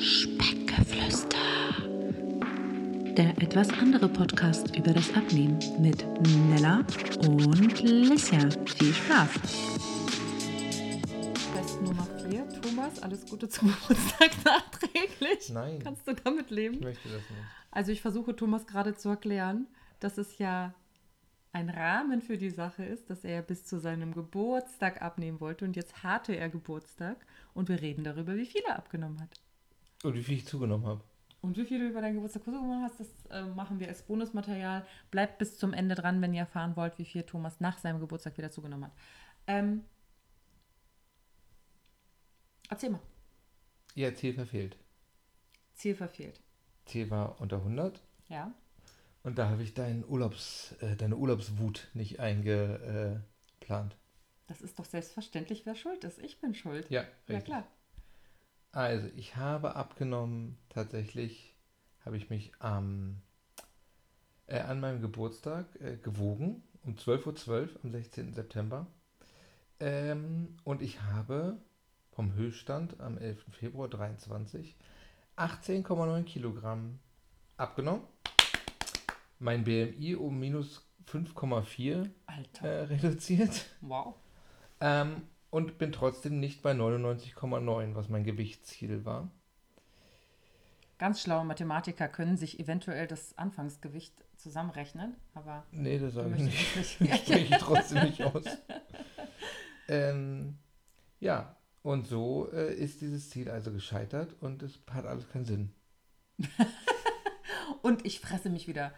Speckgeflüster. 0.00 1.36
Der 3.16 3.36
etwas 3.42 3.68
andere 3.68 4.08
Podcast 4.08 4.74
über 4.74 4.94
das 4.94 5.14
Abnehmen 5.14 5.58
mit 5.78 6.06
Nella 6.48 6.78
und 7.28 7.82
Lissia. 7.82 8.48
Viel 8.78 8.94
Spaß! 8.94 9.30
Test 11.54 11.82
Nummer 11.82 12.06
4. 12.30 12.48
Thomas, 12.62 13.02
alles 13.02 13.26
Gute 13.26 13.48
zum 13.50 13.68
Geburtstag 13.80 14.30
nachträglich. 14.42 15.50
Nein. 15.52 15.80
Kannst 15.84 16.08
du 16.08 16.14
damit 16.14 16.46
Ich 16.46 16.50
leben? 16.50 16.80
möchte 16.80 17.08
das 17.10 17.18
nicht. 17.20 17.42
Also 17.70 17.92
ich 17.92 18.00
versuche 18.00 18.34
Thomas 18.34 18.66
gerade 18.66 18.94
zu 18.96 19.10
erklären, 19.10 19.66
dass 20.00 20.16
es 20.16 20.38
ja 20.38 20.72
ein 21.52 21.68
Rahmen 21.68 22.22
für 22.22 22.38
die 22.38 22.50
Sache 22.50 22.84
ist, 22.84 23.10
dass 23.10 23.22
er 23.24 23.42
bis 23.42 23.66
zu 23.66 23.78
seinem 23.78 24.14
Geburtstag 24.14 25.02
abnehmen 25.02 25.40
wollte 25.40 25.66
und 25.66 25.76
jetzt 25.76 26.02
hatte 26.02 26.34
er 26.34 26.48
Geburtstag 26.48 27.18
und 27.52 27.68
wir 27.68 27.82
reden 27.82 28.02
darüber, 28.04 28.36
wie 28.36 28.46
viel 28.46 28.62
er 28.66 28.78
abgenommen 28.78 29.20
hat. 29.20 29.40
Und 30.02 30.14
wie 30.14 30.22
viel 30.22 30.36
ich 30.38 30.46
zugenommen 30.46 30.86
habe. 30.86 31.02
Und 31.42 31.56
wie 31.56 31.64
viel 31.64 31.78
du 31.78 31.88
über 31.88 32.00
deinen 32.02 32.14
Geburtstag 32.14 32.44
zugenommen 32.44 32.82
hast, 32.82 33.00
das 33.00 33.08
äh, 33.30 33.42
machen 33.42 33.80
wir 33.80 33.88
als 33.88 34.02
Bonusmaterial. 34.02 34.86
Bleibt 35.10 35.38
bis 35.38 35.58
zum 35.58 35.72
Ende 35.72 35.94
dran, 35.94 36.20
wenn 36.20 36.34
ihr 36.34 36.40
erfahren 36.40 36.76
wollt, 36.76 36.98
wie 36.98 37.04
viel 37.06 37.22
Thomas 37.22 37.60
nach 37.60 37.78
seinem 37.78 37.98
Geburtstag 38.00 38.36
wieder 38.36 38.50
zugenommen 38.50 38.84
hat. 38.86 38.92
Ähm, 39.46 39.84
erzähl 42.68 42.90
mal. 42.90 43.00
Ihr 43.94 44.14
Ziel 44.14 44.34
verfehlt. 44.34 44.76
Ziel 45.74 45.94
verfehlt. 45.94 46.40
Ziel 46.84 47.10
war 47.10 47.40
unter 47.40 47.56
100. 47.56 48.02
Ja? 48.28 48.52
Und 49.22 49.38
da 49.38 49.48
habe 49.48 49.62
ich 49.62 49.74
deinen 49.74 50.04
Urlaubs, 50.04 50.72
äh, 50.80 50.96
deine 50.96 51.16
Urlaubswut 51.16 51.88
nicht 51.94 52.20
eingeplant. 52.20 53.96
Das 54.46 54.60
ist 54.60 54.78
doch 54.78 54.84
selbstverständlich, 54.84 55.64
wer 55.64 55.74
schuld 55.74 56.04
ist. 56.04 56.18
Ich 56.18 56.38
bin 56.40 56.54
schuld. 56.54 56.90
Ja, 56.90 57.02
Ja, 57.02 57.08
richtig. 57.28 57.44
klar. 57.46 57.66
Also, 58.72 59.08
ich 59.16 59.36
habe 59.36 59.74
abgenommen, 59.74 60.56
tatsächlich 60.68 61.56
habe 62.04 62.16
ich 62.16 62.30
mich 62.30 62.52
am, 62.60 63.20
äh, 64.46 64.60
an 64.60 64.80
meinem 64.80 65.00
Geburtstag 65.00 65.66
äh, 65.80 65.96
gewogen, 65.96 66.62
um 66.84 66.94
12.12 66.94 67.48
Uhr 67.48 67.68
am 67.82 67.90
16. 67.90 68.32
September. 68.32 68.86
Ähm, 69.80 70.56
und 70.64 70.82
ich 70.82 71.02
habe 71.02 71.58
vom 72.12 72.34
Höchststand 72.34 73.00
am 73.00 73.18
11. 73.18 73.44
Februar 73.50 73.88
23 73.88 74.76
18,9 75.36 76.24
Kilogramm 76.24 76.98
abgenommen. 77.56 78.02
Mein 79.38 79.64
BMI 79.64 80.16
um 80.16 80.38
minus 80.38 80.86
5,4 81.10 82.10
Alter. 82.26 82.68
äh, 82.68 82.82
reduziert. 82.84 83.66
Wow. 83.80 84.16
Ähm, 84.80 85.22
und 85.50 85.78
bin 85.78 85.92
trotzdem 85.92 86.40
nicht 86.40 86.62
bei 86.62 86.72
99,9, 86.72 87.94
was 87.94 88.08
mein 88.08 88.24
Gewichtsziel 88.24 89.04
war. 89.04 89.30
Ganz 90.98 91.22
schlaue 91.22 91.44
Mathematiker 91.44 92.08
können 92.08 92.36
sich 92.36 92.60
eventuell 92.60 93.06
das 93.06 93.36
Anfangsgewicht 93.38 94.12
zusammenrechnen, 94.36 95.16
aber 95.34 95.64
Nee, 95.72 95.98
das 95.98 96.14
sage 96.14 96.34
ich 96.36 96.42
nicht. 96.42 97.00
nicht. 97.00 97.16
Spreche 97.22 97.38
ich 97.38 97.56
trotzdem 97.58 98.04
nicht 98.04 98.22
aus. 98.22 98.44
Ähm, 99.88 100.56
ja, 101.18 101.56
und 101.82 102.06
so 102.06 102.48
äh, 102.52 102.72
ist 102.72 103.00
dieses 103.00 103.28
Ziel 103.30 103.50
also 103.50 103.72
gescheitert 103.72 104.36
und 104.40 104.62
es 104.62 104.78
hat 104.88 105.04
alles 105.04 105.28
keinen 105.28 105.44
Sinn. 105.44 105.72
Und 107.82 108.04
ich 108.06 108.20
fresse 108.20 108.50
mich 108.50 108.68
wieder 108.68 108.92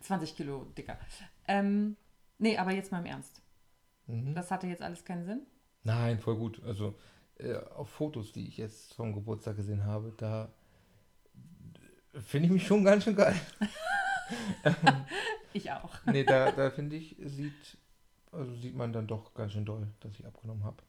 20 0.00 0.36
Kilo 0.36 0.66
dicker. 0.76 0.98
Ähm, 1.48 1.96
nee, 2.38 2.56
aber 2.58 2.72
jetzt 2.72 2.92
mal 2.92 3.00
im 3.00 3.06
Ernst. 3.06 3.42
Mhm. 4.06 4.34
Das 4.34 4.50
hatte 4.50 4.66
jetzt 4.66 4.82
alles 4.82 5.04
keinen 5.04 5.24
Sinn? 5.24 5.46
Nein, 5.84 6.18
voll 6.20 6.36
gut. 6.36 6.62
Also 6.64 6.94
äh, 7.38 7.56
auf 7.56 7.88
Fotos, 7.90 8.32
die 8.32 8.46
ich 8.46 8.56
jetzt 8.56 8.94
vom 8.94 9.12
Geburtstag 9.14 9.56
gesehen 9.56 9.84
habe, 9.84 10.12
da 10.16 10.52
finde 12.14 12.46
ich 12.46 12.52
mich 12.52 12.66
schon 12.66 12.84
ganz 12.84 13.04
schön 13.04 13.16
geil. 13.16 13.34
Ich 15.54 15.70
auch. 15.70 15.90
nee, 16.06 16.24
da, 16.24 16.50
da 16.50 16.70
finde 16.70 16.96
ich, 16.96 17.14
sieht, 17.22 17.76
also 18.30 18.54
sieht 18.54 18.74
man 18.74 18.90
dann 18.92 19.06
doch 19.06 19.34
ganz 19.34 19.52
schön 19.52 19.66
doll, 19.66 19.86
dass 20.00 20.18
ich 20.18 20.24
abgenommen 20.24 20.64
habe. 20.64 20.82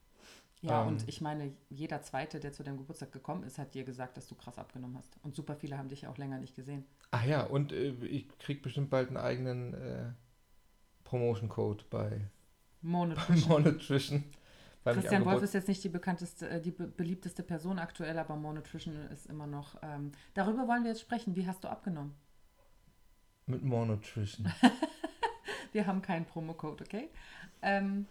Ja, 0.62 0.82
Ähm. 0.82 0.88
und 0.88 1.08
ich 1.08 1.20
meine, 1.20 1.52
jeder 1.68 2.00
Zweite, 2.02 2.40
der 2.40 2.52
zu 2.52 2.62
deinem 2.62 2.78
Geburtstag 2.78 3.12
gekommen 3.12 3.44
ist, 3.44 3.58
hat 3.58 3.74
dir 3.74 3.84
gesagt, 3.84 4.16
dass 4.16 4.26
du 4.26 4.34
krass 4.34 4.56
abgenommen 4.56 4.96
hast. 4.96 5.18
Und 5.22 5.34
super 5.36 5.54
viele 5.56 5.76
haben 5.76 5.90
dich 5.90 6.02
ja 6.02 6.10
auch 6.10 6.16
länger 6.16 6.38
nicht 6.38 6.54
gesehen. 6.56 6.86
Ach 7.10 7.24
ja, 7.26 7.42
und 7.44 7.72
äh, 7.72 7.90
ich 8.06 8.26
krieg 8.38 8.62
bestimmt 8.62 8.88
bald 8.88 9.08
einen 9.08 9.18
eigenen 9.18 9.74
äh, 9.74 10.12
Promotion-Code 11.04 11.84
bei. 11.90 12.30
Monutrition. 12.80 13.52
weil 13.52 13.62
mich 13.62 14.24
Christian 14.84 15.24
Wolf 15.24 15.42
ist 15.42 15.54
jetzt 15.54 15.68
nicht 15.68 15.82
die 15.82 15.88
bekannteste, 15.88 16.48
äh, 16.48 16.60
die 16.60 16.70
be 16.70 16.86
beliebteste 16.86 17.42
Person 17.42 17.78
aktuell, 17.78 18.18
aber 18.18 18.36
Monotrition 18.36 18.94
ist 19.10 19.26
immer 19.26 19.46
noch. 19.46 19.76
Ähm, 19.82 20.12
darüber 20.34 20.68
wollen 20.68 20.84
wir 20.84 20.90
jetzt 20.90 21.00
sprechen. 21.00 21.34
Wie 21.36 21.46
hast 21.46 21.64
du 21.64 21.68
abgenommen? 21.68 22.14
Mit 23.46 23.62
Monutrition. 23.62 24.52
Wir 25.72 25.88
haben 25.88 26.02
keinen 26.02 26.24
Promocode, 26.24 26.82
okay? 26.82 27.08
Ähm, 27.60 28.06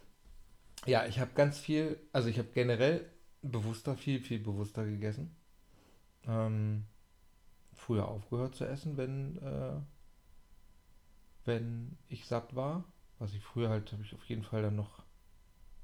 ja, 0.86 1.06
ich 1.06 1.20
habe 1.20 1.32
ganz 1.34 1.60
viel, 1.60 1.98
also 2.12 2.28
ich 2.28 2.38
habe 2.38 2.50
generell 2.54 3.10
bewusster, 3.42 3.96
viel, 3.96 4.20
viel 4.20 4.40
bewusster 4.40 4.86
gegessen. 4.86 5.34
Ähm, 6.28 6.84
früher 7.74 8.08
aufgehört 8.08 8.56
zu 8.56 8.66
essen, 8.66 8.98
wenn, 8.98 9.38
äh, 9.38 9.80
wenn 11.46 11.98
ich 12.10 12.26
satt 12.26 12.56
war. 12.56 12.84
Was 13.20 13.34
ich 13.34 13.42
früher 13.42 13.70
halt, 13.70 13.92
habe 13.94 14.04
ich 14.04 14.14
auf 14.14 14.26
jeden 14.26 14.44
Fall 14.44 14.62
dann 14.62 14.76
noch, 14.76 15.03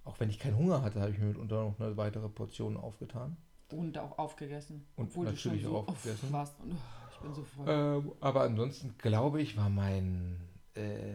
auch 0.10 0.20
wenn 0.20 0.30
ich 0.30 0.40
keinen 0.40 0.58
Hunger 0.58 0.82
hatte, 0.82 1.00
habe 1.02 1.12
ich 1.12 1.20
mir 1.20 1.28
mitunter 1.28 1.64
noch 1.64 1.80
eine 1.80 1.96
weitere 1.96 2.28
Portion 2.30 2.76
aufgetan. 2.78 3.38
und 3.72 3.98
auch 4.00 4.18
aufgegessen. 4.18 4.88
Und 4.96 5.10
obwohl 5.10 5.26
natürlich 5.26 5.62
du 5.62 5.68
schon 5.68 5.72
so 5.72 5.78
auch 5.78 5.88
aufgegessen. 5.90 6.34
warst. 6.34 6.60
Und, 6.62 6.72
oh, 6.72 7.10
ich 7.12 7.18
bin 7.20 7.34
so 7.36 7.44
voll. 7.44 7.66
Ähm, 7.68 8.12
aber 8.20 8.42
ansonsten 8.42 8.96
glaube 8.98 9.40
ich, 9.42 9.56
war 9.56 9.70
mein, 9.70 10.40
äh, 10.74 11.14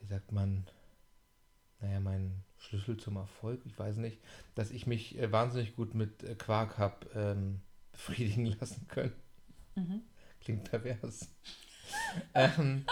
wie 0.00 0.06
sagt 0.06 0.32
man, 0.32 0.64
naja, 1.80 2.00
mein 2.00 2.42
Schlüssel 2.56 2.96
zum 2.96 3.16
Erfolg, 3.16 3.60
ich 3.66 3.78
weiß 3.78 3.98
nicht, 3.98 4.18
dass 4.54 4.70
ich 4.70 4.86
mich 4.86 5.18
äh, 5.18 5.30
wahnsinnig 5.30 5.76
gut 5.76 5.94
mit 5.94 6.22
äh, 6.22 6.34
Quark 6.34 6.78
habe 6.78 7.06
ähm, 7.14 7.60
befriedigen 7.92 8.46
lassen 8.58 8.86
können. 8.88 9.12
Mhm. 9.74 10.00
Klingt 10.40 10.64
pervers. 10.64 11.28
ähm, 12.34 12.86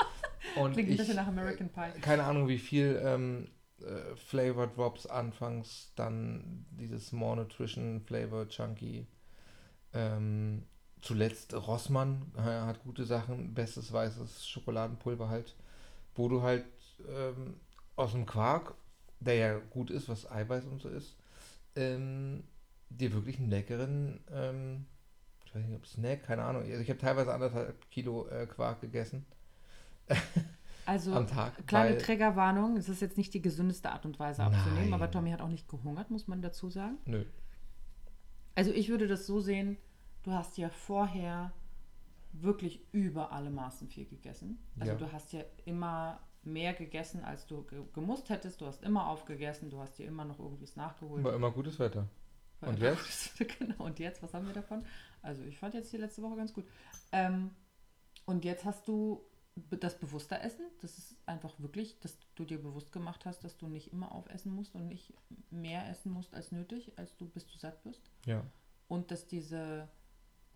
Klingt 0.54 0.90
ein 0.90 0.96
bisschen 0.98 1.16
nach 1.16 1.28
American 1.28 1.70
Pie. 1.70 2.00
keine 2.02 2.24
Ahnung, 2.24 2.48
wie 2.48 2.58
viel 2.58 3.00
ähm, 3.02 3.48
äh, 3.82 4.16
Flavor 4.16 4.66
Drops 4.66 5.06
anfangs, 5.06 5.92
dann 5.96 6.66
dieses 6.70 7.12
More 7.12 7.36
Nutrition 7.36 8.00
Flavor 8.00 8.48
Chunky. 8.48 9.06
Ähm, 9.92 10.64
zuletzt 11.00 11.54
Rossmann 11.54 12.32
äh, 12.36 12.40
hat 12.42 12.82
gute 12.82 13.04
Sachen, 13.04 13.54
bestes 13.54 13.92
weißes 13.92 14.46
Schokoladenpulver 14.46 15.28
halt, 15.28 15.56
wo 16.14 16.28
du 16.28 16.42
halt 16.42 16.64
ähm, 17.08 17.56
aus 17.96 18.12
dem 18.12 18.26
Quark, 18.26 18.74
der 19.20 19.34
ja 19.34 19.58
gut 19.58 19.90
ist, 19.90 20.08
was 20.08 20.30
Eiweiß 20.30 20.64
und 20.66 20.80
so 20.80 20.88
ist, 20.88 21.16
ähm, 21.76 22.44
dir 22.90 23.12
wirklich 23.12 23.38
einen 23.38 23.50
leckeren, 23.50 24.20
ähm, 24.32 24.86
ich 25.44 25.54
weiß 25.54 25.64
nicht, 25.64 25.76
ob 25.76 25.86
Snack, 25.86 26.24
keine 26.24 26.44
Ahnung, 26.44 26.62
also 26.62 26.80
ich 26.80 26.88
habe 26.88 26.98
teilweise 27.00 27.32
anderthalb 27.32 27.90
Kilo 27.90 28.28
äh, 28.28 28.46
Quark 28.46 28.80
gegessen 28.80 29.26
Also, 30.86 31.14
am 31.14 31.26
Tag. 31.26 31.66
kleine 31.66 31.90
weil- 31.90 31.98
Triggerwarnung. 31.98 32.76
Es 32.76 32.88
ist 32.88 33.00
jetzt 33.00 33.16
nicht 33.18 33.32
die 33.34 33.42
gesündeste 33.42 33.90
Art 33.92 34.04
und 34.06 34.18
Weise 34.18 34.42
abzunehmen, 34.44 34.84
Nein. 34.90 34.92
aber 34.94 35.10
Tommy 35.10 35.30
hat 35.30 35.40
auch 35.40 35.48
nicht 35.48 35.68
gehungert, 35.68 36.10
muss 36.10 36.26
man 36.28 36.42
dazu 36.42 36.70
sagen. 36.70 36.98
Nö. 37.06 37.24
Also, 38.54 38.72
ich 38.72 38.88
würde 38.88 39.06
das 39.06 39.26
so 39.26 39.40
sehen: 39.40 39.76
Du 40.22 40.32
hast 40.32 40.58
ja 40.58 40.68
vorher 40.70 41.52
wirklich 42.32 42.80
über 42.92 43.32
alle 43.32 43.50
Maßen 43.50 43.88
viel 43.88 44.06
gegessen. 44.06 44.58
Also, 44.78 44.92
Ja. 44.92 44.98
du 44.98 45.12
hast 45.12 45.32
ja 45.32 45.42
immer 45.64 46.20
mehr 46.42 46.72
gegessen, 46.74 47.22
als 47.24 47.46
du 47.46 47.62
ge 47.64 47.82
gemusst 47.92 48.30
hättest. 48.30 48.60
Du 48.60 48.66
hast 48.66 48.82
immer 48.82 49.08
aufgegessen, 49.08 49.68
du 49.70 49.78
hast 49.80 49.98
dir 49.98 50.06
immer 50.06 50.24
noch 50.24 50.38
irgendwas 50.38 50.76
nachgeholt. 50.76 51.22
War 51.24 51.34
immer 51.34 51.50
gutes 51.50 51.78
Wetter. 51.78 52.08
Und 52.62 52.78
jetzt? 52.78 53.34
genau, 53.58 53.84
und 53.84 53.98
jetzt, 53.98 54.22
was 54.22 54.32
haben 54.34 54.46
wir 54.46 54.52
davon? 54.54 54.84
Also 55.22 55.42
ich 55.44 55.58
fand 55.58 55.74
jetzt 55.74 55.92
die 55.92 55.96
letzte 55.98 56.22
Woche 56.22 56.36
ganz 56.36 56.52
gut. 56.52 56.64
Ähm, 57.12 57.50
und 58.26 58.44
jetzt 58.44 58.64
hast 58.64 58.86
du 58.86 59.22
das 59.70 59.98
bewusster 59.98 60.42
Essen. 60.42 60.66
Das 60.80 60.98
ist 60.98 61.16
einfach 61.26 61.52
wirklich, 61.58 61.98
dass 62.00 62.18
du 62.34 62.44
dir 62.44 62.62
bewusst 62.62 62.92
gemacht 62.92 63.26
hast, 63.26 63.44
dass 63.44 63.56
du 63.56 63.66
nicht 63.66 63.92
immer 63.92 64.12
aufessen 64.12 64.54
musst 64.54 64.74
und 64.74 64.88
nicht 64.88 65.14
mehr 65.50 65.88
essen 65.88 66.12
musst 66.12 66.34
als 66.34 66.52
nötig, 66.52 66.92
als 66.96 67.16
du 67.16 67.28
bis 67.28 67.46
du 67.46 67.58
satt 67.58 67.82
bist. 67.82 68.10
Ja. 68.26 68.44
Und 68.88 69.10
dass 69.10 69.26
diese, 69.26 69.88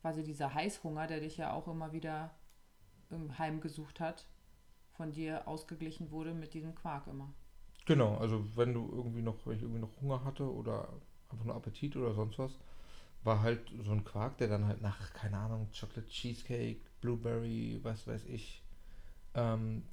quasi 0.00 0.24
dieser 0.24 0.54
Heißhunger, 0.54 1.06
der 1.06 1.20
dich 1.20 1.36
ja 1.36 1.52
auch 1.52 1.68
immer 1.68 1.92
wieder 1.92 2.34
heimgesucht 3.38 4.00
hat, 4.00 4.26
von 4.94 5.12
dir 5.12 5.46
ausgeglichen 5.46 6.10
wurde 6.10 6.34
mit 6.34 6.54
diesem 6.54 6.74
Quark 6.74 7.06
immer. 7.06 7.32
Genau, 7.86 8.16
also 8.16 8.44
wenn 8.56 8.72
du 8.72 8.88
irgendwie 8.90 9.22
noch, 9.22 9.46
wenn 9.46 9.56
ich 9.56 9.62
irgendwie 9.62 9.80
noch 9.80 10.00
Hunger 10.00 10.24
hatte 10.24 10.50
oder 10.52 10.88
einfach 11.28 11.44
nur 11.44 11.54
Appetit 11.54 11.96
oder 11.96 12.14
sonst 12.14 12.38
was, 12.38 12.58
war 13.24 13.42
halt 13.42 13.70
so 13.82 13.92
ein 13.92 14.04
Quark, 14.04 14.38
der 14.38 14.48
dann 14.48 14.66
halt 14.66 14.82
nach, 14.82 15.12
keine 15.12 15.38
Ahnung, 15.38 15.68
Chocolate 15.78 16.08
Cheesecake, 16.08 16.80
Blueberry, 17.00 17.80
was 17.82 18.06
weiß 18.06 18.24
ich, 18.26 18.63
ähm, 19.34 19.84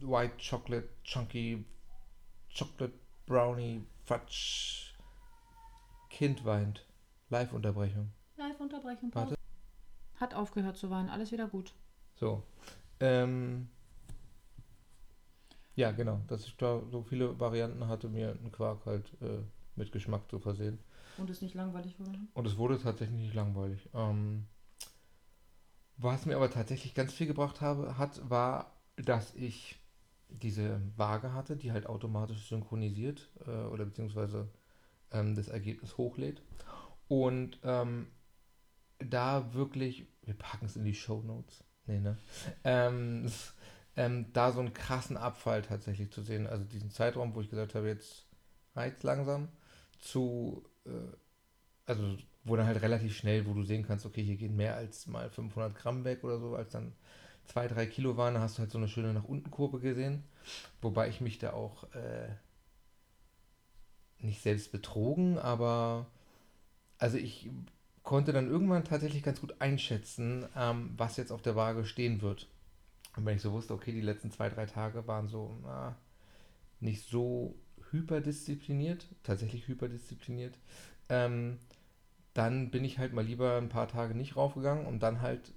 White 0.00 0.34
Chocolate, 0.38 0.88
Chunky, 1.04 1.64
Chocolate 2.56 2.94
Brownie, 3.26 3.84
Fudge, 4.04 4.94
Kind 6.10 6.44
weint, 6.44 6.84
Live-Unterbrechung. 7.30 8.12
Live 8.36 8.58
kurze 8.58 8.62
Unterbrechung. 8.62 9.10
Pause. 9.10 9.30
Warte. 9.30 9.42
Hat 10.16 10.34
aufgehört 10.34 10.76
zu 10.76 10.90
weinen, 10.90 11.08
alles 11.08 11.32
wieder 11.32 11.48
gut. 11.48 11.72
So. 12.14 12.42
Ähm, 13.00 13.68
ja, 15.74 15.90
genau. 15.92 16.20
Dass 16.28 16.46
ich 16.46 16.56
da 16.56 16.82
so 16.90 17.02
viele 17.02 17.38
Varianten 17.40 17.88
hatte, 17.88 18.08
mir 18.08 18.30
einen 18.30 18.52
Quark 18.52 18.84
halt 18.86 19.06
äh, 19.20 19.42
mit 19.76 19.90
Geschmack 19.90 20.28
zu 20.30 20.38
versehen. 20.38 20.78
Und 21.18 21.28
es 21.30 21.42
nicht 21.42 21.54
langweilig 21.54 21.98
wurde? 21.98 22.18
Und 22.34 22.46
es 22.46 22.56
wurde 22.56 22.80
tatsächlich 22.80 23.18
nicht 23.18 23.34
langweilig. 23.34 23.88
Ähm, 23.94 24.46
was 26.02 26.26
mir 26.26 26.36
aber 26.36 26.50
tatsächlich 26.50 26.94
ganz 26.94 27.12
viel 27.12 27.26
gebracht 27.26 27.60
habe, 27.60 27.98
hat, 27.98 28.28
war, 28.28 28.72
dass 28.96 29.34
ich 29.34 29.78
diese 30.28 30.80
Waage 30.96 31.34
hatte, 31.34 31.56
die 31.56 31.72
halt 31.72 31.86
automatisch 31.86 32.48
synchronisiert 32.48 33.30
äh, 33.46 33.50
oder 33.50 33.84
beziehungsweise 33.84 34.48
ähm, 35.12 35.34
das 35.34 35.48
Ergebnis 35.48 35.98
hochlädt. 35.98 36.42
Und 37.08 37.58
ähm, 37.62 38.06
da 38.98 39.52
wirklich, 39.52 40.06
wir 40.22 40.34
packen 40.34 40.66
es 40.66 40.76
in 40.76 40.84
die 40.84 40.94
Show 40.94 41.22
Notes. 41.22 41.64
Nee, 41.86 42.00
ne? 42.00 42.16
Ähm, 42.64 43.30
ähm, 43.96 44.32
da 44.32 44.52
so 44.52 44.60
einen 44.60 44.74
krassen 44.74 45.16
Abfall 45.16 45.62
tatsächlich 45.62 46.10
zu 46.10 46.22
sehen. 46.22 46.46
Also 46.46 46.64
diesen 46.64 46.90
Zeitraum, 46.90 47.34
wo 47.34 47.40
ich 47.40 47.50
gesagt 47.50 47.74
habe, 47.74 47.88
jetzt 47.88 48.26
reizt 48.74 49.02
langsam, 49.02 49.48
zu, 50.00 50.64
äh, 50.86 50.90
also 51.86 52.16
wo 52.44 52.56
dann 52.56 52.66
halt 52.66 52.82
relativ 52.82 53.16
schnell, 53.16 53.46
wo 53.46 53.54
du 53.54 53.62
sehen 53.62 53.84
kannst, 53.86 54.04
okay, 54.06 54.22
hier 54.22 54.36
gehen 54.36 54.56
mehr 54.56 54.76
als 54.76 55.06
mal 55.06 55.30
500 55.30 55.74
Gramm 55.74 56.04
weg 56.04 56.24
oder 56.24 56.38
so, 56.38 56.56
als 56.56 56.70
dann 56.70 56.92
2, 57.46 57.68
3 57.68 57.86
Kilo 57.86 58.16
waren, 58.16 58.38
hast 58.38 58.56
du 58.56 58.60
halt 58.60 58.70
so 58.70 58.78
eine 58.78 58.88
schöne 58.88 59.12
nach 59.12 59.24
unten 59.24 59.50
Kurve 59.50 59.80
gesehen. 59.80 60.24
Wobei 60.80 61.08
ich 61.08 61.20
mich 61.20 61.38
da 61.38 61.52
auch 61.52 61.84
äh, 61.94 62.28
nicht 64.18 64.42
selbst 64.42 64.72
betrogen, 64.72 65.38
aber 65.38 66.06
also 66.98 67.16
ich 67.16 67.50
konnte 68.02 68.32
dann 68.32 68.48
irgendwann 68.48 68.84
tatsächlich 68.84 69.22
ganz 69.22 69.40
gut 69.40 69.60
einschätzen, 69.60 70.46
ähm, 70.56 70.94
was 70.96 71.16
jetzt 71.16 71.30
auf 71.32 71.42
der 71.42 71.56
Waage 71.56 71.84
stehen 71.84 72.22
wird. 72.22 72.48
Und 73.16 73.26
wenn 73.26 73.36
ich 73.36 73.42
so 73.42 73.52
wusste, 73.52 73.74
okay, 73.74 73.92
die 73.92 74.00
letzten 74.00 74.30
zwei, 74.30 74.48
drei 74.48 74.66
Tage 74.66 75.06
waren 75.06 75.28
so 75.28 75.56
na, 75.62 75.96
nicht 76.80 77.08
so 77.08 77.54
hyperdiszipliniert, 77.90 79.06
tatsächlich 79.22 79.68
hyperdiszipliniert, 79.68 80.58
ähm, 81.08 81.58
dann 82.34 82.70
bin 82.70 82.84
ich 82.84 82.98
halt 82.98 83.12
mal 83.12 83.24
lieber 83.24 83.56
ein 83.58 83.68
paar 83.68 83.88
Tage 83.88 84.14
nicht 84.14 84.36
raufgegangen, 84.36 84.86
um 84.86 84.98
dann 84.98 85.20
halt 85.20 85.52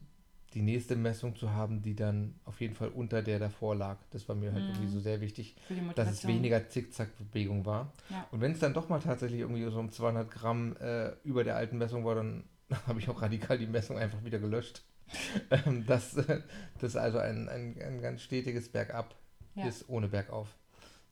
die 0.53 0.61
nächste 0.61 0.95
Messung 0.95 1.35
zu 1.35 1.51
haben, 1.51 1.81
die 1.81 1.95
dann 1.95 2.35
auf 2.45 2.61
jeden 2.61 2.75
Fall 2.75 2.87
unter 2.89 3.21
der 3.21 3.39
davor 3.39 3.75
lag. 3.75 3.97
Das 4.11 4.27
war 4.29 4.35
mir 4.35 4.53
halt 4.53 4.63
Mhm. 4.63 4.69
irgendwie 4.75 4.87
so 4.87 4.99
sehr 5.01 5.19
wichtig, 5.19 5.55
dass 5.95 6.09
es 6.09 6.27
weniger 6.27 6.69
Zickzack-Bewegung 6.69 7.65
war. 7.65 7.91
Ja. 8.09 8.25
Und 8.31 8.39
wenn 8.41 8.53
es 8.53 8.59
dann 8.59 8.73
doch 8.73 8.87
mal 8.87 8.99
tatsächlich 8.99 9.41
irgendwie 9.41 9.69
so 9.69 9.79
um 9.79 9.91
200 9.91 10.31
Gramm 10.31 10.77
äh, 10.77 11.11
über 11.23 11.43
der 11.43 11.57
alten 11.57 11.77
Messung 11.77 12.05
war, 12.05 12.15
dann 12.15 12.45
habe 12.87 12.99
ich 12.99 13.09
auch 13.09 13.21
radikal 13.21 13.57
die 13.57 13.67
Messung 13.67 13.97
einfach 13.97 14.23
wieder 14.23 14.39
gelöscht. 14.39 14.83
ähm, 15.51 15.85
das, 15.85 16.15
also 16.95 17.17
ein, 17.19 17.49
ein, 17.49 17.75
ein 17.81 18.01
ganz 18.01 18.21
stetiges 18.21 18.69
Bergab 18.69 19.13
Ja. 19.55 19.67
ist 19.67 19.89
ohne 19.89 20.07
Bergauf. 20.07 20.55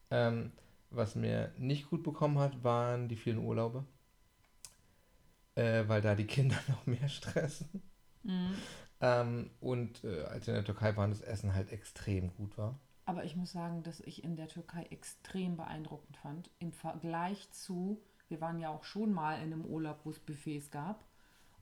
Ähm, 0.10 0.51
was 0.89 1.15
mir 1.15 1.51
nicht 1.57 1.89
gut 1.89 2.04
bekommen 2.04 2.39
hat, 2.39 2.63
waren 2.63 3.07
die 3.10 3.15
vielen 3.18 3.39
Urlaube. 3.39 3.83
Äh, 5.55 5.88
weil 5.88 6.01
da 6.01 6.15
die 6.15 6.25
Kinder 6.25 6.57
noch 6.67 6.85
mehr 6.85 7.07
stressen. 7.09 7.81
Mhm. 8.23 8.55
Ähm, 9.01 9.50
und 9.59 10.03
äh, 10.03 10.23
als 10.23 10.47
wir 10.47 10.53
in 10.53 10.59
der 10.59 10.65
Türkei 10.65 10.95
waren, 10.95 11.11
das 11.11 11.21
Essen 11.21 11.53
halt 11.53 11.71
extrem 11.71 12.33
gut 12.35 12.57
war. 12.57 12.79
Aber 13.05 13.25
ich 13.25 13.35
muss 13.35 13.51
sagen, 13.51 13.83
dass 13.83 14.00
ich 14.00 14.23
in 14.23 14.35
der 14.35 14.47
Türkei 14.47 14.83
extrem 14.89 15.57
beeindruckend 15.57 16.15
fand. 16.17 16.50
Im 16.59 16.71
Vergleich 16.71 17.51
zu, 17.51 18.01
wir 18.29 18.39
waren 18.39 18.59
ja 18.59 18.69
auch 18.69 18.85
schon 18.85 19.11
mal 19.11 19.35
in 19.35 19.51
einem 19.51 19.65
Urlaub, 19.65 20.00
wo 20.05 20.11
es 20.11 20.19
Buffets 20.19 20.71
gab. 20.71 21.03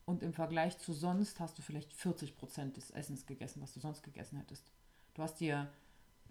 Und 0.06 0.24
im 0.24 0.34
Vergleich 0.34 0.78
zu 0.78 0.94
sonst 0.94 1.40
hast 1.40 1.58
du 1.58 1.62
vielleicht 1.62 1.94
40 1.94 2.38
Prozent 2.38 2.78
des 2.78 2.92
Essens 2.92 3.26
gegessen, 3.26 3.62
was 3.62 3.74
du 3.74 3.80
sonst 3.80 4.04
gegessen 4.04 4.38
hättest. 4.38 4.72
Du 5.14 5.24
hast 5.24 5.40
dir 5.40 5.68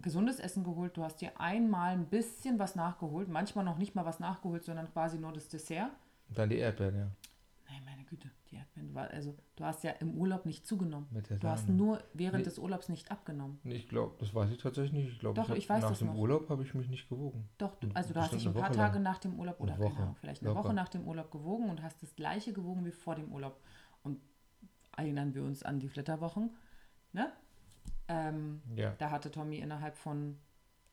gesundes 0.01 0.39
Essen 0.39 0.63
geholt, 0.63 0.97
du 0.97 1.03
hast 1.03 1.21
dir 1.21 1.39
einmal 1.39 1.91
ein 1.91 2.05
bisschen 2.05 2.57
was 2.57 2.75
nachgeholt, 2.75 3.27
manchmal 3.27 3.65
noch 3.65 3.77
nicht 3.77 3.95
mal 3.95 4.05
was 4.05 4.19
nachgeholt, 4.19 4.63
sondern 4.63 4.91
quasi 4.91 5.17
nur 5.17 5.33
das 5.33 5.49
Dessert. 5.49 5.91
Und 6.29 6.37
dann 6.37 6.49
die 6.49 6.57
Erdbeeren, 6.57 6.95
ja. 6.95 7.11
Güte, 8.11 8.29
die 8.51 8.55
Erdbeeren. 8.57 8.95
Also, 8.97 9.35
du 9.55 9.63
hast 9.63 9.83
ja 9.83 9.91
im 9.91 10.15
Urlaub 10.15 10.45
nicht 10.45 10.67
zugenommen. 10.67 11.07
Du 11.39 11.47
hast 11.47 11.69
nur 11.69 12.03
während 12.13 12.39
Nee. 12.39 12.43
des 12.43 12.59
Urlaubs 12.59 12.89
nicht 12.89 13.09
abgenommen. 13.09 13.59
Ich 13.63 13.87
glaube, 13.87 14.15
das 14.19 14.35
weiß 14.35 14.51
ich 14.51 14.57
tatsächlich 14.57 14.91
nicht. 14.91 15.13
Ich 15.13 15.19
glaube, 15.19 15.39
Doch, 15.41 15.49
ich, 15.51 15.59
ich 15.59 15.69
weiß 15.69 15.81
nach 15.81 15.89
das 15.89 15.99
dem 15.99 16.09
noch. 16.09 16.15
Urlaub 16.15 16.49
habe 16.49 16.61
ich 16.63 16.73
mich 16.73 16.89
nicht 16.89 17.07
gewogen. 17.07 17.47
Doch, 17.57 17.75
du, 17.79 17.87
Hm, 17.87 17.95
also 17.95 18.13
du 18.13 18.19
hast 18.21 18.33
dich 18.33 18.45
ein 18.45 18.53
paar 18.53 18.63
Woche 18.63 18.73
Tage 18.73 18.93
lang. 18.95 19.03
nach 19.03 19.17
dem 19.19 19.39
Urlaub 19.39 19.59
oder 19.61 19.77
keine. 19.77 19.95
Ahnung, 19.95 20.15
vielleicht 20.19 20.41
eine 20.41 20.49
Locker. 20.53 20.65
Woche 20.65 20.73
nach 20.73 20.89
dem 20.89 21.07
Urlaub 21.07 21.31
gewogen 21.31 21.69
und 21.69 21.81
hast 21.81 22.03
das 22.03 22.13
gleiche 22.15 22.51
gewogen 22.53 22.83
wie 22.85 22.91
vor 22.91 23.15
dem 23.15 23.31
Urlaub. 23.31 23.59
Und 24.03 24.19
erinnern 24.97 25.33
wir 25.33 25.43
uns 25.43 25.63
an 25.63 25.79
die 25.79 25.87
Flitterwochen, 25.87 26.49
ne? 27.13 27.31
Ähm, 28.09 28.61
Ja. 28.75 28.93
da 28.97 29.09
hatte 29.09 29.31
Tommy 29.31 29.57
innerhalb 29.59 29.95
von 29.95 30.37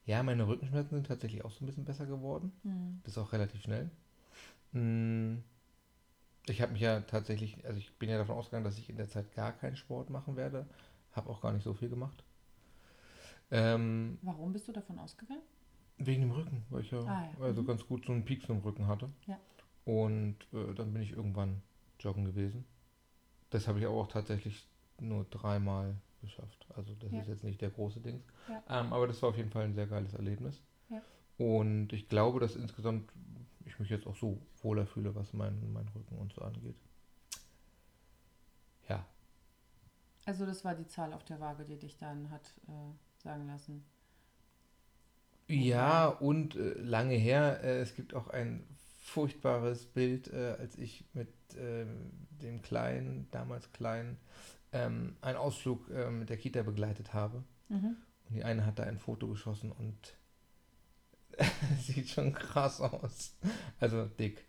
ja, 0.08 0.22
meine 0.22 0.48
Rückenschmerzen 0.48 0.96
sind 0.96 1.06
tatsächlich 1.06 1.44
auch 1.44 1.50
so 1.52 1.62
ein 1.62 1.66
bisschen 1.66 1.84
besser 1.84 2.06
geworden. 2.06 2.50
Hm. 2.62 3.00
Das 3.04 3.12
ist 3.12 3.18
auch 3.18 3.32
relativ 3.32 3.62
schnell. 3.62 3.90
Mm, 4.72 5.36
Ich 6.46 6.60
habe 6.62 6.72
mich 6.72 6.80
ja 6.80 7.00
tatsächlich, 7.00 7.64
also 7.66 7.78
ich 7.78 7.92
bin 7.98 8.08
ja 8.08 8.16
davon 8.18 8.36
ausgegangen, 8.36 8.64
dass 8.64 8.78
ich 8.78 8.88
in 8.88 8.96
der 8.96 9.08
Zeit 9.08 9.34
gar 9.34 9.52
keinen 9.52 9.76
Sport 9.76 10.08
machen 10.10 10.34
werde. 10.36 10.66
Habe 11.12 11.28
auch 11.30 11.40
gar 11.42 11.52
nicht 11.52 11.62
so 11.64 11.74
viel 11.74 11.88
gemacht. 11.90 12.24
Ähm, 13.50 14.18
Warum 14.22 14.52
bist 14.52 14.66
du 14.68 14.72
davon 14.72 14.98
ausgegangen? 14.98 15.42
wegen 16.00 16.22
dem 16.22 16.30
Rücken, 16.30 16.64
weil 16.70 16.82
ich 16.82 16.90
ja, 16.92 17.00
Ah, 17.00 17.24
ja. 17.38 17.44
also 17.44 17.62
Mhm. 17.62 17.66
ganz 17.66 17.84
gut 17.86 18.06
so 18.06 18.12
einen 18.12 18.24
Pieks 18.24 18.48
im 18.48 18.58
Rücken 18.58 18.86
hatte. 18.86 19.10
Ja. 19.26 19.38
Und 19.84 20.36
äh, 20.52 20.72
dann 20.74 20.92
bin 20.92 21.02
ich 21.02 21.10
irgendwann 21.10 21.60
joggen 21.98 22.24
gewesen. 22.24 22.64
Das 23.50 23.66
habe 23.66 23.80
ich 23.80 23.86
aber 23.86 23.96
auch 23.96 24.06
tatsächlich 24.06 24.66
nur 25.00 25.24
dreimal 25.24 25.96
geschafft. 26.20 26.66
Also 26.76 26.94
das 26.96 27.12
Ja. 27.12 27.20
ist 27.20 27.28
jetzt 27.28 27.44
nicht 27.44 27.60
der 27.60 27.70
große 27.70 28.00
Ding. 28.00 28.22
Ja. 28.48 28.62
Ähm, 28.68 28.92
aber 28.92 29.06
das 29.06 29.22
war 29.22 29.30
auf 29.30 29.36
jeden 29.36 29.50
Fall 29.50 29.64
ein 29.64 29.74
sehr 29.74 29.86
geiles 29.86 30.14
Erlebnis. 30.14 30.62
Ja. 30.88 31.02
Und 31.38 31.92
ich 31.92 32.08
glaube, 32.08 32.40
dass 32.40 32.56
insgesamt 32.56 33.10
ich 33.64 33.78
mich 33.78 33.90
jetzt 33.90 34.06
auch 34.06 34.16
so 34.16 34.40
wohler 34.62 34.86
fühle, 34.86 35.14
was 35.14 35.32
mein, 35.32 35.72
mein 35.72 35.88
Rücken 35.88 36.16
und 36.18 36.32
so 36.32 36.42
angeht. 36.42 36.76
Ja, 38.88 39.04
Also 40.26 40.46
das 40.46 40.64
war 40.64 40.76
die 40.76 40.86
Zahl 40.86 41.12
auf 41.12 41.24
der 41.24 41.40
Waage, 41.40 41.64
die 41.64 41.76
dich 41.76 41.96
dann 41.96 42.30
hat 42.30 42.54
äh, 42.68 42.92
sagen 43.20 43.46
lassen. 43.48 43.84
Ja, 45.48 46.08
und 46.08 46.56
äh, 46.56 46.74
lange 46.74 47.14
her, 47.14 47.60
äh, 47.62 47.80
es 47.80 47.94
gibt 47.94 48.14
auch 48.14 48.28
ein 48.28 48.64
furchtbares 49.00 49.86
Bild, 49.86 50.28
äh, 50.32 50.56
als 50.58 50.76
ich 50.76 51.04
mit 51.14 51.28
ähm, 51.56 52.10
dem 52.42 52.60
Kleinen, 52.60 53.28
damals 53.30 53.72
Kleinen, 53.72 54.18
ähm, 54.72 55.16
einen 55.20 55.38
Ausflug 55.38 55.88
äh, 55.90 56.10
mit 56.10 56.28
der 56.30 56.36
Kita 56.36 56.62
begleitet 56.62 57.12
habe. 57.14 57.44
Mhm. 57.68 57.96
Und 58.28 58.34
die 58.34 58.44
eine 58.44 58.66
hat 58.66 58.78
da 58.78 58.84
ein 58.84 58.98
Foto 58.98 59.26
geschossen 59.28 59.72
und 59.72 60.14
sieht 61.80 62.08
schon 62.08 62.32
krass 62.32 62.80
aus. 62.80 63.36
Also 63.80 64.06
dick, 64.06 64.44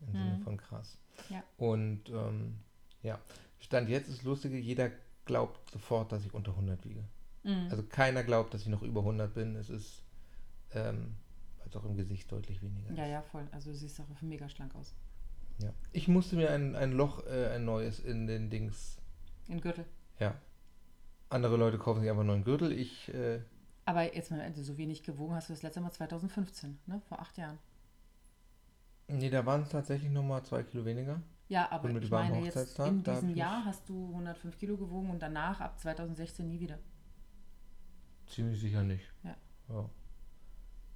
im 0.00 0.12
Sinne 0.12 0.36
Mhm. 0.38 0.42
von 0.42 0.56
krass. 0.56 0.98
Ja. 1.30 1.42
Und 1.56 2.08
ähm, 2.10 2.58
ja, 3.02 3.18
Stand 3.60 3.88
jetzt 3.88 4.08
ist 4.08 4.24
lustige, 4.24 4.58
jeder 4.58 4.90
glaubt 5.24 5.70
sofort, 5.70 6.10
dass 6.12 6.24
ich 6.24 6.34
unter 6.34 6.50
100 6.52 6.84
wiege. 6.84 7.04
Mhm. 7.44 7.68
Also 7.70 7.82
keiner 7.84 8.24
glaubt, 8.24 8.54
dass 8.54 8.62
ich 8.62 8.68
noch 8.68 8.82
über 8.82 9.00
100 9.00 9.32
bin. 9.34 9.56
Es 9.56 9.70
ist, 9.70 10.02
ähm, 10.72 11.16
es 11.66 11.76
auch 11.76 11.84
im 11.84 11.96
Gesicht 11.96 12.30
deutlich 12.30 12.60
weniger 12.62 12.92
ja, 12.94 13.04
ist. 13.04 13.10
ja, 13.10 13.22
voll. 13.22 13.46
Also 13.52 13.70
du 13.70 13.76
siehst 13.76 14.00
auch 14.00 14.22
mega 14.22 14.48
schlank 14.48 14.74
aus. 14.74 14.94
Ja. 15.58 15.72
Ich 15.92 16.08
musste 16.08 16.36
mir 16.36 16.50
ein, 16.50 16.74
ein 16.74 16.92
Loch, 16.92 17.24
äh, 17.26 17.48
ein 17.54 17.64
neues 17.64 18.00
in 18.00 18.26
den 18.26 18.50
Dings. 18.50 18.98
In 19.48 19.60
Gürtel. 19.60 19.84
Ja. 20.18 20.34
Andere 21.28 21.56
Leute 21.56 21.78
kaufen 21.78 22.00
sich 22.00 22.10
einfach 22.10 22.20
einen 22.20 22.28
neuen 22.28 22.44
Gürtel. 22.44 22.72
Ich, 22.72 23.12
äh, 23.12 23.40
Aber 23.84 24.14
jetzt 24.14 24.30
mal, 24.30 24.52
so 24.54 24.76
wenig 24.76 25.02
gewogen 25.02 25.34
hast 25.34 25.48
du 25.48 25.54
das 25.54 25.62
letzte 25.62 25.80
Mal 25.80 25.90
2015, 25.90 26.78
ne? 26.86 27.00
Vor 27.08 27.20
acht 27.20 27.38
Jahren. 27.38 27.58
nee, 29.08 29.30
da 29.30 29.44
waren 29.46 29.62
es 29.62 29.70
tatsächlich 29.70 30.10
nochmal 30.10 30.44
zwei 30.44 30.62
Kilo 30.62 30.84
weniger. 30.84 31.20
Ja, 31.48 31.70
aber 31.70 31.90
ich 31.90 32.10
meine 32.10 32.44
jetzt 32.44 32.78
in 32.78 33.02
diesem 33.02 33.34
Jahr 33.34 33.64
hast 33.64 33.88
du 33.88 34.08
105 34.08 34.58
Kilo 34.58 34.76
gewogen 34.76 35.10
und 35.10 35.20
danach 35.20 35.60
ab 35.60 35.78
2016 35.78 36.48
nie 36.48 36.60
wieder. 36.60 36.78
Ziemlich 38.26 38.60
sicher 38.60 38.82
nicht. 38.82 39.04
Ja. 39.22 39.36
ja. 39.68 39.90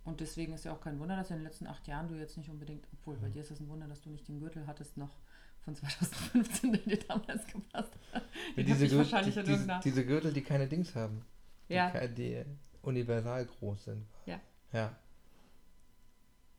Und 0.04 0.20
deswegen 0.20 0.54
ist 0.54 0.64
ja 0.64 0.72
auch 0.72 0.80
kein 0.80 0.98
Wunder, 0.98 1.16
dass 1.16 1.30
in 1.30 1.36
den 1.36 1.44
letzten 1.44 1.66
acht 1.66 1.86
Jahren 1.88 2.08
du 2.08 2.14
jetzt 2.14 2.38
nicht 2.38 2.48
unbedingt, 2.48 2.86
obwohl 2.92 3.16
bei 3.16 3.28
dir 3.28 3.42
ist 3.42 3.50
es 3.50 3.60
ein 3.60 3.68
Wunder, 3.68 3.88
dass 3.88 4.02
du 4.02 4.08
nicht 4.08 4.28
den 4.28 4.38
Gürtel 4.38 4.66
hattest 4.66 4.96
noch 4.96 5.18
von 5.66 5.74
2015, 5.74 6.72
der 6.72 6.80
dir 6.80 6.98
damals 7.06 7.44
gepasst 7.48 7.92
hat. 8.12 8.22
Ja, 8.56 8.62
Den 8.62 8.74
hab 8.74 8.80
ich 8.80 8.92
Gür- 8.92 8.98
wahrscheinlich 8.98 9.34
die, 9.34 9.42
diese, 9.42 9.80
diese 9.84 10.06
Gürtel, 10.06 10.32
die 10.32 10.40
keine 10.42 10.66
Dings 10.68 10.94
haben. 10.94 11.22
Die, 11.68 11.74
Ja. 11.74 12.06
die 12.06 12.44
universal 12.82 13.44
groß 13.44 13.84
sind. 13.84 14.06
Ja. 14.26 14.40
Ja. 14.72 14.96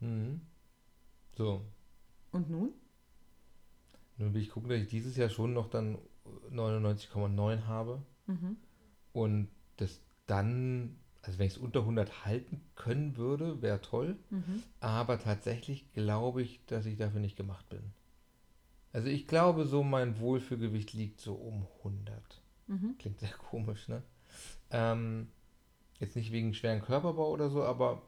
Mhm. 0.01 0.41
So. 1.37 1.61
Und 2.31 2.49
nun? 2.49 2.73
Nun 4.17 4.33
will 4.33 4.41
ich 4.41 4.49
gucken, 4.49 4.69
dass 4.69 4.79
ich 4.79 4.87
dieses 4.89 5.15
Jahr 5.15 5.29
schon 5.29 5.53
noch 5.53 5.69
dann 5.69 5.97
99,9 6.51 7.65
habe. 7.65 8.01
Mhm. 8.25 8.57
Und 9.13 9.47
das 9.77 10.01
dann, 10.25 10.97
also 11.21 11.39
wenn 11.39 11.47
ich 11.47 11.53
es 11.53 11.57
unter 11.59 11.79
100 11.81 12.25
halten 12.25 12.61
können 12.75 13.15
würde, 13.15 13.61
wäre 13.61 13.79
toll. 13.79 14.17
Mhm. 14.29 14.63
Aber 14.81 15.19
tatsächlich 15.19 15.91
glaube 15.93 16.41
ich, 16.41 16.59
dass 16.65 16.85
ich 16.85 16.97
dafür 16.97 17.21
nicht 17.21 17.37
gemacht 17.37 17.67
bin. 17.69 17.93
Also 18.97 19.09
ich 19.09 19.27
glaube, 19.27 19.67
so 19.67 19.83
mein 19.83 20.19
Wohlfühlgewicht 20.19 20.91
liegt 20.93 21.21
so 21.21 21.35
um 21.35 21.67
100. 21.83 22.41
Mhm. 22.65 22.95
Klingt 22.97 23.19
sehr 23.19 23.29
komisch, 23.29 23.87
ne? 23.87 24.01
Ähm, 24.71 25.27
jetzt 25.99 26.15
nicht 26.15 26.31
wegen 26.31 26.55
schweren 26.55 26.81
Körperbau 26.81 27.29
oder 27.29 27.51
so, 27.51 27.61
aber 27.63 28.01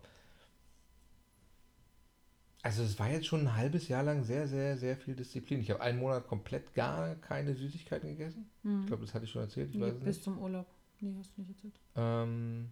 also 2.64 2.82
es 2.82 2.98
war 2.98 3.08
jetzt 3.12 3.28
schon 3.28 3.42
ein 3.42 3.56
halbes 3.56 3.88
Jahr 3.88 4.02
lang 4.02 4.24
sehr, 4.24 4.48
sehr, 4.48 4.78
sehr 4.78 4.98
viel 4.98 5.16
Disziplin. 5.16 5.60
Ich 5.62 5.70
habe 5.70 5.82
einen 5.82 6.00
Monat 6.00 6.26
komplett 6.28 6.74
gar 6.74 7.14
keine 7.18 7.54
Süßigkeiten 7.54 8.10
gegessen. 8.10 8.50
Ich 8.64 8.88
glaube, 8.88 9.06
das 9.06 9.14
hatte 9.14 9.26
ich 9.26 9.32
schon 9.32 9.44
erzählt, 9.44 9.70
ich 9.72 9.80
weiß 9.80 9.94
Bis 9.94 10.04
nicht. 10.06 10.24
zum 10.24 10.40
Urlaub. 10.40 10.66
Nee, 11.02 11.14
hast 11.20 11.38
du 11.38 11.42
nicht 11.42 11.52
erzählt. 11.52 11.80
Ähm, 11.98 12.72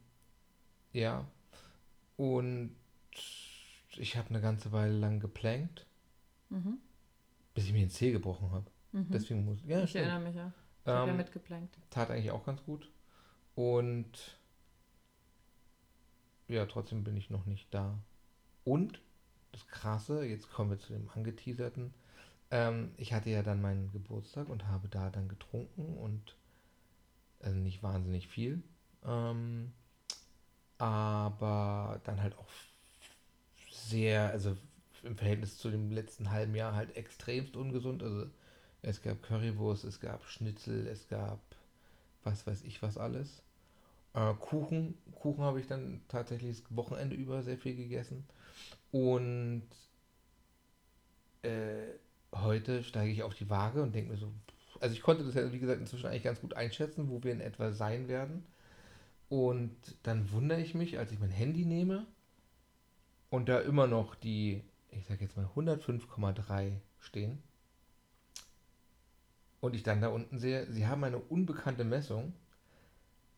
ja. 0.92 1.24
Und 2.16 2.76
ich 3.96 4.18
habe 4.18 4.30
eine 4.30 4.42
ganze 4.42 4.72
Weile 4.72 4.98
lang 4.98 5.20
geplankt, 5.20 5.86
Mhm. 6.50 6.80
Bis 7.58 7.66
ich 7.66 7.74
mir 7.74 7.80
den 7.80 7.90
Zeh 7.90 8.12
gebrochen 8.12 8.52
habe. 8.52 8.72
Mhm. 8.92 9.08
Deswegen 9.12 9.46
muss 9.46 9.60
ja, 9.66 9.84
ich 9.84 9.90
stimmt. 9.90 10.06
erinnere 10.06 10.20
mich 10.22 10.36
ja. 10.36 10.54
Ich 10.86 10.96
habe 10.96 11.08
ja 11.08 11.14
Ähm, 11.14 11.18
mitgeplankt. 11.18 11.78
tat 11.90 12.10
eigentlich 12.12 12.32
auch 12.32 12.46
ganz 12.46 12.64
gut. 12.64 12.90
Und 13.56 14.40
ja, 16.48 16.66
trotzdem 16.66 17.04
bin 17.04 17.18
ich 17.18 17.30
noch 17.30 17.46
nicht 17.46 17.74
da. 17.74 18.00
Und 18.64 19.02
das 19.52 19.68
Krasse, 19.68 20.26
jetzt 20.26 20.52
kommen 20.52 20.70
wir 20.72 20.80
zu 20.80 20.94
dem 20.94 21.10
angeteaserten. 21.10 21.94
Ähm, 22.52 22.94
ich 22.98 23.14
hatte 23.14 23.30
ja 23.30 23.44
dann 23.44 23.62
meinen 23.62 23.92
Geburtstag 23.92 24.50
und 24.50 24.68
habe 24.68 24.90
da 24.90 25.10
dann 25.10 25.28
getrunken 25.30 25.98
und 25.98 26.38
also 27.42 27.58
nicht 27.58 27.84
wahnsinnig 27.84 28.28
viel. 28.28 28.64
Ähm, 29.06 29.74
aber 30.78 32.02
dann 32.04 32.22
halt 32.22 32.38
auch 32.38 32.48
sehr, 33.72 34.30
also 34.32 34.58
im 35.08 35.18
Verhältnis 35.18 35.58
zu 35.58 35.70
dem 35.72 35.92
letzten 35.92 36.32
halben 36.32 36.56
Jahr 36.56 36.76
halt 36.76 36.96
extremst 36.96 37.56
ungesund. 37.56 38.04
Also 38.04 38.28
es 38.82 39.02
gab 39.02 39.24
Currywurst, 39.24 39.84
es 39.86 40.00
gab 40.00 40.24
Schnitzel, 40.26 40.88
es 40.88 41.08
gab 41.08 41.40
was 42.24 42.46
weiß 42.46 42.64
ich 42.64 42.82
was 42.82 42.98
alles. 42.98 43.42
Äh, 44.14 44.34
Kuchen, 44.36 44.98
Kuchen 45.16 45.44
habe 45.44 45.60
ich 45.60 45.68
dann 45.68 46.02
tatsächlich 46.08 46.62
das 46.62 46.76
Wochenende 46.76 47.16
über 47.16 47.42
sehr 47.44 47.58
viel 47.58 47.76
gegessen. 47.76 48.26
Und 48.92 49.64
äh, 51.44 51.88
heute 52.34 52.84
steige 52.84 53.12
ich 53.12 53.24
auf 53.24 53.34
die 53.34 53.50
Waage 53.50 53.82
und 53.82 53.96
denke 53.96 54.12
mir 54.12 54.18
so, 54.18 54.32
also 54.80 54.94
ich 54.94 55.02
konnte 55.02 55.24
das 55.24 55.36
ja 55.36 55.52
wie 55.52 55.60
gesagt 55.60 55.80
inzwischen 55.80 56.08
eigentlich 56.08 56.24
ganz 56.24 56.42
gut 56.42 56.54
einschätzen, 56.54 57.10
wo 57.10 57.24
wir 57.24 57.32
in 57.32 57.42
etwa 57.42 57.72
sein 57.72 58.08
werden. 58.08 58.46
Und 59.30 59.76
dann 60.04 60.32
wundere 60.32 60.62
ich 60.62 60.74
mich, 60.74 60.98
als 61.00 61.12
ich 61.12 61.20
mein 61.20 61.32
Handy 61.32 61.66
nehme 61.66 62.06
und 63.30 63.50
da 63.50 63.60
immer 63.60 63.88
noch 63.88 64.16
die, 64.16 64.64
ich 64.91 65.06
sage 65.06 65.24
jetzt 65.24 65.38
mal 65.38 65.46
105,3 65.56 66.74
stehen. 67.00 67.41
Und 69.60 69.75
ich 69.75 69.84
dann 69.84 70.01
da 70.01 70.10
unten 70.10 70.38
sehe, 70.38 70.72
sie 70.72 70.88
haben 70.88 71.03
eine 71.03 71.17
unbekannte 71.17 71.84
Messung, 71.84 72.34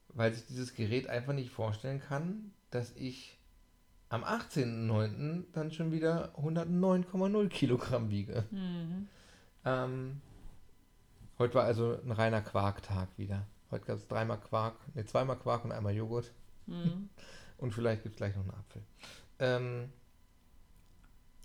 weil 0.09 0.33
sich 0.33 0.45
dieses 0.47 0.73
Gerät 0.73 1.07
einfach 1.07 1.33
nicht 1.33 1.51
vorstellen 1.51 2.01
kann, 2.01 2.51
dass 2.71 2.95
ich 2.95 3.37
am 4.09 4.23
18.09. 4.23 5.45
dann 5.53 5.71
schon 5.71 5.91
wieder 5.91 6.33
109,0 6.37 7.47
Kilogramm 7.49 8.09
wiege. 8.09 8.43
Mhm. 8.51 9.07
Ähm, 9.65 10.21
heute 11.37 11.55
war 11.55 11.63
also 11.63 11.97
ein 12.03 12.11
reiner 12.11 12.41
Quarktag 12.41 13.09
wieder. 13.17 13.45
Heute 13.71 13.85
gab 13.85 13.97
es 13.97 14.07
dreimal 14.07 14.39
Quark, 14.39 14.75
ne, 14.95 15.05
zweimal 15.05 15.37
Quark 15.37 15.63
und 15.63 15.71
einmal 15.71 15.93
Joghurt. 15.93 16.31
Mhm. 16.65 17.09
Und 17.59 17.73
vielleicht 17.73 18.03
gibt 18.03 18.15
es 18.15 18.17
gleich 18.17 18.33
noch 18.37 18.43
einen 18.43 18.53
Apfel. 18.53 18.81
Ähm, 19.39 19.91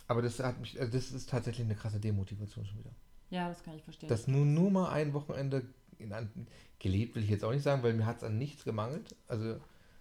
aber 0.07 0.23
das 0.23 0.39
hat 0.41 0.61
mich, 0.61 0.79
also 0.79 0.93
das 0.93 1.11
ist 1.11 1.31
tatsächlich 1.31 1.67
eine 1.67 1.77
krasse 1.77 2.01
Demotivation 2.01 2.67
schon 2.67 2.79
wieder. 2.79 2.95
Ja, 3.31 3.49
das 3.49 3.63
kann 3.63 3.75
ich 3.75 3.83
verstehen. 3.83 4.09
Das 4.09 4.29
nur, 4.29 4.45
nur 4.45 4.71
mal 4.71 4.91
ein 4.91 5.15
Wochenende 5.15 5.65
in 5.99 6.13
gelebt, 6.79 7.15
will 7.15 7.23
ich 7.23 7.31
jetzt 7.31 7.45
auch 7.45 7.53
nicht 7.53 7.63
sagen, 7.63 7.83
weil 7.83 7.95
mir 7.95 8.07
hat 8.07 8.19
es 8.19 8.25
an 8.25 8.39
nichts 8.39 8.65
gemangelt. 8.65 9.15
Also 9.27 9.57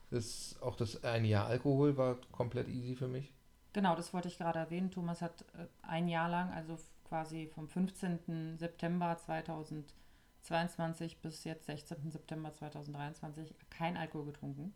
das, 0.10 0.58
auch 0.62 0.76
das 0.76 1.04
eine 1.04 1.28
Jahr 1.28 1.48
Alkohol 1.48 1.98
war 1.98 2.18
komplett 2.32 2.68
easy 2.68 2.96
für 2.96 3.08
mich. 3.08 3.32
Genau, 3.74 3.96
das 3.96 4.14
wollte 4.14 4.28
ich 4.28 4.38
gerade 4.38 4.60
erwähnen. 4.60 4.92
Thomas 4.92 5.22
hat 5.22 5.46
äh, 5.58 5.66
ein 5.82 6.08
Jahr 6.08 6.30
lang, 6.30 6.52
also 6.52 6.78
quasi 7.08 7.48
vom 7.48 7.68
15. 7.68 8.58
September 8.58 9.18
2022 9.18 11.22
bis 11.22 11.44
jetzt 11.44 11.66
16. 11.66 12.12
September 12.12 12.54
2023 12.54 13.56
kein 13.70 13.98
Alkohol 13.98 14.26
getrunken. 14.26 14.74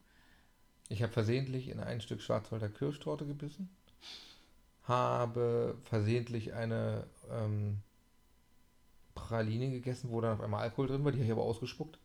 Ich 0.90 1.04
habe 1.04 1.12
versehentlich 1.12 1.70
in 1.70 1.80
ein 1.80 2.02
Stück 2.02 2.22
Schwarzwälder 2.22 2.70
Kirschtorte 2.70 3.26
gebissen, 3.26 3.70
habe 4.88 5.78
versehentlich 5.84 6.54
eine 6.54 7.08
ähm, 7.30 7.80
Praline 9.16 9.70
gegessen, 9.70 10.10
wo 10.12 10.22
dann 10.22 10.34
auf 10.34 10.42
einmal 10.42 10.62
Alkohol 10.62 10.88
drin 10.88 11.04
war, 11.04 11.12
die 11.12 11.18
habe 11.18 11.26
ich 11.26 11.32
aber 11.32 11.44
ausgespuckt. 11.44 12.00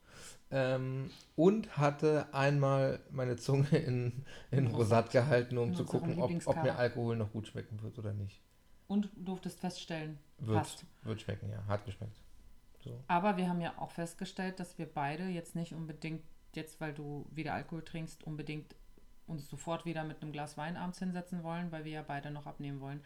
Ähm, 0.50 1.10
und 1.36 1.78
hatte 1.78 2.26
einmal 2.34 3.00
meine 3.10 3.36
Zunge 3.36 3.68
in, 3.70 4.24
in 4.50 4.66
Rosat 4.66 5.10
gehalten, 5.10 5.56
um 5.58 5.70
In 5.70 5.74
zu 5.74 5.84
gucken, 5.84 6.20
ob, 6.20 6.30
ob 6.46 6.62
mir. 6.62 6.76
Alkohol 6.76 7.16
noch 7.16 7.32
gut 7.32 7.48
schmecken 7.48 7.80
wird 7.82 7.98
oder 7.98 8.12
nicht. 8.12 8.40
Und 8.88 9.08
durftest 9.16 9.60
feststellen, 9.60 10.18
Wird, 10.38 10.58
passt. 10.58 10.84
wird 11.02 11.20
schmecken, 11.22 11.48
ja. 11.50 11.64
Hat 11.66 11.86
geschmeckt. 11.86 12.20
So. 12.80 13.02
Aber 13.06 13.36
wir 13.36 13.48
haben 13.48 13.60
ja 13.60 13.72
auch 13.78 13.92
festgestellt, 13.92 14.60
dass 14.60 14.76
wir 14.76 14.86
beide 14.86 15.28
jetzt 15.28 15.54
nicht 15.54 15.72
unbedingt, 15.72 16.22
jetzt 16.54 16.80
weil 16.80 16.92
du 16.92 17.26
wieder 17.30 17.54
Alkohol 17.54 17.82
trinkst, 17.82 18.24
unbedingt 18.24 18.74
uns 19.32 19.48
sofort 19.48 19.84
wieder 19.84 20.04
mit 20.04 20.22
einem 20.22 20.30
Glas 20.32 20.56
Wein 20.56 20.76
abends 20.76 20.98
hinsetzen 21.00 21.42
wollen, 21.42 21.72
weil 21.72 21.84
wir 21.84 21.92
ja 21.92 22.02
beide 22.02 22.30
noch 22.30 22.46
abnehmen 22.46 22.80
wollen. 22.80 23.00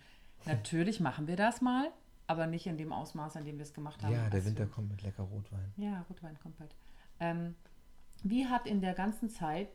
Natürlich 0.45 1.01
machen 1.01 1.27
wir 1.27 1.37
das 1.37 1.61
mal, 1.63 1.91
aber 2.27 2.47
nicht 2.47 2.67
in 2.67 2.77
dem 2.77 2.93
Ausmaß, 2.93 3.37
in 3.37 3.45
dem 3.45 3.57
wir 3.57 3.63
es 3.63 3.73
gemacht 3.75 4.03
haben. 4.03 4.13
Ja, 4.13 4.29
der 4.29 4.45
Winter 4.45 4.67
wir- 4.67 4.71
kommt 4.71 4.91
mit 4.91 5.03
lecker 5.03 5.23
Rotwein. 5.23 5.73
Ja, 5.77 6.03
Rotwein 6.11 6.39
kommt 6.41 6.59
bald. 6.59 6.75
Ähm, 7.21 7.55
wie 8.23 8.47
hat 8.47 8.67
in 8.67 8.81
der 8.81 8.95
ganzen 8.95 9.29
Zeit 9.31 9.69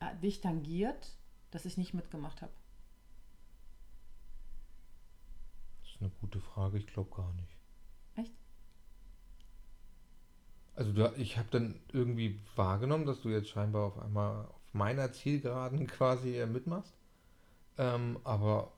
äh, 0.00 0.14
dich 0.22 0.40
tangiert, 0.40 1.16
dass 1.50 1.64
ich 1.64 1.76
nicht 1.76 1.94
mitgemacht 1.94 2.42
habe? 2.42 2.52
Das 5.82 5.90
ist 5.92 6.00
eine 6.00 6.10
gute 6.20 6.40
Frage, 6.40 6.78
ich 6.78 6.86
glaube 6.86 7.14
gar 7.14 7.32
nicht. 7.34 7.56
Echt? 8.16 8.32
Also 10.74 10.92
du, 10.92 11.12
ich 11.16 11.36
habe 11.38 11.48
dann 11.50 11.80
irgendwie 11.92 12.40
wahrgenommen, 12.56 13.06
dass 13.06 13.20
du 13.22 13.28
jetzt 13.30 13.48
scheinbar 13.48 13.86
auf 13.86 13.98
einmal 13.98 14.48
meiner 14.72 15.12
Zielgeraden 15.12 15.86
quasi 15.88 16.38
äh, 16.38 16.46
mitmachst. 16.46 16.94
Ähm, 17.78 18.18
aber 18.24 18.72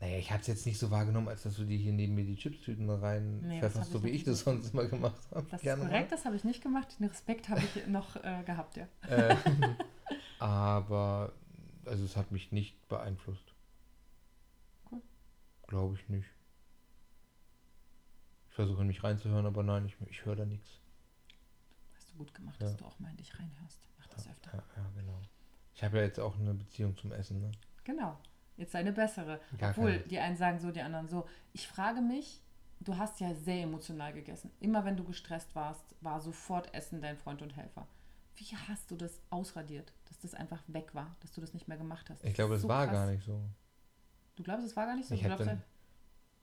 naja, 0.00 0.18
ich 0.18 0.30
habe 0.30 0.42
es 0.42 0.46
jetzt 0.48 0.66
nicht 0.66 0.78
so 0.78 0.90
wahrgenommen, 0.90 1.28
als 1.28 1.44
dass 1.44 1.56
du 1.56 1.64
dir 1.64 1.78
hier 1.78 1.92
neben 1.92 2.14
mir 2.14 2.24
die 2.24 2.36
Chipstüten 2.36 2.90
rein 2.90 3.40
Nee, 3.40 3.62
so 3.68 4.02
wie 4.02 4.10
ich 4.10 4.24
das 4.24 4.40
so 4.40 4.50
sonst 4.50 4.74
immer 4.74 4.84
gemacht 4.84 5.20
habe. 5.30 5.46
Das 5.50 5.62
ist 5.62 5.76
korrekt, 5.78 6.12
das 6.12 6.24
habe 6.24 6.36
ich 6.36 6.44
nicht 6.44 6.62
gemacht. 6.62 6.98
Den 6.98 7.06
Respekt 7.08 7.48
habe 7.48 7.60
ich 7.60 7.86
noch 7.86 8.16
äh, 8.16 8.42
gehabt, 8.44 8.76
ja. 8.76 8.86
Äh, 9.08 9.36
aber 10.38 11.32
also 11.86 12.04
es 12.04 12.16
hat 12.16 12.32
mich 12.32 12.52
nicht 12.52 12.86
beeinflusst. 12.88 13.54
Cool. 14.90 15.00
Glaube 15.68 15.96
ich 15.96 16.08
nicht. 16.08 16.28
Ich 18.48 18.54
versuche 18.54 18.84
mich 18.84 19.02
reinzuhören, 19.02 19.46
aber 19.46 19.62
nein, 19.62 19.86
ich, 19.86 19.96
ich 20.08 20.24
höre 20.24 20.36
da 20.36 20.44
nichts. 20.44 20.80
Du 22.14 22.18
gut 22.18 22.34
gemacht, 22.34 22.60
Ja. 22.60 22.66
dass 22.68 22.76
du 22.76 22.84
auch 22.84 22.98
mal 23.00 23.10
in 23.10 23.16
dich 23.16 23.36
reinhörst. 23.38 23.88
Mach 23.98 24.06
das 24.06 24.28
öfter. 24.28 24.50
Ja, 24.52 24.62
ja, 24.82 24.90
genau. 24.94 25.20
Ich 25.74 25.82
habe 25.82 25.98
ja 25.98 26.04
jetzt 26.04 26.20
auch 26.20 26.38
eine 26.38 26.54
Beziehung 26.54 26.96
zum 26.96 27.12
Essen, 27.12 27.40
ne? 27.40 27.50
Genau. 27.82 28.18
Jetzt 28.56 28.74
eine 28.76 28.92
bessere. 28.92 29.40
Gar 29.58 29.70
Obwohl, 29.70 29.92
keine. 29.96 30.04
die 30.08 30.18
einen 30.18 30.36
sagen 30.36 30.60
so, 30.60 30.70
die 30.70 30.80
anderen 30.80 31.08
so. 31.08 31.26
Ich 31.52 31.66
frage 31.66 32.00
mich, 32.00 32.40
du 32.80 32.96
hast 32.96 33.18
ja 33.20 33.34
sehr 33.34 33.64
emotional 33.64 34.12
gegessen. 34.12 34.52
Immer 34.60 34.84
wenn 34.84 34.96
du 34.96 35.02
gestresst 35.04 35.54
warst, 35.56 35.96
war 36.00 36.20
sofort 36.20 36.72
Essen 36.72 37.00
dein 37.00 37.16
Freund 37.16 37.42
und 37.42 37.56
Helfer. 37.56 37.88
Wie 38.36 38.56
hast 38.68 38.90
du 38.90 38.96
das 38.96 39.20
ausradiert, 39.30 39.92
dass 40.08 40.18
das 40.20 40.34
einfach 40.34 40.62
weg 40.68 40.94
war, 40.94 41.16
dass 41.20 41.32
du 41.32 41.40
das 41.40 41.52
nicht 41.52 41.66
mehr 41.66 41.76
gemacht 41.78 42.08
hast? 42.10 42.24
Ich 42.24 42.34
glaube, 42.34 42.50
das 42.52 42.58
ist 42.58 42.62
so 42.62 42.68
war 42.68 42.84
krass. 42.86 42.94
gar 42.94 43.06
nicht 43.10 43.24
so. 43.24 43.40
Du 44.36 44.42
glaubst, 44.44 44.64
es 44.66 44.76
war 44.76 44.86
gar 44.86 44.94
nicht 44.96 45.08
so? 45.08 45.14
Ich 45.14 45.20
Du 45.22 45.26
glaubst, 45.26 45.46
dann- 45.46 45.62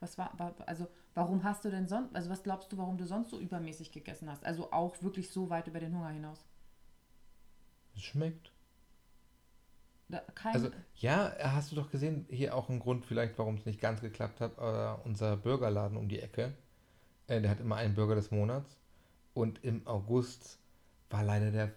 was 0.01 0.17
war, 0.17 0.37
war, 0.37 0.55
also 0.67 0.87
warum 1.13 1.43
hast 1.43 1.63
du 1.65 1.69
denn 1.71 1.87
sonst, 1.87 2.15
also 2.15 2.29
was 2.29 2.43
glaubst 2.43 2.71
du, 2.71 2.77
warum 2.77 2.97
du 2.97 3.05
sonst 3.05 3.29
so 3.29 3.39
übermäßig 3.39 3.91
gegessen 3.91 4.29
hast? 4.29 4.45
Also 4.45 4.71
auch 4.71 5.01
wirklich 5.03 5.29
so 5.31 5.49
weit 5.49 5.67
über 5.67 5.79
den 5.79 5.95
Hunger 5.95 6.09
hinaus? 6.09 6.45
Es 7.95 8.01
schmeckt. 8.03 8.51
Da, 10.09 10.21
Also, 10.51 10.69
ja, 10.95 11.33
hast 11.41 11.71
du 11.71 11.75
doch 11.75 11.89
gesehen, 11.89 12.25
hier 12.29 12.55
auch 12.55 12.69
ein 12.69 12.79
Grund 12.79 13.05
vielleicht, 13.05 13.37
warum 13.39 13.55
es 13.55 13.65
nicht 13.65 13.79
ganz 13.79 14.01
geklappt 14.01 14.41
hat, 14.41 14.59
aber 14.59 15.01
unser 15.05 15.37
Burgerladen 15.37 15.97
um 15.97 16.09
die 16.09 16.19
Ecke, 16.19 16.53
äh, 17.27 17.41
der 17.41 17.51
hat 17.51 17.61
immer 17.61 17.77
einen 17.77 17.95
Burger 17.95 18.15
des 18.15 18.31
Monats 18.31 18.77
und 19.33 19.63
im 19.63 19.87
August 19.87 20.59
war 21.09 21.23
leider 21.23 21.51
der 21.51 21.71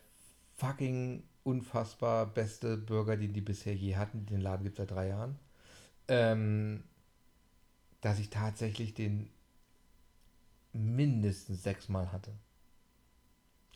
fucking 0.56 1.24
unfassbar 1.44 2.26
beste 2.26 2.76
Burger, 2.76 3.16
den 3.16 3.32
die 3.32 3.40
bisher 3.40 3.74
je 3.74 3.96
hatten. 3.96 4.26
Den 4.26 4.40
Laden 4.40 4.64
gibt 4.64 4.78
es 4.78 4.86
seit 4.86 4.90
drei 4.96 5.08
Jahren. 5.08 5.38
Ähm, 6.08 6.84
dass 8.04 8.18
ich 8.18 8.28
tatsächlich 8.28 8.92
den 8.92 9.30
mindestens 10.74 11.62
sechsmal 11.62 12.12
hatte. 12.12 12.34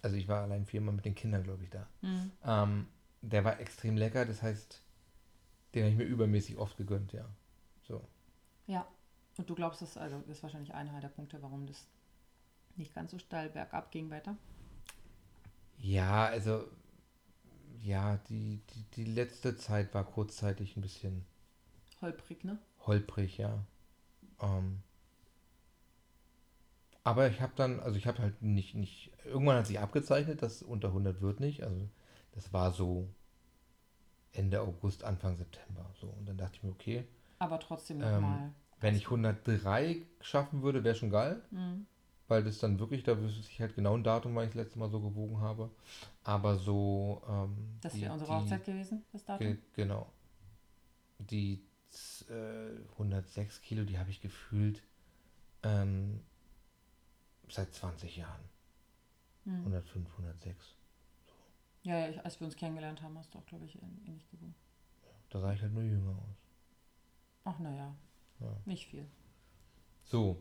Also 0.02 0.16
ich 0.16 0.28
war 0.28 0.42
allein 0.42 0.66
viermal 0.66 0.94
mit 0.94 1.06
den 1.06 1.14
Kindern, 1.14 1.44
glaube 1.44 1.64
ich, 1.64 1.70
da. 1.70 1.88
Hm. 2.02 2.30
Ähm, 2.44 2.88
der 3.22 3.44
war 3.44 3.58
extrem 3.58 3.96
lecker, 3.96 4.26
das 4.26 4.42
heißt, 4.42 4.82
den 5.74 5.82
habe 5.82 5.92
ich 5.92 5.96
mir 5.96 6.04
übermäßig 6.04 6.58
oft 6.58 6.76
gegönnt, 6.76 7.14
ja. 7.14 7.24
So. 7.84 8.06
Ja, 8.66 8.86
und 9.38 9.48
du 9.48 9.54
glaubst, 9.54 9.80
das, 9.80 9.96
also, 9.96 10.18
das 10.20 10.36
ist 10.36 10.42
wahrscheinlich 10.42 10.74
einer 10.74 11.00
der 11.00 11.08
Punkte, 11.08 11.40
warum 11.40 11.66
das 11.66 11.86
nicht 12.76 12.94
ganz 12.94 13.12
so 13.12 13.18
steil 13.18 13.48
bergab 13.48 13.90
ging 13.90 14.10
weiter. 14.10 14.36
Ja, 15.78 16.26
also, 16.26 16.64
ja, 17.82 18.18
die, 18.28 18.60
die, 18.74 18.82
die 18.94 19.04
letzte 19.04 19.56
Zeit 19.56 19.94
war 19.94 20.04
kurzzeitig 20.04 20.76
ein 20.76 20.82
bisschen 20.82 21.24
Holprig, 22.02 22.44
ne? 22.44 22.58
holprig, 22.84 23.38
ja. 23.38 23.64
Ähm, 24.40 24.82
aber 27.04 27.28
ich 27.28 27.40
habe 27.40 27.52
dann, 27.56 27.80
also 27.80 27.96
ich 27.96 28.06
habe 28.06 28.18
halt 28.18 28.42
nicht, 28.42 28.74
nicht, 28.74 29.10
irgendwann 29.24 29.56
hat 29.58 29.66
sich 29.66 29.78
abgezeichnet, 29.80 30.42
dass 30.42 30.62
unter 30.62 30.88
100 30.88 31.20
wird 31.22 31.40
nicht, 31.40 31.62
also 31.62 31.88
das 32.32 32.52
war 32.52 32.72
so 32.72 33.08
Ende 34.32 34.60
August, 34.60 35.04
Anfang 35.04 35.34
September, 35.36 35.86
so. 36.00 36.08
Und 36.08 36.28
dann 36.28 36.36
dachte 36.36 36.56
ich 36.56 36.62
mir, 36.62 36.70
okay, 36.70 37.04
Aber 37.38 37.58
trotzdem 37.60 38.02
Ähm, 38.02 38.20
nochmal. 38.20 38.52
wenn 38.80 38.94
ich 38.94 39.06
103 39.10 40.02
schaffen 40.20 40.62
würde, 40.62 40.84
wäre 40.84 40.94
schon 40.94 41.10
geil. 41.10 41.40
Mhm. 41.50 41.86
weil 42.30 42.44
das 42.44 42.58
dann 42.58 42.78
wirklich, 42.78 43.04
da 43.04 43.18
wüsste 43.18 43.40
ich 43.50 43.58
halt 43.58 43.74
genau 43.74 43.96
ein 43.96 44.04
Datum, 44.04 44.34
wann 44.34 44.44
ich 44.44 44.50
das 44.50 44.64
letzte 44.64 44.78
Mal 44.78 44.90
so 44.90 45.00
gewogen 45.00 45.40
habe. 45.40 45.70
Aber 46.24 46.56
so. 46.58 47.22
Ähm, 47.26 47.78
Das 47.80 47.98
wäre 47.98 48.12
unsere 48.12 48.30
die- 48.32 48.36
Hochzeit 48.36 48.64
gewesen, 48.66 49.02
das 49.12 49.24
Datum. 49.24 49.46
Ge 49.46 49.56
genau. 49.72 50.12
Die 51.18 51.64
äh, 52.28 52.70
106 52.92 53.60
Kilo, 53.62 53.84
die 53.84 53.98
habe 53.98 54.10
ich 54.10 54.20
gefühlt 54.20 54.82
ähm, 55.62 56.20
seit 57.48 57.72
20 57.74 58.16
Jahren. 58.16 58.44
Mhm. 59.44 59.58
105, 59.64 60.10
106. 60.12 60.74
Ja, 61.82 61.98
ja 61.98 62.10
ich, 62.10 62.24
als 62.24 62.38
wir 62.40 62.46
uns 62.46 62.56
kennengelernt 62.56 63.02
haben, 63.02 63.16
hast 63.18 63.34
du 63.34 63.38
auch, 63.38 63.46
glaube 63.46 63.64
ich, 63.64 63.76
ähn- 63.76 64.06
ähnlich 64.06 64.28
gewogen. 64.30 64.54
Da 65.30 65.40
sah 65.40 65.52
ich 65.52 65.62
halt 65.62 65.72
nur 65.72 65.82
jünger 65.82 66.10
aus. 66.16 66.36
Ach, 67.44 67.58
naja, 67.58 67.94
Ja. 68.40 68.56
nicht 68.66 68.86
viel. 68.88 69.06
So, 70.04 70.40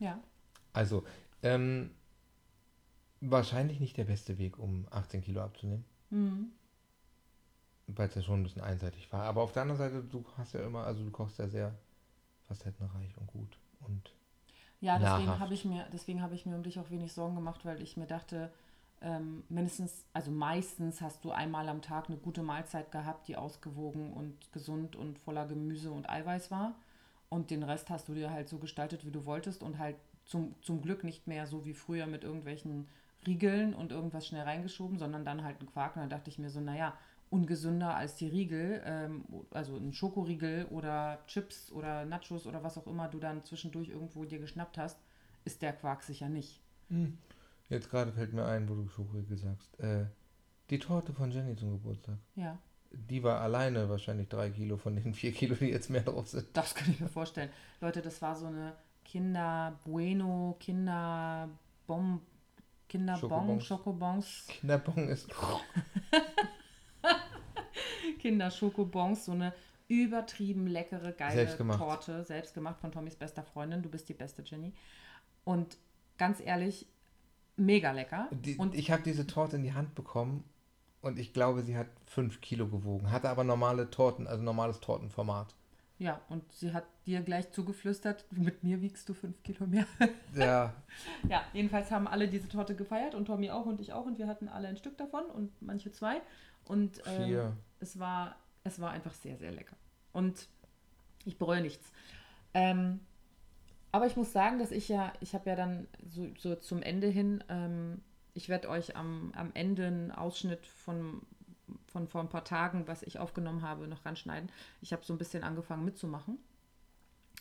Ja, 0.00 0.20
also, 0.72 1.04
ähm, 1.42 1.90
wahrscheinlich 3.20 3.80
nicht 3.80 3.96
der 3.96 4.04
beste 4.04 4.38
Weg, 4.38 4.58
um 4.58 4.86
18 4.90 5.22
Kilo 5.22 5.42
abzunehmen. 5.42 5.84
mhm. 6.10 6.52
Weil 7.88 8.08
es 8.08 8.14
ja 8.14 8.22
schon 8.22 8.40
ein 8.40 8.44
bisschen 8.44 8.62
einseitig 8.62 9.12
war. 9.12 9.24
Aber 9.24 9.42
auf 9.42 9.52
der 9.52 9.62
anderen 9.62 9.78
Seite, 9.78 10.02
du 10.04 10.24
hast 10.36 10.54
ja 10.54 10.60
immer, 10.62 10.84
also 10.84 11.04
du 11.04 11.10
kochst 11.10 11.38
ja 11.38 11.48
sehr 11.48 11.74
facettenreich 12.48 13.16
und 13.18 13.26
gut. 13.28 13.58
Und 13.80 14.14
Ja, 14.80 14.98
deswegen 14.98 15.38
habe 15.40 15.54
ich 15.54 15.64
mir, 15.64 15.86
deswegen 15.92 16.22
habe 16.22 16.34
ich 16.34 16.46
mir 16.46 16.54
um 16.54 16.62
dich 16.62 16.78
auch 16.78 16.90
wenig 16.90 17.12
Sorgen 17.12 17.34
gemacht, 17.34 17.64
weil 17.64 17.82
ich 17.82 17.96
mir 17.96 18.06
dachte, 18.06 18.52
ähm, 19.00 19.42
mindestens, 19.48 20.04
also 20.12 20.30
meistens 20.30 21.00
hast 21.00 21.24
du 21.24 21.30
einmal 21.32 21.68
am 21.68 21.82
Tag 21.82 22.08
eine 22.08 22.18
gute 22.18 22.42
Mahlzeit 22.42 22.90
gehabt, 22.92 23.28
die 23.28 23.36
ausgewogen 23.36 24.12
und 24.12 24.52
gesund 24.52 24.96
und 24.96 25.18
voller 25.18 25.46
Gemüse 25.46 25.90
und 25.90 26.08
Eiweiß 26.08 26.50
war. 26.50 26.74
Und 27.28 27.50
den 27.50 27.62
Rest 27.62 27.90
hast 27.90 28.08
du 28.08 28.14
dir 28.14 28.30
halt 28.30 28.48
so 28.48 28.58
gestaltet, 28.58 29.04
wie 29.04 29.10
du 29.10 29.24
wolltest 29.26 29.62
und 29.62 29.78
halt 29.78 29.96
zum, 30.24 30.54
zum 30.62 30.80
Glück 30.82 31.04
nicht 31.04 31.26
mehr 31.26 31.46
so 31.46 31.64
wie 31.64 31.74
früher 31.74 32.06
mit 32.06 32.24
irgendwelchen 32.24 32.88
Riegeln 33.26 33.74
und 33.74 33.92
irgendwas 33.92 34.26
schnell 34.26 34.42
reingeschoben, 34.44 34.98
sondern 34.98 35.24
dann 35.24 35.44
halt 35.44 35.60
ein 35.60 35.66
Quark. 35.66 35.96
Und 35.96 36.02
dann 36.02 36.10
dachte 36.10 36.30
ich 36.30 36.38
mir 36.38 36.50
so, 36.50 36.60
naja, 36.60 36.94
ungesünder 37.30 37.94
als 37.94 38.16
die 38.16 38.28
Riegel, 38.28 38.82
ähm, 38.84 39.24
also 39.50 39.76
ein 39.76 39.92
Schokoriegel 39.92 40.66
oder 40.66 41.18
Chips 41.26 41.70
oder 41.72 42.04
Nachos 42.04 42.46
oder 42.46 42.62
was 42.62 42.78
auch 42.78 42.86
immer 42.86 43.08
du 43.08 43.18
dann 43.18 43.44
zwischendurch 43.44 43.88
irgendwo 43.90 44.24
dir 44.24 44.38
geschnappt 44.38 44.78
hast, 44.78 44.98
ist 45.44 45.62
der 45.62 45.72
Quark 45.72 46.02
sicher 46.02 46.28
nicht. 46.28 46.60
jetzt 47.68 47.90
gerade 47.90 48.12
fällt 48.12 48.32
mir 48.32 48.44
ein, 48.46 48.68
wo 48.68 48.74
du 48.74 48.88
Schokoriegel 48.88 49.36
sagst. 49.36 49.78
Äh, 49.80 50.06
die 50.70 50.78
Torte 50.78 51.12
von 51.12 51.30
Jenny 51.30 51.56
zum 51.56 51.70
Geburtstag. 51.72 52.16
Ja, 52.34 52.58
Die 52.90 53.22
war 53.22 53.40
alleine 53.40 53.88
wahrscheinlich 53.88 54.28
drei 54.28 54.50
Kilo 54.50 54.76
von 54.76 54.96
den 54.96 55.12
vier 55.14 55.32
Kilo, 55.32 55.54
die 55.54 55.66
jetzt 55.66 55.90
mehr 55.90 56.02
drauf 56.02 56.28
sind. 56.28 56.46
das 56.54 56.74
kann 56.74 56.90
ich 56.90 57.00
mir 57.00 57.08
vorstellen. 57.08 57.50
Leute, 57.80 58.00
das 58.02 58.20
war 58.22 58.34
so 58.36 58.46
eine 58.46 58.74
Kinder 59.04 59.78
Bueno, 59.84 60.56
Kinder 60.60 61.48
Bom, 61.86 62.20
Kinderbon, 62.88 63.60
Schokobons. 63.60 63.64
Schokobons, 63.64 64.44
Kinderbon 64.48 65.08
ist. 65.08 65.28
Kinder 68.18 68.50
Schokobons, 68.50 69.24
so 69.24 69.32
eine 69.32 69.52
übertrieben 69.88 70.66
leckere, 70.66 71.12
geile 71.12 71.34
Selbstgemacht. 71.34 71.78
Torte, 71.78 72.22
selbst 72.24 72.54
gemacht 72.54 72.78
von 72.80 72.92
Tommys 72.92 73.16
bester 73.16 73.42
Freundin. 73.42 73.82
Du 73.82 73.88
bist 73.88 74.08
die 74.08 74.14
beste 74.14 74.42
Jenny. 74.44 74.72
Und 75.44 75.78
ganz 76.18 76.40
ehrlich, 76.40 76.86
mega 77.56 77.92
lecker. 77.92 78.28
Die, 78.30 78.56
und 78.56 78.74
ich 78.74 78.90
habe 78.90 79.02
diese 79.02 79.26
Torte 79.26 79.56
in 79.56 79.62
die 79.62 79.72
Hand 79.72 79.94
bekommen 79.94 80.44
und 81.00 81.18
ich 81.18 81.32
glaube, 81.32 81.62
sie 81.62 81.76
hat 81.76 81.88
fünf 82.06 82.40
Kilo 82.40 82.68
gewogen. 82.68 83.10
Hatte 83.10 83.30
aber 83.30 83.44
normale 83.44 83.90
Torten, 83.90 84.26
also 84.26 84.42
normales 84.42 84.80
Tortenformat. 84.80 85.54
ja, 85.98 86.20
und 86.28 86.52
sie 86.52 86.72
hat 86.72 86.84
dir 87.06 87.22
gleich 87.22 87.50
zugeflüstert, 87.50 88.26
mit 88.30 88.62
mir 88.62 88.82
wiegst 88.82 89.08
du 89.08 89.14
fünf 89.14 89.42
Kilo 89.42 89.66
mehr. 89.66 89.86
Ja, 90.34 90.74
ja, 91.28 91.42
jedenfalls 91.54 91.90
haben 91.90 92.06
alle 92.06 92.28
diese 92.28 92.48
Torte 92.48 92.76
gefeiert 92.76 93.14
und 93.14 93.24
Tommy 93.24 93.50
auch 93.50 93.64
und 93.64 93.80
ich 93.80 93.92
auch 93.92 94.04
und 94.04 94.18
wir 94.18 94.26
hatten 94.26 94.48
alle 94.48 94.68
ein 94.68 94.76
Stück 94.76 94.98
davon 94.98 95.24
und 95.24 95.50
manche 95.62 95.92
zwei. 95.92 96.20
Und 96.64 97.00
ähm, 97.06 97.24
vier. 97.24 97.56
Es 97.80 97.98
war, 97.98 98.36
es 98.64 98.80
war 98.80 98.90
einfach 98.90 99.14
sehr, 99.14 99.36
sehr 99.36 99.52
lecker. 99.52 99.76
Und 100.12 100.48
ich 101.24 101.38
bereue 101.38 101.60
nichts. 101.60 101.92
Ähm, 102.54 103.00
aber 103.92 104.06
ich 104.06 104.16
muss 104.16 104.32
sagen, 104.32 104.58
dass 104.58 104.70
ich 104.70 104.88
ja, 104.88 105.12
ich 105.20 105.34
habe 105.34 105.50
ja 105.50 105.56
dann 105.56 105.88
so, 106.08 106.28
so 106.38 106.54
zum 106.56 106.82
Ende 106.82 107.08
hin, 107.08 107.42
ähm, 107.48 108.02
ich 108.34 108.48
werde 108.48 108.68
euch 108.68 108.96
am, 108.96 109.32
am 109.34 109.50
Ende 109.54 109.86
einen 109.86 110.12
Ausschnitt 110.12 110.66
von, 110.66 111.22
von 111.86 112.06
vor 112.06 112.20
ein 112.20 112.28
paar 112.28 112.44
Tagen, 112.44 112.86
was 112.86 113.02
ich 113.02 113.18
aufgenommen 113.18 113.62
habe, 113.62 113.88
noch 113.88 114.04
ranschneiden. 114.04 114.50
Ich 114.80 114.92
habe 114.92 115.04
so 115.04 115.12
ein 115.12 115.18
bisschen 115.18 115.42
angefangen 115.42 115.84
mitzumachen. 115.84 116.38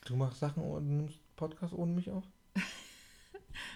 Du 0.05 0.15
machst 0.15 0.39
Sachen 0.39 0.63
und 0.63 0.97
nimmst 0.97 1.19
Podcast 1.35 1.73
ohne 1.73 1.91
mich 1.93 2.09
auf? 2.11 2.23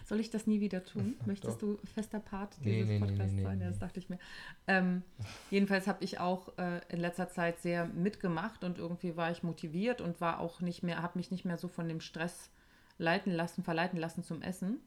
Soll 0.06 0.20
ich 0.20 0.30
das 0.30 0.48
nie 0.48 0.60
wieder 0.60 0.84
tun? 0.84 1.15
Möchtest 1.26 1.62
Doch. 1.62 1.78
du 1.78 1.80
fester 1.94 2.20
Part 2.20 2.56
dieses 2.63 2.88
nee, 2.88 3.00
nee, 3.00 3.06
Podcasts 3.06 3.34
nee, 3.34 3.44
sein? 3.44 3.62
Ja, 3.62 3.70
das 3.70 3.80
dachte 3.80 4.00
ich 4.00 4.10
mir. 4.10 4.20
Ähm, 4.67 5.04
jedenfalls 5.50 5.88
habe 5.88 6.04
ich 6.04 6.20
auch 6.20 6.58
äh, 6.58 6.82
in 6.89 7.00
letzter 7.00 7.30
Zeit 7.30 7.60
sehr 7.60 7.86
mitgemacht 7.86 8.63
und 8.63 8.78
irgendwie 8.78 9.15
war 9.15 9.32
ich 9.32 9.44
motiviert 9.44 10.02
und 10.02 10.22
war 10.22 10.39
auch 10.39 10.62
nicht 10.62 10.84
mehr, 10.84 11.02
habe 11.02 11.17
mich 11.17 11.32
nicht 11.32 11.46
mehr 11.46 11.58
so 11.58 11.67
von 11.67 11.88
dem 11.88 12.02
Stress 12.02 12.50
leiten 12.98 13.34
lassen, 13.34 13.63
verleiten 13.63 14.00
lassen 14.00 14.24
zum 14.24 14.41
Essen. 14.41 14.80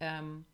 Ähm, 0.00 0.44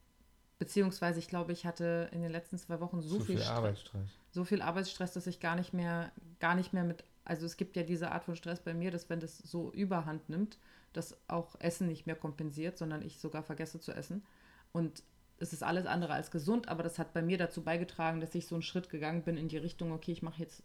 beziehungsweise 0.58 1.18
ich 1.18 1.28
glaube, 1.28 1.52
ich 1.52 1.66
hatte 1.66 2.08
in 2.12 2.22
den 2.22 2.30
letzten 2.30 2.58
zwei 2.58 2.80
Wochen 2.80 3.00
so 3.00 3.18
Zu 3.18 3.24
viel, 3.24 3.36
viel 3.36 3.44
Stress, 3.44 3.56
Arbeitsstress. 3.56 4.10
so 4.30 4.44
viel 4.44 4.62
Arbeitsstress, 4.62 5.12
dass 5.12 5.26
ich 5.26 5.40
gar 5.40 5.56
nicht 5.56 5.72
mehr, 5.72 6.12
gar 6.40 6.54
nicht 6.54 6.72
mehr 6.72 6.84
mit, 6.84 7.04
also 7.24 7.46
es 7.46 7.56
gibt 7.56 7.76
ja 7.76 7.82
diese 7.82 8.10
Art 8.10 8.24
von 8.24 8.36
Stress 8.36 8.60
bei 8.60 8.74
mir, 8.74 8.90
dass 8.90 9.08
wenn 9.08 9.20
das 9.20 9.38
so 9.38 9.70
überhand 9.72 10.28
nimmt, 10.28 10.58
dass 10.92 11.16
auch 11.28 11.56
Essen 11.60 11.86
nicht 11.86 12.06
mehr 12.06 12.16
kompensiert, 12.16 12.78
sondern 12.78 13.02
ich 13.02 13.18
sogar 13.18 13.42
vergesse 13.42 13.80
zu 13.80 13.92
essen. 13.92 14.24
Und 14.72 15.02
es 15.38 15.52
ist 15.52 15.62
alles 15.62 15.86
andere 15.86 16.12
als 16.12 16.30
gesund, 16.30 16.68
aber 16.68 16.82
das 16.82 16.98
hat 16.98 17.12
bei 17.12 17.22
mir 17.22 17.38
dazu 17.38 17.62
beigetragen, 17.62 18.20
dass 18.20 18.34
ich 18.34 18.46
so 18.46 18.54
einen 18.54 18.62
Schritt 18.62 18.90
gegangen 18.90 19.22
bin 19.22 19.36
in 19.36 19.48
die 19.48 19.58
Richtung, 19.58 19.92
okay, 19.92 20.12
ich 20.12 20.22
mache 20.22 20.42
jetzt 20.42 20.62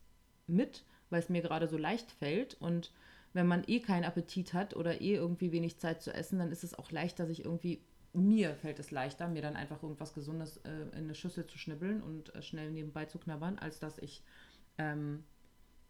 mit, 0.48 0.84
weil 1.10 1.20
es 1.20 1.30
mir 1.30 1.42
gerade 1.42 1.68
so 1.68 1.78
leicht 1.78 2.12
fällt. 2.12 2.56
Und 2.56 2.92
wenn 3.34 3.48
man 3.48 3.64
eh 3.68 3.80
keinen 3.80 4.04
Appetit 4.04 4.54
hat 4.54 4.76
oder 4.76 5.02
eh 5.02 5.16
irgendwie 5.16 5.52
wenig 5.52 5.78
Zeit 5.78 6.02
zu 6.02 6.14
essen, 6.14 6.40
dann 6.40 6.52
ist 6.52 6.64
es 6.64 6.78
auch 6.78 6.92
leichter, 6.92 7.28
sich 7.28 7.46
irgendwie, 7.46 7.82
mir 8.14 8.56
fällt 8.56 8.80
es 8.80 8.92
leichter, 8.92 9.28
mir 9.28 9.42
dann 9.42 9.56
einfach 9.56 9.82
irgendwas 9.84 10.14
Gesundes 10.14 10.58
äh, 10.58 10.98
in 10.98 11.06
eine 11.06 11.16
Schüssel 11.16 11.46
zu 11.48 11.58
schnibbeln 11.58 12.02
und 12.02 12.34
äh, 12.36 12.42
schnell 12.42 12.72
nebenbei 12.72 13.06
zu 13.06 13.20
knabbern, 13.20 13.60
als 13.60 13.80
dass 13.80 13.98
ich 14.00 14.24
ähm, 14.78 15.24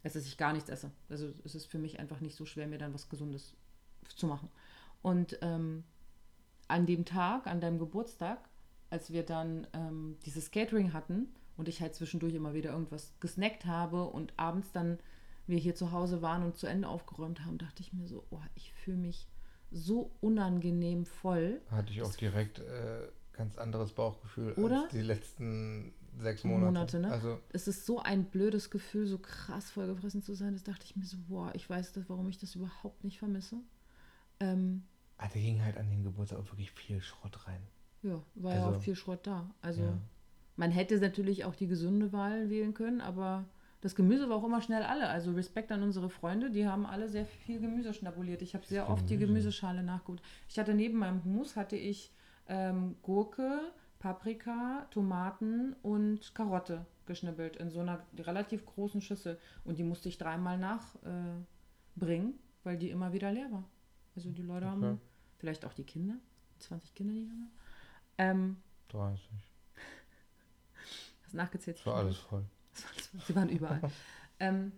als 0.04 0.14
dass 0.14 0.26
ich 0.26 0.38
gar 0.38 0.54
nichts 0.54 0.70
esse. 0.70 0.92
Also 1.10 1.34
es 1.44 1.56
ist 1.56 1.66
für 1.66 1.80
mich 1.80 2.00
einfach 2.00 2.20
nicht 2.20 2.36
so 2.36 2.46
schwer, 2.46 2.68
mir 2.68 2.78
dann 2.78 2.94
was 2.94 3.10
Gesundes 3.10 3.56
zu 4.16 4.28
machen. 4.28 4.50
Und 5.02 5.38
ähm, 5.42 5.84
an 6.68 6.86
dem 6.86 7.06
Tag, 7.06 7.48
an 7.48 7.62
deinem 7.62 7.80
Geburtstag, 7.80 8.40
als 8.90 9.12
wir 9.12 9.24
dann 9.24 9.68
ähm, 9.74 10.18
dieses 10.26 10.52
Catering 10.52 10.94
hatten 10.94 11.28
und 11.58 11.68
ich 11.68 11.82
halt 11.82 11.96
zwischendurch 11.96 12.34
immer 12.34 12.54
wieder 12.54 12.72
irgendwas 12.72 13.14
gesnackt 13.20 13.66
habe 13.66 14.06
und 14.06 14.34
abends 14.38 14.72
dann 14.72 15.00
wir 15.46 15.58
hier 15.58 15.76
zu 15.76 15.92
Hause 15.92 16.22
waren 16.22 16.44
und 16.44 16.58
zu 16.58 16.68
Ende 16.68 16.88
aufgeräumt 16.88 17.44
haben, 17.44 17.58
dachte 17.58 17.82
ich 17.82 17.92
mir 17.92 18.08
so, 18.08 18.26
oh, 18.30 18.40
ich 18.56 18.74
fühle 18.74 18.98
mich 18.98 19.28
so 19.72 20.12
unangenehm 20.22 21.06
voll. 21.06 21.62
Hatte 21.70 21.92
ich 21.92 22.02
auch 22.02 22.16
direkt 22.16 22.60
äh, 22.60 23.08
ganz 23.34 23.58
anderes 23.58 23.92
Bauchgefühl 23.92 24.54
Oder? 24.54 24.84
als 24.84 24.92
die 24.92 25.02
letzten 25.02 25.94
sechs 26.20 26.44
Monate. 26.44 26.66
Monate, 26.66 27.00
ne? 27.00 27.12
Also 27.12 27.40
Es 27.50 27.68
ist 27.68 27.86
so 27.86 28.00
ein 28.00 28.26
blödes 28.26 28.70
Gefühl, 28.70 29.08
so 29.08 29.18
krass 29.18 29.72
vollgefressen 29.72 30.22
zu 30.22 30.36
sein. 30.36 30.54
Das 30.54 30.64
dachte 30.64 30.86
ich 30.86 30.96
mir 30.96 31.06
so, 31.06 31.18
boah, 31.28 31.52
ich 31.56 31.70
weiß 31.70 31.92
das, 31.94 32.08
warum 32.08 32.30
ich 32.30 32.38
das 32.38 32.56
überhaupt 32.56 33.04
nicht 33.04 33.20
vermisse. 33.20 33.58
Ähm, 34.44 34.84
ah, 35.18 35.28
da 35.34 35.40
ging 35.40 35.62
halt 35.64 35.78
an 35.78 35.90
den 35.90 36.04
Geburtstag 36.04 36.40
auch 36.40 36.46
wirklich 36.52 36.72
viel 36.72 37.02
Schrott 37.02 37.48
rein. 37.48 37.62
ja, 38.02 38.22
war 38.36 38.54
ja 38.54 38.66
Also, 38.66 38.78
auch 38.78 38.82
viel 38.82 38.96
Schrott 38.96 39.26
da. 39.26 39.50
Also 39.62 39.84
ja. 39.84 39.98
man 40.56 40.72
hätte 40.72 41.00
natürlich 41.00 41.46
auch 41.46 41.56
die 41.56 41.68
gesunde 41.68 42.12
Wahl 42.14 42.50
wählen 42.50 42.74
können, 42.74 43.02
aber 43.02 43.46
das 43.82 43.96
Gemüse 43.96 44.30
war 44.30 44.38
auch 44.38 44.44
immer 44.46 44.62
schnell 44.62 44.84
alle. 44.84 45.10
Also 45.10 45.32
Respekt 45.34 45.72
an 45.72 45.84
unsere 45.84 46.10
Freunde, 46.10 46.50
die 46.52 46.66
haben 46.68 46.86
alle 46.86 47.10
sehr 47.10 47.26
viel 47.26 47.60
Gemüse 47.60 47.94
schnabuliert. 47.94 48.42
Ich 48.42 48.54
habe 48.54 48.66
sehr 48.66 48.90
oft 48.90 49.10
die 49.10 49.16
Gemüse. 49.18 49.28
Gemüseschale 49.28 49.84
nachgeholt. 49.84 50.22
Ich 50.48 50.58
hatte 50.58 50.74
neben 50.74 51.00
meinem 51.00 51.24
Hummus 51.24 51.56
hatte 51.56 51.76
ich 51.76 52.12
ähm, 52.48 52.96
Gurke, 53.02 53.60
Paprika, 54.00 54.88
Tomaten 54.92 55.76
und 55.82 56.34
Karotte 56.36 56.86
geschnibbelt 57.06 57.58
in 57.58 57.70
so 57.70 57.80
einer 57.82 58.06
relativ 58.18 58.66
großen 58.66 59.02
Schüssel. 59.02 59.38
Und 59.66 59.78
die 59.80 59.84
musste 59.84 60.08
ich 60.08 60.18
dreimal 60.18 60.58
nachbringen, 60.58 61.44
äh, 62.32 62.38
weil 62.64 62.78
die 62.78 62.90
immer 62.90 63.12
wieder 63.12 63.32
leer 63.32 63.52
war. 63.52 63.64
Also 64.16 64.30
die 64.30 64.44
Leute 64.44 64.68
Okay. 64.68 64.72
haben, 64.72 65.02
vielleicht 65.40 65.66
auch 65.66 65.74
die 65.74 65.84
Kinder, 65.84 66.16
20 66.60 66.94
Kinder, 66.94 67.14
die 67.14 67.28
haben. 67.30 67.52
Ähm, 68.18 68.58
30. 68.90 69.30
hast 71.26 71.34
nachgezählt? 71.34 71.78
Das 71.78 71.86
war 71.86 71.96
alles 71.96 72.18
voll. 72.18 72.46
Sie 73.28 73.36
waren 73.36 73.50
überall. 73.50 73.82
ähm, 74.40 74.72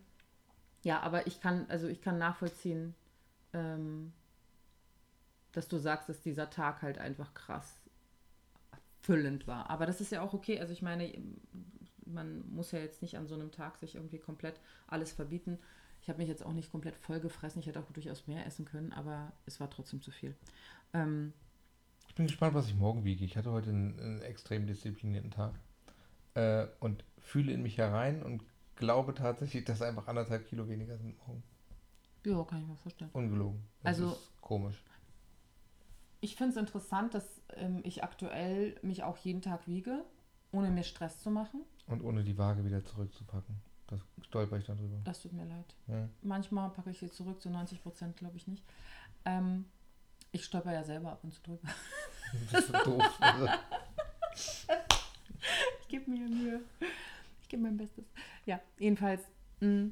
ja, 0.83 0.99
aber 1.01 1.27
ich 1.27 1.41
kann, 1.41 1.65
also 1.69 1.87
ich 1.87 2.01
kann 2.01 2.17
nachvollziehen, 2.17 2.93
ähm, 3.53 4.13
dass 5.51 5.67
du 5.67 5.77
sagst, 5.77 6.09
dass 6.09 6.21
dieser 6.21 6.49
Tag 6.49 6.81
halt 6.81 6.97
einfach 6.97 7.33
krass 7.33 7.81
füllend 9.01 9.47
war. 9.47 9.69
Aber 9.69 9.85
das 9.85 10.01
ist 10.01 10.11
ja 10.11 10.21
auch 10.21 10.33
okay. 10.33 10.59
Also 10.59 10.73
ich 10.73 10.81
meine, 10.81 11.13
man 12.05 12.47
muss 12.49 12.71
ja 12.71 12.79
jetzt 12.79 13.01
nicht 13.01 13.17
an 13.17 13.27
so 13.27 13.35
einem 13.35 13.51
Tag 13.51 13.77
sich 13.77 13.95
irgendwie 13.95 14.19
komplett 14.19 14.59
alles 14.87 15.11
verbieten. 15.13 15.59
Ich 16.05 16.09
habe 16.09 16.19
mich 16.19 16.27
jetzt 16.27 16.45
auch 16.45 16.53
nicht 16.53 16.69
komplett 16.71 16.95
voll 16.95 17.19
gefressen. 17.19 17.61
Ich 17.61 17.65
hätte 17.65 17.79
auch 17.79 17.91
durchaus 17.91 18.27
mehr 18.27 18.45
essen 18.45 18.63
können, 18.63 18.93
aber 18.93 19.31
es 19.47 19.59
war 19.59 19.71
trotzdem 19.71 20.03
zu 20.03 20.11
viel. 20.11 20.35
Ähm, 20.93 21.33
Ich 22.07 22.13
bin 22.13 22.27
gespannt, 22.27 22.53
was 22.53 22.67
ich 22.67 22.75
morgen 22.75 23.03
wiege. 23.03 23.25
Ich 23.25 23.35
hatte 23.37 23.51
heute 23.51 23.71
einen, 23.71 23.99
einen 23.99 24.21
extrem 24.21 24.67
disziplinierten 24.67 25.31
Tag 25.31 25.55
äh, 26.35 26.67
und 26.79 27.03
fühle 27.17 27.51
in 27.51 27.63
mich 27.63 27.79
herein 27.79 28.21
und 28.21 28.43
glaube 28.75 29.15
tatsächlich, 29.15 29.65
dass 29.65 29.81
einfach 29.81 30.07
anderthalb 30.07 30.45
Kilo 30.47 30.69
weniger 30.69 30.95
sind 30.99 31.17
morgen. 31.25 31.41
ja, 32.23 32.43
kann 32.43 32.61
ich 32.61 32.67
mir 32.67 32.75
vorstellen. 32.75 33.09
Ungelogen. 33.11 33.63
Das 33.81 33.99
Also- 33.99 34.11
ist 34.11 34.31
komisch. 34.41 34.83
Ich 36.21 36.35
finde 36.35 36.51
es 36.51 36.57
interessant, 36.57 37.15
dass 37.15 37.41
ähm, 37.55 37.81
ich 37.83 38.03
aktuell 38.03 38.75
mich 38.83 39.01
auch 39.01 39.17
jeden 39.17 39.41
Tag 39.41 39.67
wiege, 39.67 40.05
ohne 40.51 40.69
mir 40.69 40.83
Stress 40.83 41.19
zu 41.23 41.31
machen. 41.31 41.61
Und 41.87 42.03
ohne 42.03 42.23
die 42.23 42.37
Waage 42.37 42.63
wieder 42.63 42.85
zurückzupacken. 42.85 43.55
Das 43.87 43.99
stolper 44.25 44.57
ich 44.57 44.65
dann 44.65 44.77
drüber. 44.77 44.97
Das 45.03 45.21
tut 45.21 45.33
mir 45.33 45.45
leid. 45.45 45.75
Ja. 45.87 46.09
Manchmal 46.21 46.69
packe 46.71 46.89
ich 46.89 46.99
sie 46.99 47.11
zurück, 47.11 47.41
zu 47.41 47.49
90 47.49 47.81
Prozent 47.83 48.17
glaube 48.17 48.37
ich 48.37 48.47
nicht. 48.47 48.63
Ähm, 49.25 49.65
ich 50.31 50.43
stolper 50.45 50.73
ja 50.73 50.83
selber 50.83 51.11
ab 51.11 51.19
und 51.23 51.33
zu 51.33 51.41
drüber. 51.43 51.67
Das 52.51 52.65
ist 52.65 52.67
so 52.67 52.83
doof. 52.83 53.17
Also, 53.19 53.47
Ich 55.81 55.87
gebe 55.87 56.09
mir 56.09 56.27
Mühe. 56.27 56.59
Ich 57.41 57.47
gebe 57.47 57.61
mein 57.63 57.77
Bestes. 57.77 58.05
Ja, 58.45 58.59
jedenfalls, 58.79 59.21
mh, 59.61 59.91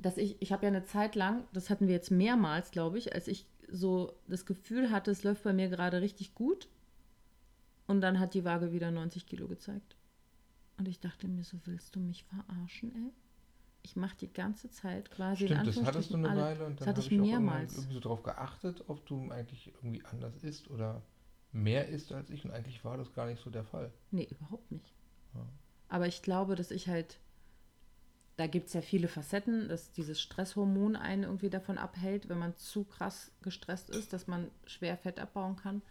dass 0.00 0.16
ich, 0.18 0.40
ich 0.42 0.52
habe 0.52 0.64
ja 0.64 0.68
eine 0.68 0.84
Zeit 0.84 1.14
lang, 1.14 1.44
das 1.52 1.70
hatten 1.70 1.86
wir 1.86 1.94
jetzt 1.94 2.10
mehrmals, 2.10 2.70
glaube 2.70 2.98
ich, 2.98 3.14
als 3.14 3.28
ich 3.28 3.46
so 3.70 4.12
das 4.26 4.44
Gefühl 4.46 4.90
hatte, 4.90 5.10
es 5.10 5.22
läuft 5.22 5.44
bei 5.44 5.52
mir 5.52 5.68
gerade 5.68 6.00
richtig 6.00 6.34
gut. 6.34 6.68
Und 7.86 8.00
dann 8.00 8.18
hat 8.18 8.34
die 8.34 8.44
Waage 8.44 8.72
wieder 8.72 8.90
90 8.90 9.26
Kilo 9.26 9.48
gezeigt. 9.48 9.96
Und 10.78 10.88
ich 10.88 11.00
dachte 11.00 11.28
mir 11.28 11.44
so, 11.44 11.58
willst 11.64 11.94
du 11.96 12.00
mich 12.00 12.24
verarschen, 12.24 12.94
ey? 12.94 13.12
Ich 13.82 13.96
mache 13.96 14.16
die 14.16 14.32
ganze 14.32 14.70
Zeit 14.70 15.10
quasi 15.10 15.46
stimmt, 15.46 15.66
das 15.66 15.82
hattest 15.82 16.10
du 16.10 16.16
eine 16.16 16.28
alle- 16.30 16.42
Weile 16.42 16.66
und 16.66 16.80
Das 16.80 16.86
dann 16.86 16.88
hatte 16.96 17.02
habe 17.04 17.14
ich 17.14 17.20
ich 17.20 17.30
mehrmals. 17.30 17.74
irgendwie 17.74 17.94
so 17.94 18.00
drauf 18.00 18.22
geachtet, 18.22 18.84
ob 18.88 19.06
du 19.06 19.30
eigentlich 19.30 19.72
irgendwie 19.74 20.04
anders 20.04 20.36
isst 20.38 20.68
oder 20.70 21.02
mehr 21.52 21.88
isst 21.88 22.12
als 22.12 22.28
ich 22.30 22.44
und 22.44 22.50
eigentlich 22.50 22.84
war 22.84 22.96
das 22.98 23.12
gar 23.14 23.26
nicht 23.26 23.42
so 23.42 23.50
der 23.50 23.64
Fall. 23.64 23.90
Nee, 24.10 24.28
überhaupt 24.30 24.70
nicht. 24.70 24.92
Ja. 25.34 25.46
Aber 25.88 26.06
ich 26.06 26.22
glaube, 26.22 26.54
dass 26.54 26.70
ich 26.70 26.88
halt, 26.88 27.18
da 28.36 28.46
gibt 28.46 28.66
es 28.66 28.74
ja 28.74 28.82
viele 28.82 29.08
Facetten, 29.08 29.68
dass 29.68 29.90
dieses 29.92 30.20
Stresshormon 30.20 30.94
einen 30.96 31.22
irgendwie 31.22 31.48
davon 31.50 31.78
abhält, 31.78 32.28
wenn 32.28 32.38
man 32.38 32.56
zu 32.56 32.84
krass 32.84 33.32
gestresst 33.42 33.90
ist, 33.90 34.12
dass 34.12 34.26
man 34.26 34.50
schwer 34.66 34.96
Fett 34.98 35.18
abbauen 35.18 35.56
kann. 35.56 35.82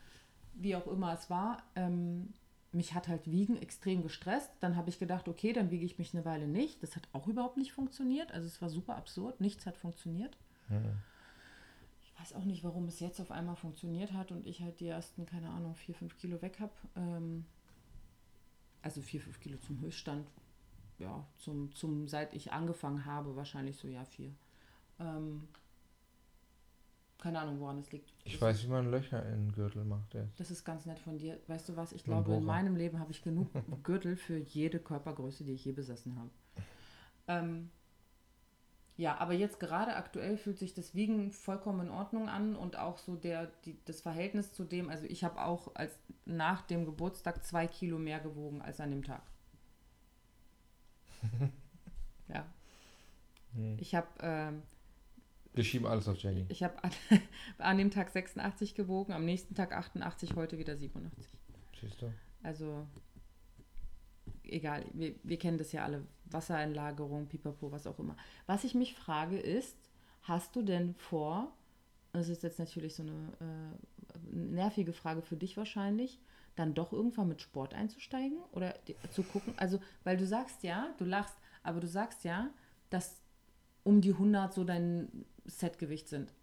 Wie 0.54 0.76
auch 0.76 0.88
immer 0.88 1.13
es 1.13 1.30
war. 1.30 1.63
Ähm, 1.76 2.34
mich 2.71 2.93
hat 2.93 3.08
halt 3.08 3.30
Wiegen 3.32 3.58
extrem 3.58 4.03
gestresst. 4.03 4.51
Dann 4.60 4.75
habe 4.75 4.89
ich 4.89 4.99
gedacht, 4.99 5.27
okay, 5.27 5.53
dann 5.53 5.71
wiege 5.71 5.86
ich 5.86 5.97
mich 5.97 6.13
eine 6.13 6.25
Weile 6.25 6.47
nicht. 6.47 6.82
Das 6.84 6.95
hat 6.95 7.08
auch 7.13 7.27
überhaupt 7.27 7.58
nicht 7.58 7.71
funktioniert. 7.71 8.32
Also 8.32 8.47
es 8.47 8.62
war 8.62 8.69
super 8.69 8.95
absurd. 8.95 9.39
Nichts 9.41 9.65
hat 9.65 9.77
funktioniert. 9.77 10.38
Ja. 10.69 10.82
Ich 12.03 12.19
weiß 12.19 12.34
auch 12.34 12.43
nicht, 12.43 12.63
warum 12.63 12.88
es 12.88 12.99
jetzt 12.99 13.19
auf 13.19 13.32
einmal 13.32 13.56
funktioniert 13.56 14.13
hat 14.13 14.32
und 14.32 14.45
ich 14.47 14.62
halt 14.62 14.80
die 14.80 14.88
ersten, 14.88 15.25
keine 15.25 15.49
Ahnung, 15.49 15.75
4, 15.75 15.95
5 15.95 16.17
Kilo 16.17 16.41
weg 16.41 16.60
habe. 16.60 16.73
Ähm, 16.95 17.45
also 18.82 19.01
4, 19.01 19.21
5 19.21 19.39
Kilo 19.39 19.58
zum 19.60 19.80
Höchststand. 19.80 20.27
Ja, 20.99 21.25
zum, 21.38 21.73
zum, 21.75 22.08
seit 22.08 22.34
ich 22.34 22.51
angefangen 22.51 23.06
habe, 23.06 23.36
wahrscheinlich 23.36 23.77
so, 23.77 23.88
ja, 23.88 24.03
4. 24.03 24.34
Ähm, 24.99 25.47
keine 27.19 27.39
Ahnung, 27.39 27.60
woran 27.60 27.80
es 27.80 27.91
liegt. 27.91 28.13
Ich 28.23 28.34
das, 28.34 28.41
weiß, 28.41 28.63
wie 28.63 28.67
man 28.67 28.91
Löcher 28.91 29.25
in 29.25 29.47
den 29.47 29.51
Gürtel 29.51 29.84
macht 29.84 30.13
jetzt. 30.13 30.39
Das 30.39 30.51
ist 30.51 30.63
ganz 30.63 30.86
nett 30.86 30.99
von 30.99 31.17
dir. 31.17 31.39
Weißt 31.47 31.67
du 31.67 31.75
was? 31.75 31.91
Ich 31.91 32.03
glaube, 32.03 32.36
in 32.36 32.43
meinem 32.43 32.75
Leben 32.75 32.99
habe 32.99 33.12
ich 33.12 33.23
genug 33.23 33.49
Gürtel 33.84 34.15
für 34.15 34.38
jede 34.38 34.80
Körpergröße, 34.80 35.43
die 35.43 35.53
ich 35.53 35.65
je 35.65 35.71
besessen 35.71 36.17
habe. 36.17 36.30
Ähm, 37.27 37.69
ja, 38.97 39.17
aber 39.19 39.34
jetzt 39.34 39.60
gerade 39.60 39.95
aktuell 39.95 40.38
fühlt 40.38 40.58
sich 40.58 40.73
das 40.73 40.95
Wiegen 40.95 41.32
vollkommen 41.32 41.88
in 41.88 41.91
Ordnung 41.91 42.30
an 42.30 42.56
und 42.56 42.77
auch 42.77 42.97
so 42.97 43.15
der, 43.15 43.51
die, 43.63 43.77
das 43.86 44.01
Verhältnis 44.01 44.53
zu 44.53 44.63
dem, 44.63 44.89
also 44.89 45.06
ich 45.06 45.23
habe 45.23 45.41
auch 45.43 45.75
als 45.75 45.97
nach 46.25 46.63
dem 46.63 46.86
Geburtstag 46.86 47.45
zwei 47.45 47.67
Kilo 47.67 47.99
mehr 47.99 48.19
gewogen 48.19 48.62
als 48.62 48.80
an 48.80 48.89
dem 48.89 49.03
Tag. 49.03 49.21
ja. 52.27 52.45
Hm. 53.53 53.77
Ich 53.80 53.93
habe 53.93 54.08
ähm, 54.21 54.63
Wir 55.53 55.63
schieben 55.63 55.88
alles 55.88 56.07
auf 56.07 56.17
Jenny. 56.17 56.45
ich 56.49 56.63
hab 56.63 56.83
an, 56.83 56.91
an 57.57 57.77
dem 57.77 57.91
Tag 57.91 58.10
86 58.12 58.75
gewogen, 58.75 59.12
am 59.13 59.25
nächsten 59.25 59.55
Tag 59.55 59.73
88, 59.73 60.36
heute 60.36 60.57
wieder 60.57 60.77
87. 60.77 61.25
Siehst 61.79 62.01
du? 62.01 62.12
Also, 62.43 62.86
egal, 64.43 64.86
wir, 64.93 65.15
wir 65.23 65.38
kennen 65.38 65.57
das 65.57 65.71
ja 65.71 65.83
alle. 65.83 66.05
Wassereinlagerung, 66.29 67.27
Pipapo, 67.27 67.71
was 67.71 67.88
auch 67.88 67.99
immer. 67.99 68.15
Was 68.47 68.63
ich 68.65 68.75
mich 68.75 68.93
frage 68.95 69.39
ist, 69.39 69.77
hast 70.23 70.55
du 70.55 70.62
denn 70.62 70.93
vor, 70.95 71.53
das 72.12 72.27
ist 72.29 72.43
jetzt 72.43 72.60
natürlich 72.60 72.95
so 72.95 73.03
eine 73.03 73.13
äh, 73.39 74.36
nervige 74.36 74.91
Frage 74.93 75.21
für 75.21 75.38
dich 75.38 75.55
wahrscheinlich, 75.55 76.19
dann 76.55 76.73
doch 76.73 76.91
irgendwann 76.91 77.29
mit 77.29 77.41
Sport 77.41 77.73
einzusteigen 77.73 78.38
oder 78.51 78.73
die- 78.88 78.95
zu 79.12 79.23
gucken? 79.23 79.53
Also, 79.57 79.79
weil 80.03 80.17
du 80.17 80.25
sagst 80.27 80.63
ja, 80.63 80.93
du 80.97 81.05
lachst, 81.05 81.36
aber 81.63 81.79
du 81.79 81.88
sagst 81.88 82.23
ja, 82.25 82.49
dass 82.89 83.21
um 83.88 84.02
die 84.02 84.13
100 84.13 84.54
so 84.54 84.63
dein 84.63 85.08
Setgewicht 85.45 86.08
sind. 86.10 86.34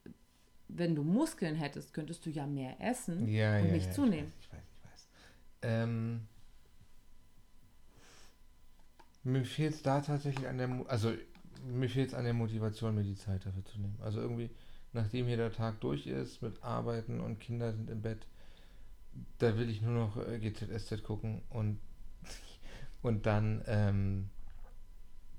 Wenn 0.68 0.94
du 0.96 1.04
Muskeln 1.04 1.54
hättest, 1.57 1.92
könntest 1.94 2.24
du 2.26 2.30
ja 2.30 2.46
mehr 2.46 2.80
essen 2.80 3.28
Ja, 3.28 3.59
und 3.59 3.66
ja, 3.68 3.72
nicht 3.72 3.87
ja, 3.87 3.92
zunehmen. 3.92 4.33
Ich 4.40 4.52
weiß, 4.52 4.52
ich 4.52 4.52
weiß, 4.52 4.62
ich 4.72 4.85
weiß. 4.92 5.09
Ähm, 5.62 6.26
mir 9.22 9.44
fehlt 9.44 9.74
es 9.74 9.83
da 9.83 10.00
tatsächlich 10.00 10.46
an 10.48 10.59
der, 10.59 10.68
Mo- 10.68 10.85
also 10.85 11.12
mir 11.66 11.88
fehlt 11.88 12.09
es 12.09 12.14
an 12.14 12.24
der 12.24 12.35
Motivation, 12.35 12.94
mir 12.94 13.04
die 13.04 13.14
Zeit 13.16 13.46
dafür 13.46 13.64
zu 13.64 13.78
nehmen. 13.80 13.98
Also 14.02 14.20
irgendwie, 14.20 14.50
nachdem 14.92 15.26
hier 15.26 15.37
der 15.37 15.52
Tag 15.52 15.80
durch 15.80 16.07
ist 16.07 16.42
mit 16.42 16.62
Arbeiten 16.62 17.20
und 17.20 17.40
Kinder 17.40 17.72
sind 17.72 17.90
im 17.90 18.02
Bett, 18.02 18.26
da 19.38 19.57
will 19.57 19.70
ich 19.70 19.80
nur 19.83 19.92
noch 19.92 20.16
äh, 20.16 20.38
GZSZ 20.38 21.02
gucken 21.02 21.42
und, 21.50 21.78
und 23.02 23.26
dann 23.26 23.62
ähm, 23.66 24.30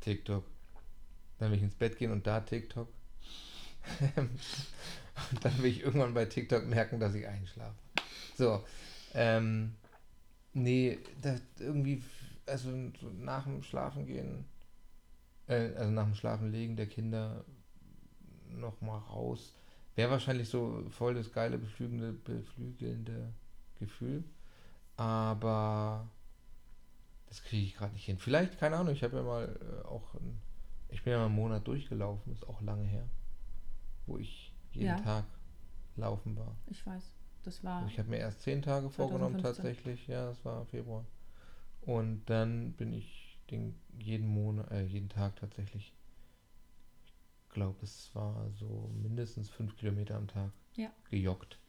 TikTok. 0.02 0.46
Dann 1.40 1.52
will 1.52 1.58
ich 1.58 1.64
ins 1.64 1.76
Bett 1.76 1.98
gehen 1.98 2.12
und 2.12 2.26
da 2.26 2.40
TikTok. 2.40 2.88
und 4.16 5.46
dann 5.46 5.58
will 5.60 5.72
ich 5.72 5.82
irgendwann 5.82 6.14
bei 6.14 6.26
TikTok 6.26 6.66
merken, 6.66 7.00
dass 7.00 7.14
ich 7.14 7.28
einschlafe. 7.28 7.76
So, 8.36 8.64
ähm, 9.14 9.76
nee, 10.54 11.00
das 11.22 11.42
irgendwie, 11.60 12.04
also 12.46 12.70
so 13.00 13.10
nach 13.20 13.44
dem 13.44 13.64
Schlafen 13.64 14.06
gehen, 14.06 14.46
äh, 15.48 15.74
also 15.76 15.92
nach 15.92 16.06
dem 16.06 16.16
Schlafenlegen 16.16 16.76
der 16.76 16.88
Kinder 16.88 17.46
nochmal 18.50 19.00
raus. 19.00 19.54
Wäre 19.96 20.12
wahrscheinlich 20.12 20.50
so 20.50 20.84
voll 20.90 21.14
das 21.14 21.32
geile, 21.32 21.58
beflügelnde, 21.58 22.14
beflügelnde 22.14 23.34
Gefühl. 23.80 24.24
Aber 24.98 26.10
das 27.28 27.44
kriege 27.44 27.66
ich 27.66 27.76
gerade 27.76 27.94
nicht 27.94 28.06
hin. 28.06 28.18
Vielleicht, 28.18 28.60
keine 28.60 28.78
Ahnung, 28.78 28.94
ich 28.94 29.04
habe 29.04 29.18
ja 29.18 29.24
mal 29.24 29.60
äh, 29.62 29.88
auch, 29.88 30.14
ein, 30.16 30.42
ich 30.90 31.04
bin 31.04 31.12
ja 31.12 31.20
mal 31.20 31.26
einen 31.26 31.36
Monat 31.36 31.68
durchgelaufen, 31.68 32.32
ist 32.34 32.48
auch 32.48 32.62
lange 32.62 32.86
her, 32.86 33.08
wo 34.06 34.18
ich 34.18 34.54
jeden 34.72 34.88
Ja. 34.88 34.96
Tag 34.98 35.26
laufen 35.96 36.36
war. 36.38 36.56
Ich 36.68 36.86
weiß. 36.86 37.12
Das 37.44 37.64
war. 37.64 37.82
Also 37.82 37.92
ich 37.92 38.00
habe 38.00 38.10
mir 38.10 38.18
erst 38.18 38.42
zehn 38.42 38.62
Tage 38.62 38.90
vorgenommen 38.90 39.40
2015. 39.40 39.64
tatsächlich, 39.64 40.08
ja, 40.08 40.28
das 40.28 40.44
war 40.44 40.66
Februar. 40.66 41.06
Und 41.82 42.26
dann 42.26 42.74
bin 42.74 42.92
ich 42.94 43.40
den 43.52 43.80
jeden 44.00 44.28
Monat, 44.28 44.72
äh, 44.72 44.84
jeden 44.86 45.10
Tag 45.10 45.36
tatsächlich, 45.36 45.94
ich 47.06 47.50
glaube, 47.54 47.78
es 47.84 48.14
war 48.16 48.50
so 48.52 48.90
mindestens 49.02 49.50
fünf 49.50 49.78
Kilometer 49.78 50.16
am 50.16 50.28
Tag 50.28 50.52
Ja. 50.76 50.90
gejoggt. 51.10 51.60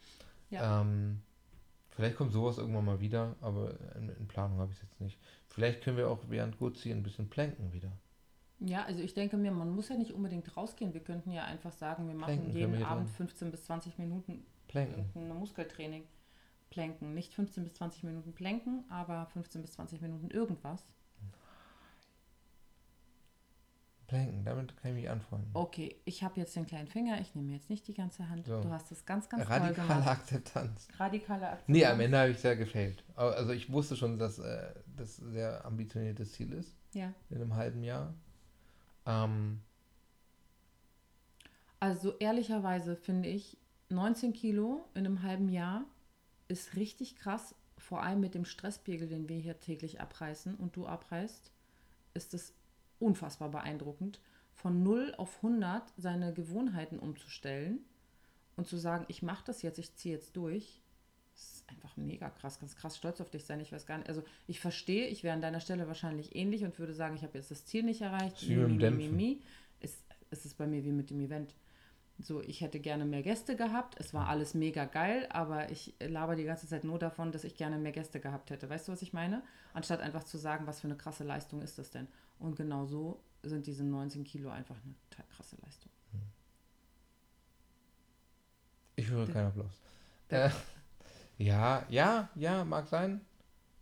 Ja. 0.51 0.81
Ähm, 0.81 1.21
vielleicht 1.91 2.17
kommt 2.17 2.33
sowas 2.33 2.57
irgendwann 2.59 2.87
mal 2.87 3.01
wieder, 3.01 3.37
aber 3.41 3.79
in, 3.97 4.09
in 4.09 4.27
Planung 4.27 4.59
habe 4.59 4.73
ich 4.73 4.79
es 4.79 4.83
jetzt 4.83 5.01
nicht. 5.01 5.19
Vielleicht 5.49 5.83
können 5.83 5.97
wir 5.99 6.09
auch 6.09 6.25
während 6.29 6.59
Gutzi 6.59 6.91
ein 6.91 7.03
bisschen 7.03 7.29
planken 7.29 7.73
wieder. 7.73 7.93
Ja, 8.61 8.85
also 8.85 9.03
ich 9.03 9.13
denke 9.15 9.37
mir, 9.37 9.51
man 9.51 9.71
muss 9.71 9.89
ja 9.91 9.97
nicht 9.97 10.13
unbedingt 10.13 10.57
rausgehen. 10.57 10.95
Wir 10.95 11.03
könnten 11.03 11.31
ja 11.31 11.45
einfach 11.45 11.73
sagen, 11.73 12.09
wir 12.09 12.15
machen 12.15 12.37
Planken 12.39 12.53
jeden 12.57 12.75
hier 12.75 12.89
Abend 12.89 13.09
drin. 13.09 13.15
15 13.29 13.51
bis 13.51 13.65
20 13.65 13.99
Minuten 13.99 14.45
Planken. 14.69 15.05
ein 15.15 15.29
Muskeltraining. 15.39 16.05
Planken. 16.71 17.15
Nicht 17.15 17.33
15 17.35 17.65
bis 17.65 17.75
20 17.75 18.03
Minuten 18.05 18.33
Planken, 18.33 18.85
aber 18.91 19.27
15 19.27 19.63
bis 19.63 19.73
20 19.73 20.01
Minuten 20.01 20.31
irgendwas. 20.31 20.83
Planken, 24.07 24.45
damit 24.45 24.77
kann 24.77 24.93
ich 24.93 24.97
mich 25.03 25.11
anfreunden. 25.11 25.51
Okay, 25.53 25.97
ich 26.05 26.23
habe 26.23 26.39
jetzt 26.41 26.55
den 26.55 26.65
kleinen 26.65 26.87
Finger, 26.87 27.21
ich 27.21 27.35
nehme 27.35 27.53
jetzt 27.53 27.69
nicht 27.69 27.89
die 27.89 27.95
ganze 27.95 28.29
Hand. 28.29 28.47
So. 28.47 28.61
Du 28.61 28.71
hast 28.71 28.89
das 28.93 29.05
ganz, 29.05 29.29
ganz 29.29 29.43
toll 29.45 29.53
Radikale 29.57 29.89
gemacht. 29.89 30.07
Akzeptanz. 30.09 30.89
Radikale 30.97 31.49
Akzeptanz. 31.49 31.69
Nee, 31.77 31.85
am 31.85 31.99
Ende 32.01 32.17
habe 32.19 32.31
ich 32.31 32.39
sehr 32.39 32.55
gefällt. 32.57 33.03
Also 33.17 33.53
ich 33.53 33.71
wusste 33.73 33.97
schon, 33.97 34.17
dass 34.17 34.39
äh, 34.39 34.73
das 34.97 35.19
ein 35.19 35.33
sehr 35.33 35.65
ambitioniertes 35.65 36.33
Ziel 36.35 36.53
ist 36.53 36.77
Ja. 36.95 37.13
in 37.31 37.37
einem 37.37 37.55
halben 37.57 37.83
Jahr. 37.83 38.15
Ähm, 39.07 39.61
Also 41.81 42.15
ehrlicherweise 42.19 42.97
finde 42.97 43.29
ich, 43.29 43.59
19 43.91 44.33
Kilo 44.33 44.89
in 44.95 45.07
einem 45.07 45.23
halben 45.23 45.49
Jahr 45.49 45.85
ist 46.49 46.77
richtig 46.77 47.17
krass. 47.17 47.55
Vor 47.79 48.03
allem 48.03 48.21
mit 48.21 48.35
dem 48.35 48.45
Stresspegel, 48.45 49.09
den 49.09 49.29
wir 49.29 49.39
hier 49.39 49.61
täglich 49.61 50.01
abreißen 50.01 50.57
und 50.57 50.77
du 50.77 50.87
abreißt, 50.87 51.53
ist 52.15 52.35
es 52.35 52.55
unfassbar 52.99 53.51
beeindruckend, 53.51 54.21
von 54.55 54.83
0 54.83 55.15
auf 55.19 55.37
100 55.37 55.93
seine 55.99 56.33
Gewohnheiten 56.33 56.99
umzustellen 56.99 57.85
und 58.57 58.67
zu 58.67 58.79
sagen, 58.79 59.05
ich 59.09 59.23
mache 59.23 59.45
das 59.45 59.63
jetzt, 59.63 59.79
ich 59.79 59.95
ziehe 59.95 60.15
jetzt 60.15 60.35
durch. 60.37 60.83
Das 61.37 61.53
ist 61.53 61.69
einfach 61.69 61.97
mega 61.99 62.31
krass, 62.31 62.59
ganz 62.59 62.77
krass 62.77 62.97
stolz 62.97 63.21
auf 63.21 63.29
dich 63.29 63.45
sein. 63.45 63.61
Ich 63.61 63.71
weiß 63.71 63.85
gar 63.85 63.99
nicht, 63.99 64.09
also 64.09 64.23
ich 64.47 64.59
verstehe, 64.59 65.07
ich 65.09 65.23
wäre 65.23 65.35
an 65.35 65.43
deiner 65.43 65.61
Stelle 65.61 65.87
wahrscheinlich 65.87 66.35
ähnlich 66.35 66.65
und 66.65 66.79
würde 66.79 66.95
sagen, 66.95 67.15
ich 67.15 67.23
habe 67.23 67.37
jetzt 67.37 67.51
das 67.51 67.67
Ziel 67.67 67.83
nicht 67.83 68.01
erreicht. 68.01 68.49
Dem 68.49 68.79
Dämpfen. 68.79 69.15
mi. 69.15 69.43
Es, 69.81 70.03
es 70.31 70.47
ist 70.47 70.57
bei 70.57 70.67
mir 70.67 70.83
wie 70.85 70.93
mit 70.93 71.11
dem 71.11 71.21
Event. 71.21 71.55
So, 72.19 72.41
ich 72.41 72.63
hätte 72.63 72.81
gerne 72.81 73.05
mehr 73.05 73.23
Gäste 73.23 73.55
gehabt. 73.55 74.01
Es 74.01 74.15
war 74.15 74.29
alles 74.29 74.55
mega 74.55 74.87
geil, 74.87 75.27
aber 75.29 75.71
ich 75.71 75.95
laber 76.01 76.35
die 76.37 76.45
ganze 76.45 76.67
Zeit 76.67 76.85
nur 76.85 76.99
davon, 76.99 77.31
dass 77.31 77.45
ich 77.45 77.57
gerne 77.57 77.77
mehr 77.77 77.93
Gäste 77.93 78.19
gehabt 78.19 78.49
hätte. 78.49 78.71
Weißt 78.71 78.89
du, 78.89 78.93
was 78.93 79.03
ich 79.03 79.13
meine? 79.13 79.43
Anstatt 79.75 80.01
einfach 80.01 80.25
zu 80.25 80.39
sagen, 80.39 80.67
was 80.67 80.81
für 80.81 80.87
eine 80.87 80.97
krasse 80.97 81.25
Leistung 81.25 81.61
ist 81.61 81.79
das 81.79 81.91
denn? 81.91 82.09
Und 82.39 82.57
genau 82.57 82.87
so 82.87 83.21
sind 83.43 83.67
diese 83.67 83.85
19 83.85 84.25
Kilo 84.25 84.49
einfach 84.49 84.77
eine 84.83 84.95
total 85.11 85.27
krasse 85.29 85.57
Leistung. 85.63 85.93
ich 88.97 89.11
höre 89.11 89.27
keinen 89.27 89.49
Applaus. 89.49 89.79
Äh, 90.31 90.49
ja, 91.39 91.85
ja, 91.89 92.29
ja, 92.35 92.65
mag 92.65 92.87
sein. 92.87 93.21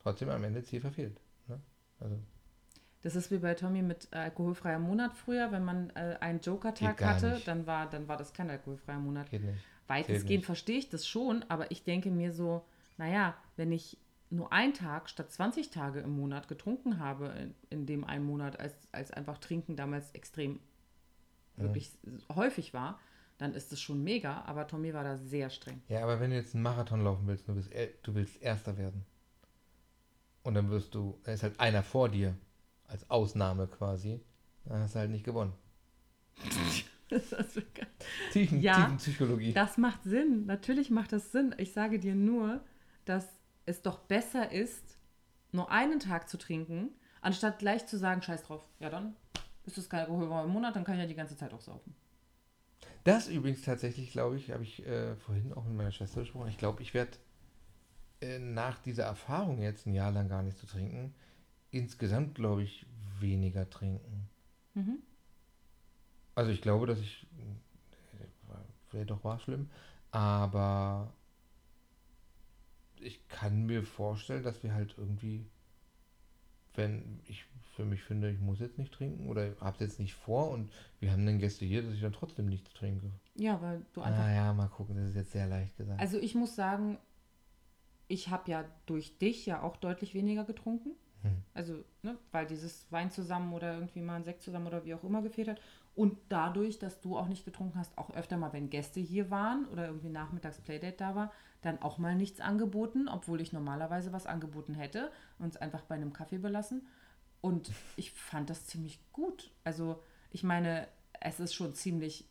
Trotzdem 0.03 0.29
am 0.29 0.45
Ende 0.45 0.63
Ziel 0.63 0.81
verfehlt. 0.81 1.21
Ne? 1.49 1.61
Also, 2.01 2.19
Das 3.03 3.17
ist 3.17 3.31
wie 3.31 3.39
bei 3.39 3.55
Tommy 3.55 3.83
mit 3.83 4.09
äh, 4.13 4.17
alkoholfreier 4.17 4.79
Monat 4.79 5.15
früher. 5.15 5.53
Wenn 5.53 5.65
man 5.65 5.91
äh, 5.91 6.17
einen 6.21 6.41
Joker-Tag 6.41 7.03
hatte, 7.05 7.35
nicht. 7.35 7.49
dann 7.49 7.67
war, 7.67 7.89
dann 7.89 8.09
war 8.09 8.17
das 8.17 8.33
kein 8.33 8.51
alkoholfreier 8.51 8.99
Monat. 8.99 9.31
geht 9.31 9.45
nicht. 9.45 9.65
Weitestgehend 9.87 10.47
verstehe 10.47 10.79
ich 10.79 10.89
das 10.89 11.07
schon, 11.07 11.45
aber 11.49 11.71
ich 11.71 11.85
denke 11.85 12.11
mir 12.11 12.33
so, 12.33 12.65
naja, 12.97 13.37
wenn 13.57 13.71
ich 13.71 13.99
nur 14.31 14.53
einen 14.53 14.73
Tag 14.73 15.11
statt 15.11 15.31
20 15.31 15.71
Tage 15.71 16.01
im 16.01 16.17
Monat 16.17 16.49
getrunken 16.49 16.99
habe, 16.99 17.27
in, 17.27 17.55
in 17.71 17.87
dem 17.87 18.05
einen 18.05 18.25
Monat, 18.25 18.59
als, 18.59 18.75
als 18.93 19.11
einfach 19.11 19.39
Trinken 19.39 19.77
damals 19.77 20.11
extrem 20.13 20.61
wirklich 21.57 21.93
häufig 22.35 22.75
war, 22.75 22.99
dann 23.39 23.55
ist 23.55 23.73
das 23.73 23.81
schon 23.81 24.03
mega, 24.03 24.43
aber 24.43 24.67
Tommy 24.67 24.95
war 24.95 25.05
da 25.05 25.17
sehr 25.19 25.51
streng. 25.51 25.83
Ja, 25.89 26.03
aber 26.03 26.21
wenn 26.21 26.31
du 26.31 26.37
jetzt 26.37 26.55
einen 26.55 26.63
Marathon 26.63 27.03
laufen 27.03 27.27
willst, 27.27 27.49
du, 27.49 27.55
bist, 27.55 27.71
du 28.03 28.15
willst 28.15 28.41
Erster 28.41 28.77
werden. 28.79 29.05
Und 30.43 30.55
dann 30.55 30.71
wirst 30.71 30.95
du, 30.95 31.19
da 31.25 31.33
ist 31.33 31.43
halt 31.43 31.59
einer 31.59 31.83
vor 31.83 32.09
dir, 32.09 32.37
als 32.87 33.09
Ausnahme 33.11 33.67
quasi, 33.67 34.21
dann 34.67 34.83
hast 34.83 34.95
du 34.95 35.01
halt 35.01 35.11
nicht 35.11 35.25
gewonnen. 35.25 35.53
Das. 37.11 37.61
Tiefen, 38.33 38.61
Ja, 38.61 38.77
Tiefenpsychologie. 38.77 39.53
Das 39.53 39.77
macht 39.77 40.03
Sinn. 40.05 40.47
Natürlich 40.47 40.91
macht 40.91 41.13
das 41.13 41.31
Sinn. 41.31 41.55
Ich 41.59 41.73
sage 41.73 42.01
dir 42.01 42.15
nur, 42.15 42.61
dass 43.05 43.29
es 43.67 43.83
doch 43.83 43.99
besser 44.01 44.51
ist, 44.51 44.99
nur 45.53 45.71
einen 45.71 46.01
Tag 46.01 46.29
zu 46.29 46.39
trinken, 46.39 46.89
anstatt 47.21 47.59
gleich 47.59 47.87
zu 47.87 47.99
sagen, 47.99 48.23
scheiß 48.23 48.45
drauf. 48.45 48.67
Ja, 48.81 48.91
dann 48.91 49.15
ist 49.67 49.79
es 49.79 49.89
kein 49.89 50.01
Alkohol 50.01 50.45
im 50.45 50.51
Monat, 50.51 50.75
dann 50.75 50.83
kann 50.83 50.95
ich 50.95 51.03
ja 51.03 51.07
die 51.07 51.15
ganze 51.15 51.37
Zeit 51.37 51.53
auch 51.53 51.61
saufen. 51.61 51.95
Das 53.05 53.29
übrigens 53.29 53.63
tatsächlich, 53.63 54.13
glaube 54.13 54.37
ich, 54.37 54.51
habe 54.51 54.63
ich 54.63 54.85
äh, 54.87 55.15
vorhin 55.17 55.53
auch 55.53 55.65
mit 55.65 55.77
meiner 55.77 55.93
Schwester 55.93 56.21
gesprochen. 56.21 56.49
Ich 56.49 56.59
glaube, 56.59 56.83
ich 56.83 56.95
werde 56.95 57.19
äh, 58.23 58.39
nach 58.39 58.79
dieser 58.79 59.05
Erfahrung 59.05 59.61
jetzt 59.61 59.87
ein 59.87 59.93
Jahr 59.93 60.11
lang 60.11 60.29
gar 60.29 60.43
nicht 60.43 60.57
zu 60.57 60.67
trinken, 60.67 61.15
insgesamt, 61.71 62.35
glaube 62.35 62.63
ich, 62.63 62.87
weniger 63.21 63.69
trinken. 63.69 64.29
Mhm. 64.73 64.99
Also 66.35 66.51
ich 66.51 66.63
glaube, 66.63 66.87
dass 66.87 66.99
ich, 66.99 67.27
äh, 67.39 68.55
vielleicht 68.89 69.11
doch 69.11 69.23
war 69.23 69.39
schlimm, 69.39 69.71
aber 70.11 71.13
ich 73.01 73.29
kann 73.29 73.67
mir 73.67 73.83
vorstellen, 73.83 74.43
dass 74.43 74.63
wir 74.63 74.73
halt 74.73 74.95
irgendwie, 74.97 75.45
wenn 76.75 77.21
ich 77.27 77.45
für 77.75 77.85
mich 77.85 78.03
finde, 78.03 78.31
ich 78.31 78.41
muss 78.41 78.61
jetzt 78.61 78.79
nicht 78.79 78.93
trinken 78.93 79.29
oder 79.29 79.55
habe 79.61 79.75
es 79.75 79.81
jetzt 79.81 80.01
nicht 80.01 80.15
vor 80.15 80.51
und 80.51 80.71
wir 81.01 81.13
haben 81.13 81.27
dann 81.27 81.39
Gäste 81.39 81.65
hier, 81.65 81.83
dass 81.83 81.95
ich 81.95 82.01
dann 82.01 82.13
trotzdem 82.13 82.47
nichts 82.47 82.73
trinke. 82.73 83.11
Ja, 83.35 83.61
weil 83.61 83.85
du 83.93 84.01
einfach. 84.01 84.25
Ah 84.25 84.33
ja, 84.33 84.53
mal 84.53 84.69
gucken, 84.69 84.97
das 84.97 85.11
ist 85.11 85.17
jetzt 85.17 85.33
sehr 85.33 85.47
leicht 85.47 85.77
gesagt. 85.77 86.01
Also 86.01 86.19
ich 86.19 86.35
muss 86.35 86.55
sagen, 86.55 86.99
ich 88.09 88.29
habe 88.29 88.51
ja 88.51 88.65
durch 88.87 89.19
dich 89.19 89.47
ja 89.47 89.63
auch 89.63 89.77
deutlich 89.77 90.15
weniger 90.15 90.45
getrunken. 90.45 90.93
Hm. 91.23 91.43
Also, 91.55 91.85
ne, 92.03 92.17
weil 92.33 92.47
dieses 92.47 92.91
Wein 92.91 93.11
zusammen 93.11 93.53
oder 93.53 93.75
irgendwie 93.75 94.03
mal 94.03 94.17
ein 94.17 94.25
Sekt 94.25 94.43
zusammen 94.43 94.67
oder 94.67 94.85
wie 94.85 94.95
auch 94.95 95.05
immer 95.05 95.23
gefehlt 95.23 95.49
hat. 95.49 95.61
Und 95.97 96.19
dadurch, 96.29 96.79
dass 96.79 97.01
du 97.01 97.17
auch 97.17 97.29
nicht 97.29 97.45
getrunken 97.45 97.79
hast, 97.79 97.97
auch 97.97 98.11
öfter 98.11 98.37
mal, 98.37 98.53
wenn 98.53 98.69
Gäste 98.69 99.01
hier 99.01 99.31
waren 99.31 99.67
oder 99.69 99.87
irgendwie 99.87 100.11
nachmittags 100.11 100.61
Playdate 100.61 100.97
da 100.97 101.15
war, 101.15 101.33
dann 101.63 101.81
auch 101.81 101.99
mal 101.99 102.15
nichts 102.15 102.41
angeboten, 102.41 103.09
obwohl 103.09 103.41
ich 103.41 103.53
normalerweise 103.53 104.13
was 104.13 104.27
angeboten 104.27 104.75
hätte 104.75 105.11
und 105.39 105.49
es 105.49 105.57
einfach 105.57 105.83
bei 105.83 105.95
einem 105.95 106.13
Kaffee 106.13 106.39
belassen. 106.39 106.87
Und 107.45 107.71
ich 107.97 108.11
fand 108.13 108.49
das 108.49 108.65
ziemlich 108.65 108.99
gut. 109.13 109.51
Also, 109.65 110.03
ich 110.31 110.43
meine, 110.45 110.89
es 111.21 111.41
ist 111.41 111.53
schon 111.53 111.75
ziemlich 111.75 112.27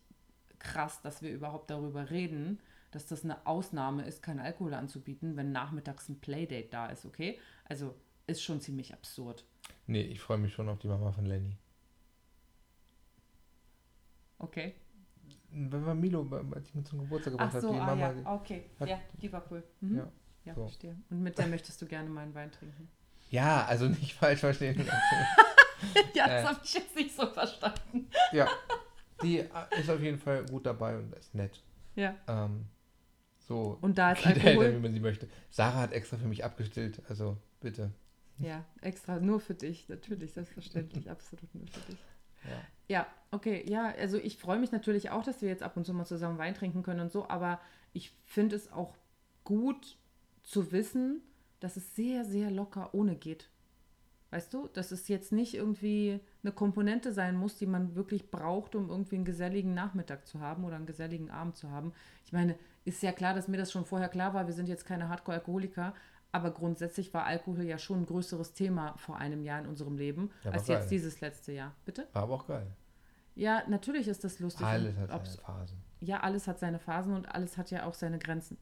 krass, 0.57 1.01
dass 1.03 1.21
wir 1.21 1.31
überhaupt 1.31 1.69
darüber 1.69 2.09
reden, 2.09 2.59
dass 2.89 3.05
das 3.05 3.23
eine 3.23 3.45
Ausnahme 3.45 4.05
ist, 4.07 4.23
keinen 4.23 4.39
Alkohol 4.39 4.73
anzubieten, 4.73 5.35
wenn 5.35 5.51
nachmittags 5.51 6.09
ein 6.09 6.19
Playdate 6.19 6.67
da 6.69 6.87
ist, 6.87 7.05
okay? 7.05 7.39
Also 7.65 7.93
ist 8.25 8.41
schon 8.41 8.59
ziemlich 8.59 8.91
absurd. 8.93 9.45
nee, 9.85 10.01
ich 10.01 10.19
freue 10.19 10.39
mich 10.39 10.51
schon 10.53 10.67
auf 10.67 10.79
die 10.79 10.87
Mama 10.87 11.11
von 11.11 11.25
Lenny. 11.27 11.57
Okay. 14.39 14.73
Wenn 15.51 15.85
wir 15.85 15.93
Milo, 15.93 16.27
als 16.55 16.69
ich 16.69 16.73
mir 16.75 16.83
zum 16.83 16.99
Geburtstag 17.01 17.33
Ach 17.37 17.51
gebracht 17.51 17.53
habe, 17.53 17.61
so, 17.61 17.73
die 17.73 17.79
ah, 17.79 17.85
Mama. 17.85 18.11
ja, 18.13 18.33
okay. 18.35 18.63
hat- 18.79 18.89
ja, 18.89 18.99
die 19.21 19.31
war 19.31 19.43
cool. 19.51 19.63
Mhm. 19.81 19.97
Ja, 19.97 20.11
Ja, 20.45 20.55
so. 20.55 20.61
verstehe. 20.65 20.97
Und 21.11 21.21
mit 21.21 21.37
der 21.37 21.47
möchtest 21.47 21.79
du 21.81 21.85
gerne 21.85 22.09
meinen 22.09 22.33
Wein 22.33 22.51
trinken. 22.51 22.89
Ja, 23.33 23.65
also 23.65 23.87
nicht 23.87 24.13
falsch 24.19 24.41
verstehen. 24.41 24.85
ja, 26.13 26.27
das 26.27 26.43
das 26.43 26.45
habe 26.45 26.59
ich 26.63 26.73
jetzt 26.75 26.95
nicht 26.95 27.15
so 27.15 27.25
verstanden. 27.25 28.07
ja, 28.31 28.47
die 29.23 29.39
äh, 29.39 29.47
ist 29.79 29.89
auf 29.89 29.99
jeden 29.99 30.19
Fall 30.19 30.45
gut 30.45 30.67
dabei 30.67 30.97
und 30.97 31.11
ist 31.15 31.33
nett. 31.33 31.63
Ja. 31.95 32.15
Ähm, 32.27 32.67
so 33.39 33.79
Und 33.81 33.97
da 33.97 34.11
ist 34.11 34.21
viel 34.21 34.31
älter, 34.33 34.43
wie 34.43 34.49
Alkohol. 34.49 34.79
man 34.79 34.93
sie 34.93 34.99
möchte. 34.99 35.27
Sarah 35.49 35.79
hat 35.81 35.93
extra 35.93 36.17
für 36.17 36.27
mich 36.27 36.45
abgestillt, 36.45 37.01
also 37.09 37.35
bitte. 37.59 37.91
Ja, 38.37 38.65
extra 38.81 39.19
nur 39.19 39.39
für 39.39 39.55
dich. 39.55 39.89
Natürlich, 39.89 40.33
selbstverständlich. 40.33 41.09
Absolut 41.09 41.53
nur 41.55 41.67
für 41.67 41.91
dich. 41.91 41.99
Ja. 42.43 42.61
Ja, 42.87 43.07
okay, 43.31 43.63
ja, 43.67 43.93
also 43.97 44.17
ich 44.17 44.37
freue 44.37 44.59
mich 44.59 44.71
natürlich 44.71 45.09
auch, 45.09 45.23
dass 45.23 45.41
wir 45.41 45.49
jetzt 45.49 45.63
ab 45.63 45.75
und 45.75 45.85
zu 45.85 45.93
mal 45.93 46.05
zusammen 46.05 46.37
Wein 46.37 46.53
trinken 46.53 46.83
können 46.83 46.99
und 46.99 47.11
so, 47.11 47.27
aber 47.29 47.59
ich 47.93 48.11
finde 48.25 48.55
es 48.55 48.71
auch 48.71 48.93
gut 49.43 49.97
zu 50.43 50.71
wissen, 50.71 51.21
dass 51.63 51.77
es 51.77 51.95
sehr, 51.95 52.25
sehr 52.25 52.51
locker 52.51 52.93
ohne 52.93 53.15
geht. 53.15 53.49
Weißt 54.31 54.53
du, 54.53 54.67
dass 54.67 54.91
es 54.91 55.07
jetzt 55.07 55.31
nicht 55.31 55.53
irgendwie 55.53 56.19
eine 56.43 56.51
Komponente 56.51 57.13
sein 57.13 57.35
muss, 57.37 57.55
die 57.57 57.67
man 57.67 57.95
wirklich 57.95 58.31
braucht, 58.31 58.75
um 58.75 58.89
irgendwie 58.89 59.15
einen 59.15 59.25
geselligen 59.25 59.73
Nachmittag 59.73 60.25
zu 60.27 60.39
haben 60.41 60.65
oder 60.65 60.75
einen 60.75 60.87
geselligen 60.87 61.29
Abend 61.29 61.55
zu 61.55 61.69
haben. 61.69 61.93
Ich 62.25 62.33
meine, 62.33 62.55
ist 62.83 63.01
ja 63.03 63.11
klar, 63.11 63.33
dass 63.33 63.47
mir 63.47 63.57
das 63.57 63.71
schon 63.71 63.85
vorher 63.85 64.09
klar 64.09 64.33
war, 64.33 64.47
wir 64.47 64.53
sind 64.53 64.67
jetzt 64.67 64.85
keine 64.85 65.07
Hardcore-Alkoholiker, 65.07 65.93
aber 66.31 66.51
grundsätzlich 66.51 67.13
war 67.13 67.25
Alkohol 67.25 67.63
ja 67.63 67.77
schon 67.77 68.01
ein 68.01 68.05
größeres 68.07 68.53
Thema 68.53 68.97
vor 68.97 69.17
einem 69.17 69.43
Jahr 69.43 69.59
in 69.61 69.67
unserem 69.67 69.97
Leben, 69.97 70.31
Ja, 70.43 70.51
als 70.51 70.65
geil. 70.65 70.79
jetzt 70.79 70.89
dieses 70.89 71.21
letzte 71.21 71.51
Jahr. 71.53 71.75
Bitte? 71.85 72.07
War 72.13 72.23
aber 72.23 72.33
auch 72.33 72.47
geil. 72.47 72.67
Ja, 73.35 73.63
natürlich 73.69 74.07
ist 74.07 74.23
das 74.23 74.39
lustig. 74.39 74.65
Alles 74.65 74.97
hat 74.97 75.09
seine 75.11 75.37
Phasen. 75.37 75.77
ja, 76.01 76.19
alles 76.21 76.47
hat 76.47 76.59
seine 76.59 76.79
Phasen 76.79 77.13
und 77.13 77.27
alles 77.33 77.57
hat 77.57 77.69
ja 77.71 77.85
auch 77.85 77.93
seine 77.93 78.17
Grenzen. 78.19 78.57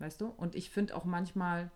Weißt 0.00 0.20
du? 0.20 0.26
Und 0.26 0.54
ich 0.56 0.70
finde 0.70 0.94
auch 0.96 1.04
manchmal 1.04 1.70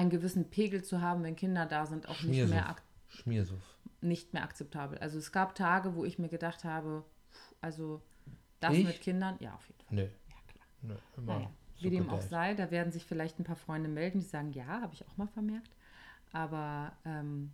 einen 0.00 0.10
gewissen 0.10 0.48
Pegel 0.48 0.82
zu 0.82 1.00
haben, 1.02 1.22
wenn 1.22 1.36
Kinder 1.36 1.66
da 1.66 1.84
sind, 1.84 2.08
auch 2.08 2.22
nicht 2.22 2.48
mehr, 2.48 2.76
Schmiersuff. 3.08 3.62
nicht 4.00 4.32
mehr 4.32 4.42
akzeptabel. 4.42 4.98
Also 4.98 5.18
es 5.18 5.30
gab 5.30 5.54
Tage, 5.54 5.94
wo 5.94 6.04
ich 6.04 6.18
mir 6.18 6.28
gedacht 6.28 6.64
habe, 6.64 7.04
also 7.60 8.00
das 8.60 8.74
Ich? 8.74 8.86
mit 8.86 9.00
Kindern, 9.02 9.36
ja, 9.40 9.54
auf 9.54 9.68
jeden 9.68 9.80
Fall. 9.82 9.96
Nö, 9.96 10.02
Ja, 10.02 10.36
klar. 10.46 10.66
nö, 10.82 10.94
immer 11.18 11.34
Naja, 11.34 11.50
wie 11.80 11.90
dem 11.90 12.08
auch 12.08 12.22
sei, 12.22 12.54
da 12.54 12.70
werden 12.70 12.92
sich 12.92 13.04
vielleicht 13.04 13.38
ein 13.38 13.44
paar 13.44 13.56
Freunde 13.56 13.88
melden, 13.90 14.20
die 14.20 14.26
sagen, 14.26 14.52
ja, 14.52 14.66
habe 14.66 14.94
ich 14.94 15.06
auch 15.06 15.16
mal 15.18 15.28
vermerkt. 15.28 15.70
Aber 16.32 16.92
ähm, 17.04 17.52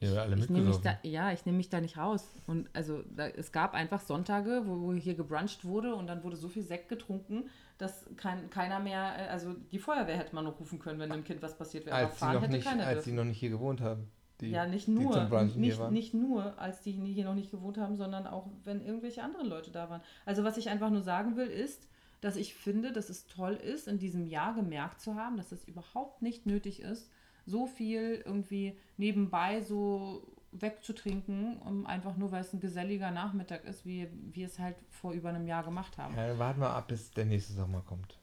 Ja, 0.00 0.22
alle 0.22 0.36
ich 0.36 0.48
nehme 0.48 0.66
mich 0.66 0.78
da, 0.78 0.96
ja, 1.02 1.32
ich 1.32 1.44
nehme 1.44 1.58
mich 1.58 1.70
da 1.70 1.80
nicht 1.80 1.96
raus. 1.96 2.24
Und 2.46 2.68
also 2.72 3.02
da, 3.14 3.26
es 3.26 3.50
gab 3.50 3.74
einfach 3.74 4.00
Sonntage, 4.00 4.62
wo, 4.64 4.80
wo 4.80 4.92
hier 4.92 5.14
gebruncht 5.14 5.64
wurde 5.64 5.94
und 5.94 6.06
dann 6.06 6.22
wurde 6.22 6.36
so 6.36 6.48
viel 6.48 6.62
Sekt 6.62 6.88
getrunken, 6.88 7.50
dass 7.78 8.06
kein, 8.16 8.48
keiner 8.50 8.78
mehr, 8.78 9.14
äh, 9.18 9.28
also 9.28 9.54
die 9.72 9.78
Feuerwehr 9.78 10.16
hätte 10.16 10.34
man 10.34 10.44
noch 10.44 10.60
rufen 10.60 10.78
können, 10.78 11.00
wenn 11.00 11.10
dem 11.10 11.24
Kind 11.24 11.42
was 11.42 11.58
passiert 11.58 11.86
wäre. 11.86 11.96
Als 11.96 12.20
sie, 12.20 12.26
noch 12.26 12.46
nicht, 12.46 12.66
als 12.66 13.04
sie 13.04 13.12
noch 13.12 13.24
nicht 13.24 13.38
hier 13.38 13.50
gewohnt 13.50 13.80
haben. 13.80 14.10
Die, 14.40 14.50
Ja, 14.50 14.66
nicht 14.66 14.86
nur, 14.86 15.28
nicht, 15.56 15.90
nicht 15.90 16.14
nur, 16.14 16.56
als 16.60 16.80
die 16.82 16.92
hier 16.92 17.24
noch 17.24 17.34
nicht 17.34 17.50
gewohnt 17.50 17.76
haben, 17.76 17.96
sondern 17.96 18.28
auch, 18.28 18.46
wenn 18.62 18.84
irgendwelche 18.84 19.24
anderen 19.24 19.48
Leute 19.48 19.72
da 19.72 19.90
waren. 19.90 20.00
Also 20.26 20.44
was 20.44 20.56
ich 20.56 20.68
einfach 20.68 20.90
nur 20.90 21.02
sagen 21.02 21.36
will, 21.36 21.48
ist, 21.48 21.88
dass 22.20 22.36
ich 22.36 22.54
finde, 22.54 22.92
dass 22.92 23.10
es 23.10 23.26
toll 23.26 23.54
ist, 23.54 23.88
in 23.88 23.98
diesem 23.98 24.26
Jahr 24.26 24.54
gemerkt 24.54 25.00
zu 25.00 25.16
haben, 25.16 25.36
dass 25.36 25.50
es 25.50 25.64
überhaupt 25.64 26.22
nicht 26.22 26.46
nötig 26.46 26.80
ist, 26.80 27.10
so 27.48 27.66
viel 27.66 28.22
irgendwie 28.24 28.78
nebenbei 28.96 29.60
so 29.62 30.26
wegzutrinken, 30.52 31.58
um 31.58 31.86
einfach 31.86 32.16
nur, 32.16 32.30
weil 32.32 32.40
es 32.40 32.52
ein 32.52 32.60
geselliger 32.60 33.10
Nachmittag 33.10 33.64
ist, 33.64 33.84
wie 33.84 34.08
wir 34.32 34.46
es 34.46 34.58
halt 34.58 34.76
vor 34.88 35.12
über 35.12 35.28
einem 35.30 35.46
Jahr 35.46 35.62
gemacht 35.62 35.98
haben. 35.98 36.14
Ja, 36.16 36.38
warten 36.38 36.60
wir 36.60 36.70
ab, 36.70 36.88
bis 36.88 37.10
der 37.10 37.24
nächste 37.26 37.52
Sommer 37.52 37.80
kommt. 37.82 38.18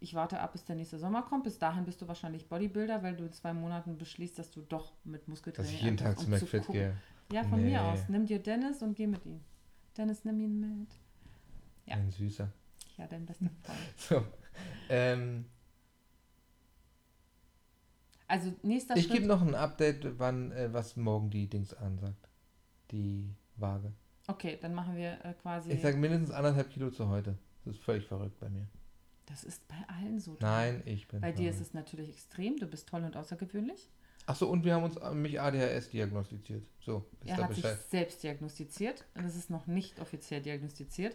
Ich 0.00 0.14
warte 0.14 0.40
ab, 0.40 0.52
bis 0.52 0.64
der 0.64 0.76
nächste 0.76 0.98
Sommer 0.98 1.22
kommt. 1.22 1.44
Bis 1.44 1.58
dahin 1.58 1.84
bist 1.84 2.02
du 2.02 2.08
wahrscheinlich 2.08 2.48
Bodybuilder, 2.48 3.02
weil 3.02 3.16
du 3.16 3.24
in 3.24 3.32
zwei 3.32 3.52
Monaten 3.54 3.96
beschließt, 3.98 4.38
dass 4.38 4.50
du 4.50 4.60
doch 4.62 4.92
mit 5.04 5.22
Dass 5.22 5.28
Muskeltraining 5.28 5.74
ich 5.74 5.82
jeden 5.82 5.96
Tag 5.96 6.18
zu 6.18 6.28
McFit 6.28 6.66
gehe. 6.68 6.96
Ja, 7.32 7.44
von 7.44 7.62
Nee. 7.62 7.70
mir 7.70 7.82
aus. 7.82 8.08
Nimm 8.08 8.26
dir 8.26 8.40
Dennis 8.40 8.82
und 8.82 8.94
geh 8.96 9.06
mit 9.06 9.24
ihm. 9.24 9.40
Dennis, 9.96 10.24
nimm 10.24 10.40
ihn 10.40 10.60
mit. 10.60 10.88
Ja. 11.86 11.94
Ein 11.96 12.10
süßer. 12.10 12.50
Ja, 12.98 13.06
dein 13.06 13.24
bester 13.26 13.46
Freund. 13.62 13.78
So. 13.96 14.24
Ähm, 14.88 15.44
Also 18.32 18.50
nächster 18.62 18.96
ich 18.96 19.08
gebe 19.08 19.18
Schritt. 19.18 19.28
noch 19.28 19.42
ein 19.42 19.54
Update, 19.54 20.18
wann, 20.18 20.52
äh, 20.52 20.72
was 20.72 20.96
morgen 20.96 21.28
die 21.28 21.48
Dings 21.48 21.74
ansagt. 21.74 22.30
Die 22.90 23.28
Waage. 23.56 23.92
Okay, 24.26 24.58
dann 24.58 24.72
machen 24.72 24.96
wir 24.96 25.22
äh, 25.22 25.34
quasi. 25.34 25.70
Ich 25.70 25.82
sage 25.82 25.98
mindestens 25.98 26.30
anderthalb 26.30 26.70
Kilo 26.70 26.90
zu 26.90 27.10
heute. 27.10 27.36
Das 27.66 27.74
ist 27.74 27.84
völlig 27.84 28.06
verrückt 28.06 28.40
bei 28.40 28.48
mir. 28.48 28.66
das 29.26 29.44
ist 29.44 29.68
bei 29.68 29.76
allen 29.86 30.18
so. 30.18 30.38
Nein, 30.40 30.82
ich 30.86 31.08
bin. 31.08 31.20
Bei 31.20 31.30
dir 31.30 31.50
ist 31.50 31.56
verrückt. 31.56 31.68
es 31.68 31.74
natürlich 31.74 32.08
extrem. 32.08 32.56
Du 32.56 32.66
bist 32.66 32.88
toll 32.88 33.04
und 33.04 33.18
außergewöhnlich. 33.18 33.90
Achso, 34.24 34.46
und 34.46 34.64
wir 34.64 34.76
haben 34.76 34.84
uns 34.84 34.96
äh, 34.96 35.12
mich 35.12 35.38
ADHS 35.38 35.90
diagnostiziert. 35.90 36.62
So, 36.80 37.04
ist 37.20 37.32
er 37.32 37.36
hat 37.36 37.52
sich 37.52 37.62
Bescheid. 37.62 37.78
selbst 37.90 38.22
diagnostiziert. 38.22 39.04
Und 39.14 39.26
es 39.26 39.36
ist 39.36 39.50
noch 39.50 39.66
nicht 39.66 40.00
offiziell 40.00 40.40
diagnostiziert. 40.40 41.14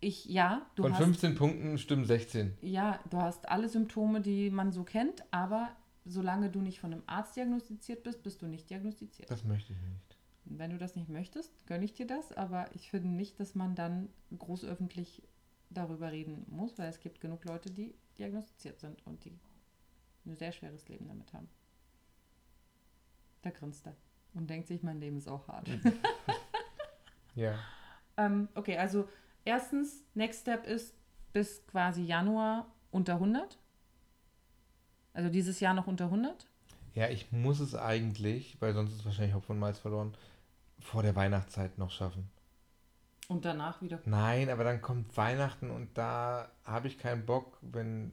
Ich, 0.00 0.26
ja, 0.26 0.66
du 0.74 0.82
Von 0.82 0.92
hast. 0.92 1.02
15 1.02 1.36
Punkten 1.36 1.78
stimmen 1.78 2.04
16. 2.04 2.58
Ja, 2.60 3.00
du 3.08 3.16
hast 3.16 3.48
alle 3.48 3.70
Symptome, 3.70 4.20
die 4.20 4.50
man 4.50 4.72
so 4.72 4.84
kennt, 4.84 5.24
aber 5.30 5.74
solange 6.04 6.50
du 6.50 6.60
nicht 6.60 6.80
von 6.80 6.92
einem 6.92 7.02
Arzt 7.06 7.36
diagnostiziert 7.36 8.02
bist, 8.02 8.22
bist 8.22 8.42
du 8.42 8.46
nicht 8.46 8.68
diagnostiziert. 8.70 9.30
Das 9.30 9.44
möchte 9.44 9.72
ich 9.72 9.80
nicht. 9.80 10.16
Wenn 10.44 10.70
du 10.70 10.78
das 10.78 10.94
nicht 10.94 11.08
möchtest, 11.08 11.52
gönne 11.66 11.84
ich 11.84 11.94
dir 11.94 12.06
das, 12.06 12.32
aber 12.32 12.74
ich 12.74 12.90
finde 12.90 13.08
nicht, 13.08 13.40
dass 13.40 13.54
man 13.54 13.74
dann 13.74 14.10
groß 14.36 14.64
öffentlich 14.64 15.22
darüber 15.70 16.12
reden 16.12 16.44
muss, 16.48 16.78
weil 16.78 16.88
es 16.88 17.00
gibt 17.00 17.20
genug 17.20 17.44
Leute, 17.46 17.70
die 17.70 17.94
diagnostiziert 18.18 18.78
sind 18.78 19.04
und 19.06 19.24
die 19.24 19.38
ein 20.26 20.36
sehr 20.36 20.52
schweres 20.52 20.88
Leben 20.88 21.08
damit 21.08 21.32
haben. 21.32 21.48
Da 23.42 23.50
grinst 23.50 23.86
er 23.86 23.96
und 24.34 24.48
denkt 24.48 24.68
sich, 24.68 24.82
mein 24.82 25.00
Leben 25.00 25.16
ist 25.16 25.28
auch 25.28 25.48
hart. 25.48 25.68
Ja. 27.36 27.58
ähm, 28.16 28.48
okay, 28.54 28.78
also 28.78 29.08
erstens, 29.44 30.04
Next 30.14 30.42
Step 30.42 30.68
ist 30.68 30.94
bis 31.32 31.66
quasi 31.66 32.02
Januar 32.02 32.72
unter 32.92 33.14
100. 33.14 33.58
Also 35.14 35.30
dieses 35.30 35.60
Jahr 35.60 35.72
noch 35.74 35.86
unter 35.86 36.04
100. 36.06 36.46
Ja, 36.94 37.08
ich 37.08 37.32
muss 37.32 37.58
es 37.60 37.74
eigentlich, 37.74 38.56
weil 38.60 38.74
sonst 38.74 38.92
ist 38.94 39.04
wahrscheinlich 39.04 39.34
Hopfen 39.34 39.52
und 39.52 39.60
Malz 39.60 39.78
verloren, 39.78 40.14
vor 40.80 41.02
der 41.02 41.16
Weihnachtszeit 41.16 41.78
noch 41.78 41.90
schaffen. 41.90 42.28
Und 43.28 43.44
danach 43.46 43.80
wieder. 43.80 44.00
Nein, 44.04 44.50
aber 44.50 44.64
dann 44.64 44.82
kommt 44.82 45.16
Weihnachten 45.16 45.70
und 45.70 45.96
da 45.96 46.50
habe 46.64 46.88
ich 46.88 46.98
keinen 46.98 47.24
Bock, 47.24 47.58
wenn 47.62 48.10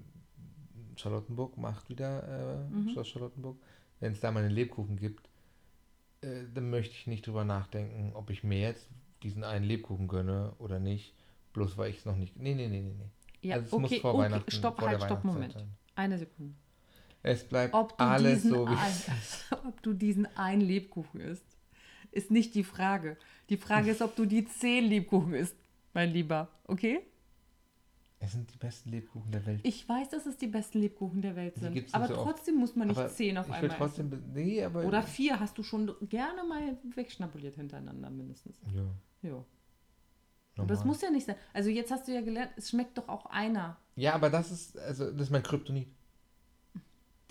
Charlottenburg 0.96 1.58
macht 1.58 1.90
wieder, 1.90 2.24
äh, 2.70 2.70
Mhm. 2.74 2.90
Schloss 2.90 3.10
Charlottenburg, 3.10 3.58
wenn 4.00 4.14
es 4.14 4.20
da 4.22 4.32
mal 4.32 4.44
einen 4.44 4.52
Lebkuchen 4.54 4.96
gibt, 4.98 5.28
äh, 6.22 6.44
dann 6.54 6.70
möchte 6.70 6.96
ich 6.96 7.08
nicht 7.08 7.28
drüber 7.28 7.44
nachdenken, 7.44 8.12
ob 8.16 8.30
ich 8.30 8.44
mir 8.44 8.60
jetzt 8.62 8.88
diesen 9.24 9.44
einen 9.44 9.66
Lebkuchen 9.66 10.08
gönne 10.08 10.54
oder 10.60 10.80
nicht, 10.80 11.14
bloß 11.54 11.78
weil 11.78 11.90
ich 11.92 11.98
es 12.00 12.06
noch 12.06 12.16
nicht. 12.16 12.38
Nee, 12.38 12.56
nee, 12.56 12.68
nee, 12.68 12.82
nee, 12.82 12.94
nee. 12.98 13.48
Ja, 13.50 13.56
also 13.56 13.68
es 13.68 13.74
okay, 13.74 13.82
muss 13.82 13.98
vor 14.02 14.14
okay, 14.14 14.24
Weihnachten. 14.24 14.52
stopp, 14.52 14.80
vor 14.80 14.88
halt, 14.88 15.02
der 15.02 15.06
stopp, 15.06 15.24
Weihnachtszeit 15.24 15.34
Moment. 15.34 15.54
sein. 15.54 15.78
Eine 15.96 16.18
Sekunde. 16.20 16.56
Es 17.24 17.44
bleibt 17.48 17.74
Ob 17.74 17.98
du, 17.98 18.04
alles 18.04 18.44
so 18.44 18.66
wie 18.68 18.72
ein, 18.74 18.94
ob 19.68 19.82
du 19.84 19.94
diesen 19.94 20.26
einen 20.38 20.62
Lebkuchen 20.62 21.20
isst, 21.22 21.46
ist 22.12 22.32
nicht 22.32 22.56
die 22.56 22.64
Frage. 22.64 23.18
Die 23.50 23.58
Frage 23.58 23.92
ist, 23.92 24.02
ob 24.02 24.16
du 24.16 24.26
die 24.26 24.46
zehn 24.46 24.86
Lebkuchen 24.86 25.34
isst, 25.34 25.56
mein 25.94 26.10
Lieber. 26.12 26.50
Okay? 26.68 27.02
Es 28.24 28.34
sind 28.34 28.54
die 28.54 28.58
besten 28.58 28.92
Lebkuchen 28.92 29.32
der 29.32 29.44
Welt. 29.48 29.62
Ich 29.64 29.88
weiß, 29.90 30.10
dass 30.10 30.28
es 30.28 30.38
die 30.38 30.48
besten 30.48 30.80
Lebkuchen 30.80 31.22
der 31.24 31.36
Welt 31.36 31.56
sind. 31.58 31.94
Aber 31.94 32.08
so 32.08 32.18
oft. 32.18 32.24
trotzdem 32.24 32.56
muss 32.56 32.76
man 32.76 32.88
nicht 32.90 32.98
Aber 33.00 33.10
zehn 33.10 33.36
auf 33.38 33.50
einmal 33.50 33.76
trotzdem. 33.78 34.12
essen. 34.14 34.32
Nee, 34.34 34.64
aber. 34.64 34.86
Oder 34.86 35.02
vier 35.02 35.40
hast 35.40 35.58
du 35.58 35.64
schon 35.64 35.92
gerne 36.08 36.44
mal 36.44 36.78
wegschnabuliert 36.96 37.56
hintereinander 37.56 38.10
mindestens. 38.12 38.60
Ja, 38.74 38.84
Ja. 39.28 39.34
Aber 39.34 39.46
normal. 40.68 40.76
das 40.76 40.86
muss 40.86 41.02
ja 41.02 41.10
nicht 41.10 41.26
sein. 41.26 41.36
Also 41.54 41.70
jetzt 41.70 41.90
hast 41.92 42.08
du 42.08 42.14
ja 42.14 42.22
gelernt, 42.22 42.52
es 42.58 42.70
schmeckt 42.70 42.98
doch 42.98 43.08
auch 43.10 43.26
einer. 43.28 43.78
Ja, 43.96 44.14
aber 44.14 44.30
das 44.30 44.52
ist, 44.52 44.78
also, 44.78 45.10
das 45.12 45.22
ist 45.22 45.30
mein 45.32 45.42
Kryptonit. 45.44 45.88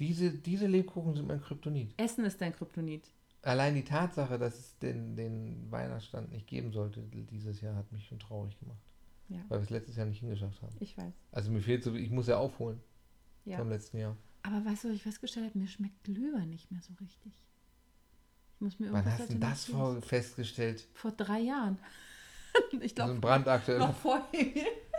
Diese, 0.00 0.30
diese 0.32 0.66
Lebkuchen 0.66 1.14
sind 1.14 1.28
mein 1.28 1.40
Kryptonit. 1.40 1.94
Essen 1.98 2.24
ist 2.24 2.40
dein 2.40 2.52
Kryptonit. 2.54 3.04
Allein 3.42 3.74
die 3.74 3.84
Tatsache, 3.84 4.38
dass 4.38 4.58
es 4.58 4.78
den, 4.78 5.14
den 5.16 5.70
Weihnachtsstand 5.70 6.30
nicht 6.32 6.46
geben 6.46 6.72
sollte 6.72 7.00
dieses 7.02 7.60
Jahr, 7.60 7.76
hat 7.76 7.90
mich 7.92 8.06
schon 8.06 8.18
traurig 8.18 8.58
gemacht. 8.58 8.80
Ja, 9.28 9.38
Weil 9.48 9.60
wir 9.60 9.64
es 9.64 9.70
letztes 9.70 9.96
Jahr 9.96 10.06
nicht 10.06 10.18
hingeschafft 10.20 10.60
haben. 10.62 10.74
ich 10.80 10.98
weiß. 10.98 11.12
Also 11.32 11.50
mir 11.52 11.60
fehlt 11.60 11.84
so, 11.84 11.94
ich 11.94 12.10
muss 12.10 12.26
ja 12.26 12.38
aufholen 12.38 12.80
Ja. 13.44 13.58
vom 13.58 13.68
letzten 13.68 13.98
Jahr. 13.98 14.16
Aber 14.42 14.64
weißt 14.64 14.84
du, 14.84 14.88
was 14.88 14.96
ich 14.96 15.02
festgestellt 15.02 15.46
habe? 15.50 15.58
Mir 15.58 15.68
schmeckt 15.68 16.02
Glühwein 16.02 16.50
nicht 16.50 16.70
mehr 16.72 16.80
so 16.82 16.92
richtig. 17.00 17.32
Ich 18.54 18.60
muss 18.60 18.78
mir 18.80 18.86
Wann 18.92 19.04
irgendwas 19.04 19.20
hast 19.20 19.32
du 19.32 19.38
das 19.38 19.64
vor 19.66 20.02
festgestellt? 20.02 20.86
Vor 20.94 21.12
drei 21.12 21.40
Jahren. 21.40 21.78
ich 22.72 22.82
Also 22.82 22.94
glaube, 22.94 23.12
ein 23.12 23.20
brandaktuell. 23.20 23.78
noch 23.78 23.94
vorher. 23.94 24.26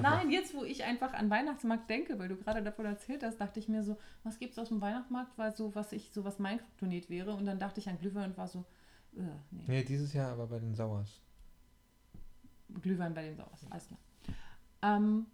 Nein, 0.00 0.30
jetzt, 0.30 0.54
wo 0.54 0.64
ich 0.64 0.84
einfach 0.84 1.12
an 1.12 1.28
Weihnachtsmarkt 1.30 1.90
denke, 1.90 2.18
weil 2.18 2.28
du 2.28 2.36
gerade 2.36 2.62
davon 2.62 2.86
erzählt 2.86 3.22
hast, 3.22 3.38
dachte 3.38 3.60
ich 3.60 3.68
mir 3.68 3.82
so, 3.82 3.98
was 4.24 4.38
gibt 4.38 4.52
es 4.52 4.58
aus 4.58 4.68
dem 4.68 4.80
Weihnachtsmarkt, 4.80 5.36
weil 5.36 5.54
so, 5.54 5.74
was 5.74 5.92
ich, 5.92 6.10
so 6.12 6.24
was 6.24 6.38
mein 6.38 6.58
Kryptonit 6.58 7.10
wäre. 7.10 7.34
Und 7.34 7.46
dann 7.46 7.58
dachte 7.58 7.80
ich 7.80 7.88
an 7.88 7.98
Glühwein 7.98 8.30
und 8.30 8.38
war 8.38 8.48
so, 8.48 8.64
äh, 9.16 9.22
nee. 9.50 9.64
Nee, 9.66 9.84
dieses 9.84 10.12
Jahr 10.12 10.32
aber 10.32 10.46
bei 10.46 10.58
den 10.58 10.74
Sauers. 10.74 11.20
Glühwein 12.80 13.14
bei 13.14 13.24
den 13.24 13.36
Sauers. 13.36 13.66
Alles 13.70 13.86
klar. 13.86 14.00
Ähm. 14.82 15.26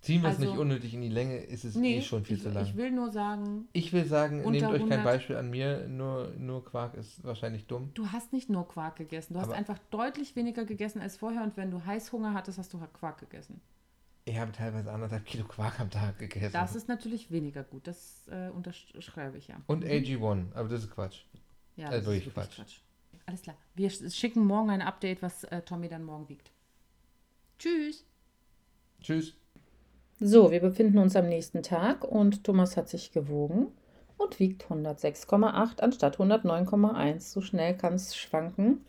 Ziehen 0.00 0.22
wir 0.22 0.28
es 0.30 0.36
Also- 0.36 0.50
nicht 0.50 0.58
unnötig 0.58 0.94
in 0.94 1.00
die 1.00 1.08
Länge, 1.08 1.38
ist 1.38 1.64
es 1.64 1.74
Nee, 1.74 1.98
eh 1.98 2.02
schon 2.02 2.24
viel 2.24 2.36
ich, 2.36 2.42
zu 2.44 2.50
lang. 2.50 2.64
ich 2.64 2.76
will 2.76 2.92
nur 2.92 3.10
sagen, 3.10 3.66
Ich 3.72 3.92
will 3.92 4.04
sagen, 4.04 4.42
nehmt 4.42 4.62
euch 4.62 4.70
kein 4.70 4.80
100. 5.00 5.04
Beispiel 5.04 5.36
an 5.36 5.50
mir, 5.50 5.88
nur, 5.88 6.32
nur 6.38 6.64
Quark 6.64 6.94
ist 6.94 7.24
wahrscheinlich 7.24 7.66
dumm. 7.66 7.90
du 7.94 8.06
hast 8.12 8.32
nicht 8.32 8.48
nur 8.48 8.68
Quark 8.68 8.96
gegessen. 8.96 9.34
Du 9.34 9.40
hast 9.40 9.48
Aber- 9.48 9.56
einfach 9.56 9.78
deutlich 9.90 10.36
weniger 10.36 10.64
gegessen 10.64 11.00
als 11.00 11.16
vorher. 11.16 11.42
Und 11.42 11.56
wenn 11.56 11.70
du 11.72 11.84
Heißhunger 11.84 12.32
hattest, 12.32 12.58
hast 12.58 12.72
du 12.72 12.80
halt 12.80 12.94
Quark 12.94 13.18
gegessen. 13.18 13.60
Ich 14.24 14.38
habe 14.38 14.52
teilweise 14.52 14.92
anderthalb 14.92 15.24
Kilo 15.24 15.44
Quark 15.46 15.80
am 15.80 15.90
Tag 15.90 16.18
gegessen. 16.18 16.52
Das 16.52 16.76
ist 16.76 16.86
natürlich 16.86 17.30
weniger 17.32 17.64
gut. 17.64 17.86
Das 17.86 18.28
äh, 18.28 18.50
unterschreibe 18.50 19.38
ich 19.38 19.48
ja. 19.48 19.56
Und 19.66 19.84
AG1, 19.84 20.52
aber 20.54 20.68
das 20.68 20.84
ist 20.84 20.90
Quatsch. 20.90 21.22
Ja, 21.76 21.88
äh, 21.88 21.90
das 21.92 22.04
wirklich 22.04 22.26
ist 22.28 22.34
Quatsch. 22.34 22.54
Quatsch. 22.56 22.76
Alles 23.26 23.42
klar. 23.42 23.56
Wir 23.74 23.90
sch- 23.90 24.14
schicken 24.14 24.44
morgen 24.44 24.70
ein 24.70 24.82
Update, 24.82 25.22
was 25.22 25.44
äh, 25.44 25.62
Tommy 25.62 25.88
dann 25.88 26.04
morgen 26.04 26.28
wiegt. 26.28 26.52
Tschüss. 27.58 28.04
Tschüss. 29.02 29.34
So, 30.20 30.50
wir 30.50 30.60
befinden 30.60 30.98
uns 30.98 31.14
am 31.14 31.28
nächsten 31.28 31.62
Tag 31.62 32.02
und 32.02 32.42
Thomas 32.42 32.76
hat 32.76 32.88
sich 32.88 33.12
gewogen 33.12 33.68
und 34.16 34.40
wiegt 34.40 34.64
106,8 34.64 35.80
anstatt 35.80 36.16
109,1. 36.16 37.20
So 37.20 37.40
schnell 37.40 37.76
kann 37.76 37.94
es 37.94 38.16
schwanken. 38.16 38.84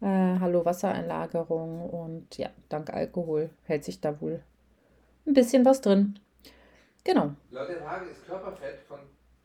Äh, 0.00 0.06
Hallo 0.40 0.64
Wassereinlagerung 0.64 1.90
und 1.90 2.38
ja, 2.38 2.48
dank 2.70 2.88
Alkohol 2.94 3.50
hält 3.64 3.84
sich 3.84 4.00
da 4.00 4.18
wohl 4.22 4.42
ein 5.26 5.34
bisschen 5.34 5.66
was 5.66 5.82
drin. 5.82 6.18
Genau. 7.04 7.34
Laut 7.50 7.68
der 7.68 7.84
Waage 7.84 8.06
ist 8.06 8.26
Körperfett 8.26 8.80
von 8.88 9.00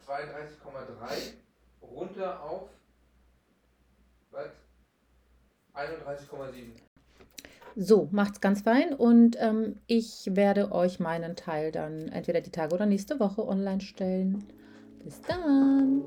32,3 0.08 1.34
runter 1.82 2.42
auf 2.42 2.70
was? 4.32 4.52
31,7. 5.74 6.89
So, 7.76 8.10
macht's 8.12 8.42
ganz 8.42 8.62
fein 8.62 8.94
und 8.94 9.38
ähm, 9.40 9.76
ich 9.88 10.30
werde 10.32 10.72
euch 10.72 11.00
meinen 11.00 11.36
Teil 11.36 11.72
dann 11.72 12.10
entweder 12.10 12.42
die 12.42 12.52
Tage 12.52 12.76
oder 12.76 12.86
nächste 12.86 13.20
Woche 13.20 13.48
online 13.48 13.82
stellen. 13.82 14.44
Bis 15.04 15.22
dann. 15.22 16.02